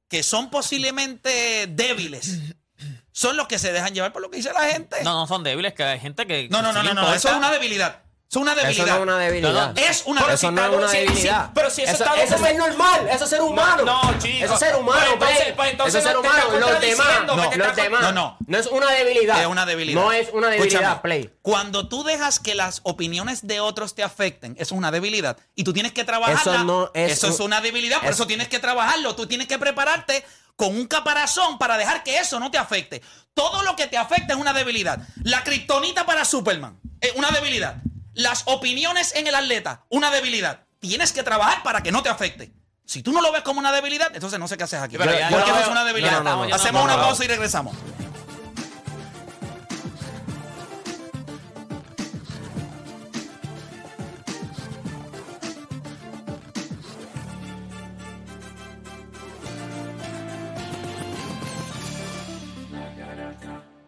que 0.07 0.23
son 0.23 0.49
posiblemente 0.49 1.67
débiles 1.67 2.39
son 3.11 3.35
los 3.35 3.47
que 3.47 3.57
se 3.57 3.73
dejan 3.73 3.93
llevar 3.93 4.13
por 4.13 4.21
lo 4.21 4.29
que 4.29 4.37
dice 4.37 4.53
la 4.53 4.65
gente. 4.69 5.03
No, 5.03 5.13
no 5.15 5.27
son 5.27 5.43
débiles, 5.43 5.73
que 5.73 5.83
hay 5.83 5.99
gente 5.99 6.27
que. 6.27 6.47
no, 6.49 6.61
no, 6.61 6.71
no, 6.71 6.83
no, 6.83 6.93
no, 6.93 7.13
eso 7.13 7.29
es 7.29 7.35
una 7.35 7.51
debilidad. 7.51 8.03
Eso 8.29 8.39
es 8.39 8.43
una 8.43 8.55
debilidad. 8.55 8.87
Eso 8.87 8.87
no 8.87 8.95
es 8.97 9.03
una 9.03 9.17
debilidad. 9.19 9.73
No, 9.73 9.81
Es 9.81 10.03
una 10.05 10.19
Eso 10.33 10.51
no 10.51 10.61
es 10.61 10.67
Pero 10.67 10.77
una 10.79 10.91
debilidad. 10.91 11.51
pero 11.55 11.69
si 11.69 11.83
eso 11.83 11.91
está 11.93 12.21
eso 12.21 12.35
es 12.45 12.57
normal, 12.57 13.07
eso 13.09 13.23
es 13.23 13.29
ser 13.29 13.41
humano. 13.41 13.83
No, 13.85 14.19
chico. 14.19 14.43
Eso 14.45 14.53
es 14.55 14.59
ser 14.59 14.75
humano, 14.75 15.01
Pues 15.17 15.29
entonces- 15.31 15.53
pues 15.55 15.71
entonces 15.71 15.95
Eso 15.95 15.97
es 15.97 16.03
ser 16.03 16.17
humano. 16.17 16.59
Los 16.59 16.81
demás, 16.81 17.07
no, 17.25 17.35
los 17.55 17.75
demás. 17.77 18.01
No, 18.01 18.11
no. 18.11 18.37
No 18.45 18.57
es 18.57 18.67
una 18.67 18.91
debilidad. 18.91 19.39
Es 19.41 19.47
una 19.47 19.65
debilidad. 19.65 20.01
No 20.01 20.11
es 20.11 20.27
una 20.33 20.47
debilidad, 20.49 20.73
Escúchame, 20.81 21.01
Play. 21.01 21.33
Cuando 21.41 21.87
tú 21.87 22.03
dejas 22.03 22.39
que 22.41 22.53
las 22.53 22.81
opiniones 22.83 23.47
de 23.47 23.61
otros 23.61 23.95
te 23.95 24.03
afecten, 24.03 24.53
eso 24.59 24.75
es 24.75 24.77
una 24.77 24.91
debilidad. 24.91 25.37
Y 25.55 25.63
tú 25.63 25.71
tienes 25.71 25.93
que 25.93 26.03
trabajarla. 26.03 26.41
Eso 26.55 26.63
no 26.65 26.91
es 26.93 27.13
Eso 27.13 27.27
es 27.27 27.39
un- 27.39 27.45
una 27.45 27.61
debilidad, 27.61 27.99
por 28.01 28.09
es- 28.09 28.15
eso 28.15 28.27
tienes 28.27 28.49
que 28.49 28.59
trabajarlo. 28.59 29.15
Tú 29.15 29.25
tienes 29.27 29.47
que 29.47 29.57
prepararte 29.57 30.25
con 30.57 30.75
un 30.75 30.85
caparazón 30.87 31.57
para 31.59 31.77
dejar 31.77 32.03
que 32.03 32.17
eso 32.17 32.41
no 32.41 32.51
te 32.51 32.57
afecte. 32.57 33.01
Todo 33.33 33.63
lo 33.63 33.77
que 33.77 33.87
te 33.87 33.95
afecta 33.97 34.33
es 34.33 34.39
una 34.39 34.51
debilidad. 34.51 34.99
La 35.23 35.45
kriptonita 35.45 36.05
para 36.05 36.25
Superman 36.25 36.77
es 36.99 37.13
una 37.15 37.29
debilidad. 37.31 37.77
Las 38.17 38.43
opiniones 38.45 39.13
en 39.15 39.27
el 39.27 39.35
atleta, 39.35 39.85
una 39.89 40.09
debilidad. 40.11 40.61
Tienes 40.79 41.13
que 41.13 41.21
trabajar 41.23 41.61
para 41.63 41.81
que 41.83 41.91
no 41.91 42.01
te 42.03 42.09
afecte. 42.09 42.51
Si 42.83 43.03
tú 43.03 43.11
no 43.11 43.21
lo 43.21 43.31
ves 43.31 43.43
como 43.43 43.59
una 43.59 43.71
debilidad, 43.71 44.09
entonces 44.13 44.39
no 44.39 44.47
sé 44.47 44.57
qué 44.57 44.63
haces 44.63 44.81
aquí. 44.81 44.97
Pero 44.97 45.11
ya- 45.11 45.29
Porque 45.29 45.51
no, 45.51 45.55
no 45.57 45.61
es 45.61 45.67
una 45.67 45.83
debilidad. 45.85 46.23
no, 46.23 46.37
no, 46.37 46.45
no, 46.47 46.55
Hacemos 46.55 46.81
no, 46.81 46.85
una 46.85 46.95
no. 46.97 47.03
pausa 47.03 47.25
y 47.25 47.27
regresamos. 47.27 47.75